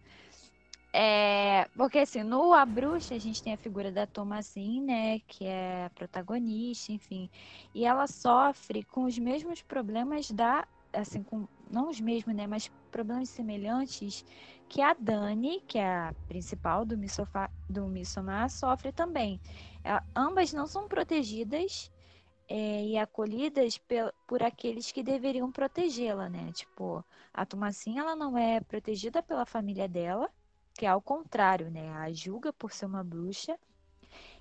[0.94, 5.46] É, porque assim, no A Bruxa a gente tem a figura da Thomasin, né, que
[5.46, 7.30] é a protagonista, enfim,
[7.74, 12.70] e ela sofre com os mesmos problemas da, assim, com, não os mesmos, né, mas
[12.90, 14.22] problemas semelhantes
[14.68, 19.40] que a Dani, que é a principal do, Missofa, do Missomar, sofre também.
[19.82, 21.90] É, ambas não são protegidas
[22.48, 27.02] é, e acolhidas por, por aqueles que deveriam protegê-la, né, tipo,
[27.32, 30.30] a Thomasin, ela não é protegida pela família dela,
[30.74, 31.90] que é ao contrário, né?
[31.94, 33.58] A julga por ser uma bruxa.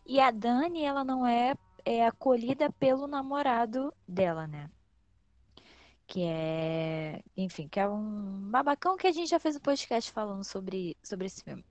[0.05, 1.55] E a Dani, ela não é,
[1.85, 4.69] é acolhida pelo namorado dela, né?
[6.07, 10.43] Que é, enfim, que é um babacão que a gente já fez um podcast falando
[10.43, 11.63] sobre, sobre esse filme.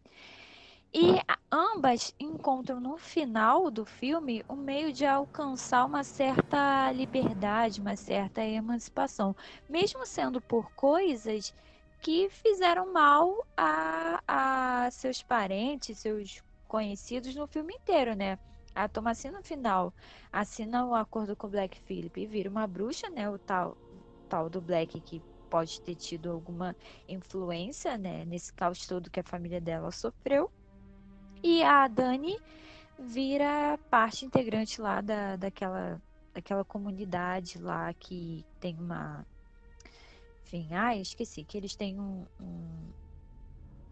[0.92, 1.20] E
[1.52, 8.44] ambas encontram no final do filme um meio de alcançar uma certa liberdade, uma certa
[8.44, 9.36] emancipação,
[9.68, 11.54] mesmo sendo por coisas
[12.00, 18.38] que fizeram mal a, a seus parentes, seus conhecidos no filme inteiro, né?
[18.74, 19.92] A Thomasina no final
[20.32, 23.28] assina o acordo com o Black Phillip e vira uma bruxa, né?
[23.28, 23.76] O tal,
[24.28, 25.20] tal do Black que
[25.50, 26.76] pode ter tido alguma
[27.08, 28.24] influência, né?
[28.24, 30.50] Nesse caos todo que a família dela sofreu.
[31.42, 32.38] E a Dani
[32.98, 36.00] vira parte integrante lá da, daquela,
[36.32, 39.26] daquela comunidade lá que tem uma.
[40.52, 42.26] Enfim, ah, esqueci, que eles têm um.
[42.40, 42.92] um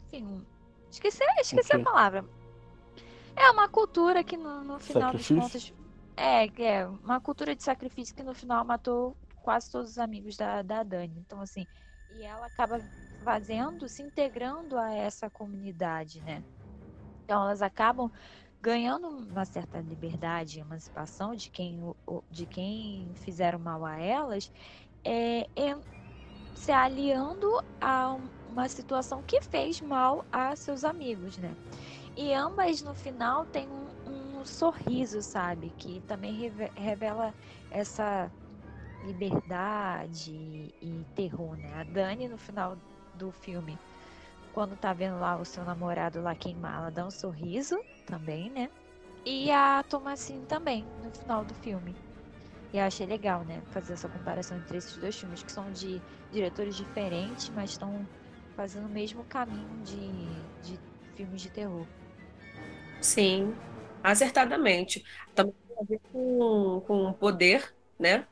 [0.06, 0.44] enfim, um,
[0.90, 1.80] esqueci, esqueci okay.
[1.80, 2.24] a palavra.
[3.36, 5.36] É uma cultura que no, no final sacrifício?
[5.36, 5.74] dos contos.
[6.16, 10.62] É, é, uma cultura de sacrifício que no final matou quase todos os amigos da,
[10.62, 11.14] da Dani.
[11.24, 11.64] Então, assim,
[12.16, 12.80] e ela acaba
[13.22, 16.42] fazendo, se integrando a essa comunidade, né?
[17.24, 18.10] Então, elas acabam
[18.60, 21.80] ganhando uma certa liberdade e emancipação de quem,
[22.28, 24.50] de quem fizeram mal a elas,
[25.04, 25.78] é, é,
[26.58, 27.48] se aliando
[27.80, 28.18] a
[28.50, 31.54] uma situação que fez mal a seus amigos, né?
[32.16, 35.72] E ambas no final têm um, um sorriso, sabe?
[35.78, 37.32] Que também revela
[37.70, 38.30] essa
[39.04, 41.80] liberdade e terror, né?
[41.80, 42.76] A Dani no final
[43.14, 43.78] do filme
[44.52, 48.68] quando tá vendo lá o seu namorado lá queimar, ela dá um sorriso também, né?
[49.24, 51.94] E a Thomasine também, no final do filme.
[52.72, 53.62] E eu achei legal, né?
[53.70, 56.00] Fazer essa comparação entre esses dois filmes, que são de
[56.30, 58.06] diretores diferentes, mas estão
[58.54, 60.10] fazendo o mesmo caminho de,
[60.62, 60.78] de
[61.14, 61.86] filmes de terror.
[63.00, 63.54] Sim,
[64.02, 65.02] acertadamente.
[65.34, 68.26] Também tem a ver com, com poder, né?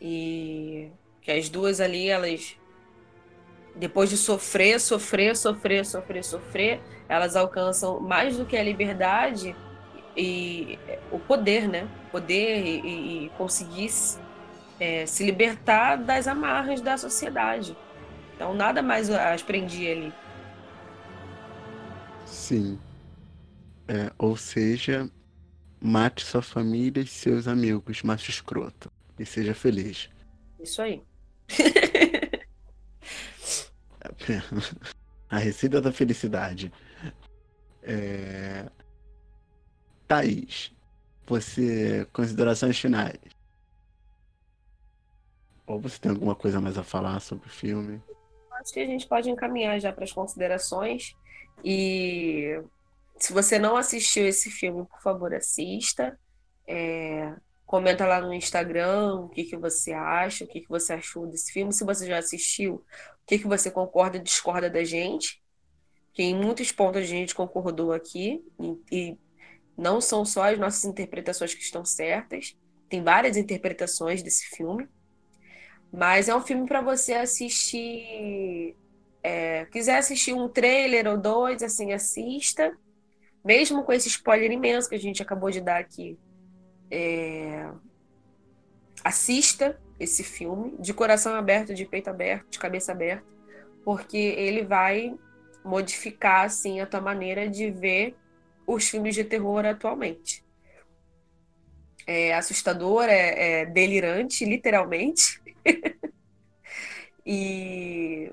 [0.00, 0.90] E
[1.20, 2.56] que as duas ali, elas
[3.74, 9.54] depois de sofrer, sofrer, sofrer, sofrer, sofrer, elas alcançam mais do que a liberdade
[10.16, 10.78] e
[11.10, 11.88] o poder, né?
[12.10, 13.90] Poder e, e conseguir
[14.80, 17.76] é, se libertar das amarras da sociedade.
[18.34, 20.12] Então nada mais as prendia ali.
[22.24, 22.78] Sim.
[23.88, 25.08] É, ou seja,
[25.80, 28.90] mate sua família e seus amigos, macho escroto.
[29.18, 30.10] E seja feliz.
[30.60, 31.02] Isso aí.
[35.28, 36.72] A receita da felicidade.
[37.82, 38.66] É...
[40.06, 40.72] Thaís,
[41.26, 42.06] você.
[42.12, 43.18] Considerações finais.
[45.66, 48.00] Ou você tem alguma coisa mais a falar sobre o filme?
[48.52, 51.14] Acho que a gente pode encaminhar já para as considerações.
[51.64, 52.60] E
[53.18, 56.18] se você não assistiu esse filme, por favor, assista.
[56.66, 57.34] É...
[57.64, 61.52] Comenta lá no Instagram o que, que você acha, o que, que você achou desse
[61.52, 61.72] filme.
[61.72, 62.84] Se você já assistiu, o
[63.26, 65.42] que, que você concorda e discorda da gente.
[66.12, 68.40] Que em muitos pontos a gente concordou aqui.
[68.60, 69.18] E, e
[69.76, 72.56] não são só as nossas interpretações que estão certas.
[72.88, 74.88] Tem várias interpretações desse filme.
[75.92, 78.76] Mas é um filme para você assistir.
[79.22, 82.76] É, quiser assistir um trailer ou dois, assim, assista.
[83.44, 86.18] Mesmo com esse spoiler imenso que a gente acabou de dar aqui
[86.90, 87.68] é,
[89.04, 93.24] assista esse filme de coração aberto, de peito aberto, de cabeça aberta,
[93.84, 95.14] porque ele vai
[95.64, 98.16] modificar assim a tua maneira de ver
[98.66, 100.44] os filmes de terror atualmente.
[102.06, 105.40] É assustador, é, é delirante, literalmente.
[107.26, 108.32] e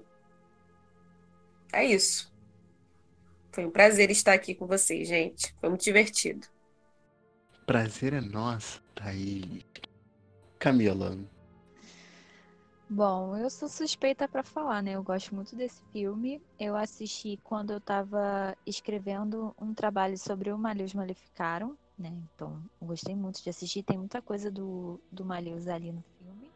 [1.71, 2.31] é isso.
[3.51, 5.53] Foi um prazer estar aqui com vocês, gente.
[5.59, 6.47] Foi muito divertido.
[7.65, 9.63] Prazer é nosso, Thaís.
[10.59, 11.17] Camila.
[12.95, 14.91] Bom, eu sou suspeita para falar, né?
[14.91, 16.41] Eu gosto muito desse filme.
[16.59, 22.09] Eu assisti quando eu estava escrevendo um trabalho sobre o Malheus Maleficaram, né?
[22.09, 23.83] Então, gostei muito de assistir.
[23.83, 26.53] Tem muita coisa do, do Malheus ali no filme.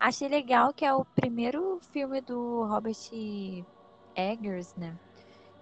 [0.00, 2.96] Achei legal que é o primeiro filme do Robert
[4.14, 4.98] Eggers, né?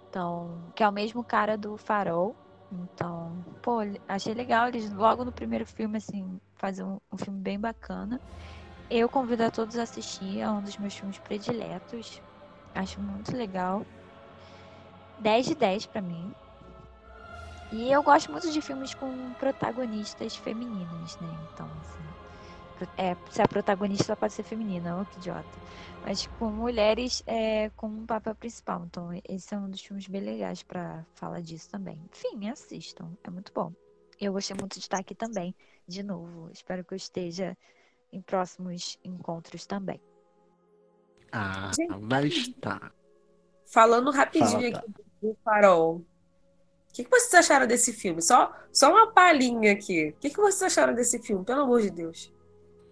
[0.09, 2.37] Então, que é o mesmo cara do Farol.
[2.71, 7.61] Então, pô, achei legal eles logo no primeiro filme, assim, fazer um, um filme bem
[7.61, 8.21] bacana.
[8.89, 12.23] Eu convido a todos a assistir, é um dos meus filmes prediletos.
[12.75, 13.85] Acho muito legal.
[15.19, 16.33] 10 de 10 para mim.
[17.73, 21.49] E eu gosto muito de filmes com protagonistas femininas, né?
[21.53, 25.49] Então, assim, é, se a protagonista pode ser feminina, oh, que idiota.
[26.05, 28.85] Mas com mulheres é, com um papel principal.
[28.85, 32.01] Então, esse é um dos filmes bem legais para falar disso também.
[32.13, 33.73] Enfim, assistam, é muito bom.
[34.21, 35.55] Eu gostei muito de estar aqui também,
[35.89, 36.51] de novo.
[36.53, 37.57] Espero que eu esteja
[38.13, 40.01] em próximos encontros também.
[41.33, 41.71] Ah,
[42.01, 42.93] vai estar.
[43.67, 45.97] Falando rapidinho Fala, aqui do Farol.
[45.97, 46.05] O
[46.93, 48.23] que, que vocês acharam desse filme?
[48.23, 50.11] Só, só uma palhinha aqui.
[50.11, 51.45] O que, que vocês acharam desse filme?
[51.45, 52.33] Pelo amor de Deus.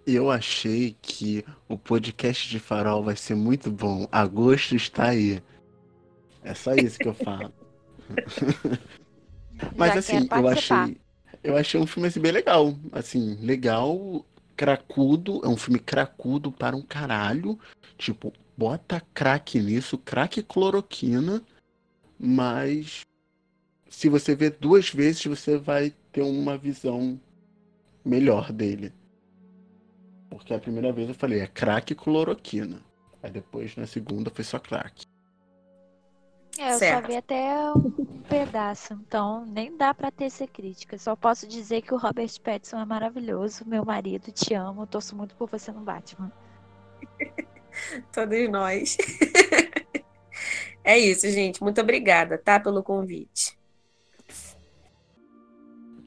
[0.07, 4.07] Eu achei que o podcast de Farol vai ser muito bom.
[4.13, 5.43] Agosto está aí.
[6.43, 7.51] É só isso que eu falo.
[9.75, 11.01] Mas assim, eu achei.
[11.43, 12.75] Eu achei um filme assim, bem legal.
[12.93, 14.25] Assim, legal,
[14.57, 15.41] cracudo.
[15.45, 17.59] É um filme cracudo para um caralho.
[17.99, 21.43] Tipo, bota crack nisso, crack cloroquina.
[22.19, 23.03] Mas
[23.89, 27.21] se você ver duas vezes, você vai ter uma visão
[28.05, 28.93] melhor dele.
[30.29, 32.81] Porque a primeira vez eu falei, é crack cloroquina.
[33.23, 35.05] Aí depois, na segunda, foi só crack.
[36.59, 37.03] É, eu certo.
[37.03, 40.97] só vi até um pedaço, então nem dá para ter ser crítica.
[40.99, 45.35] Só posso dizer que o Robert Pattinson é maravilhoso, meu marido, te amo, torço muito
[45.35, 46.33] por você no Batman.
[48.13, 48.97] Todos nós.
[50.85, 51.63] é isso, gente.
[51.63, 53.59] Muito obrigada, tá, pelo convite.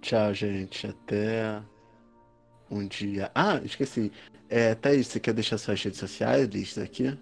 [0.01, 0.87] Tchau, gente.
[0.87, 1.61] Até
[2.71, 3.29] um dia.
[3.35, 4.11] Ah, esqueci.
[4.49, 7.17] É, Thaís, você quer deixar suas redes sociais, lista aqui?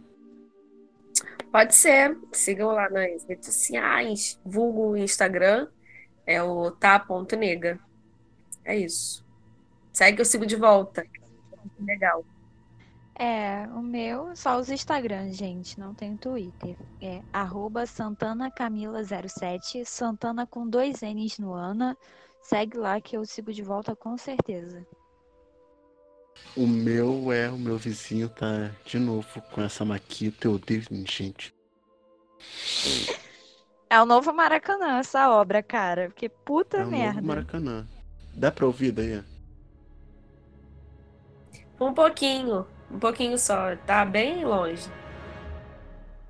[1.51, 2.17] Pode ser.
[2.31, 5.67] Sigam lá nas redes sociais, vulgo Instagram,
[6.25, 7.79] é o tá.nega.
[8.63, 9.23] É isso.
[9.93, 11.05] Segue, eu sigo de volta.
[11.79, 12.25] Legal.
[13.17, 16.75] É, o meu, só os Instagram, gente, não tem Twitter.
[17.01, 21.97] É arroba santanacamila07, Santana com dois N's no Ana.
[22.41, 24.85] Segue lá que eu sigo de volta com certeza.
[26.55, 31.53] O meu é, o meu vizinho tá de novo com essa maquita, eu odeio, gente.
[33.89, 36.07] É o novo Maracanã, essa obra, cara.
[36.09, 37.15] Porque puta é merda.
[37.15, 37.87] Novo Maracanã.
[38.33, 39.23] Dá pra ouvir daí?
[41.79, 42.65] Um pouquinho.
[42.91, 43.75] Um pouquinho só.
[43.85, 44.89] Tá bem longe.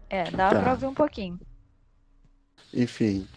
[0.10, 0.62] É, dá tá.
[0.62, 1.40] pra ouvir um pouquinho.
[2.74, 3.28] Enfim.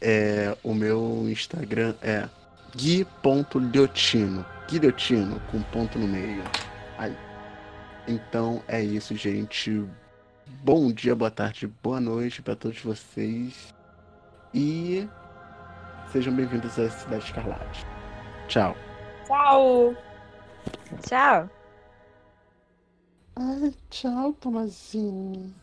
[0.00, 2.28] É, o meu Instagram é
[2.74, 4.44] gui.liotino.
[4.68, 6.42] Guilhotino com ponto no meio.
[6.98, 7.16] Aí.
[8.06, 9.84] Então é isso, gente.
[10.62, 13.74] Bom dia, boa tarde, boa noite para todos vocês.
[14.52, 15.08] E
[16.12, 17.86] sejam bem-vindos à Cidade Escarlate.
[18.48, 18.76] Tchau.
[19.26, 19.96] Tchau.
[21.06, 21.50] Tchau.
[23.36, 25.54] Ai, tchau, Tomazinho.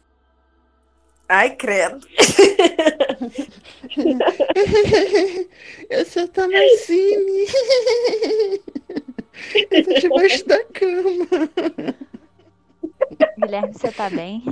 [1.27, 2.05] Ai, credo.
[5.89, 7.43] Eu sou Tamazine.
[7.43, 8.59] Assim.
[9.71, 11.25] Eu tô debaixo da cama.
[13.37, 14.43] Guilherme, você tá bem?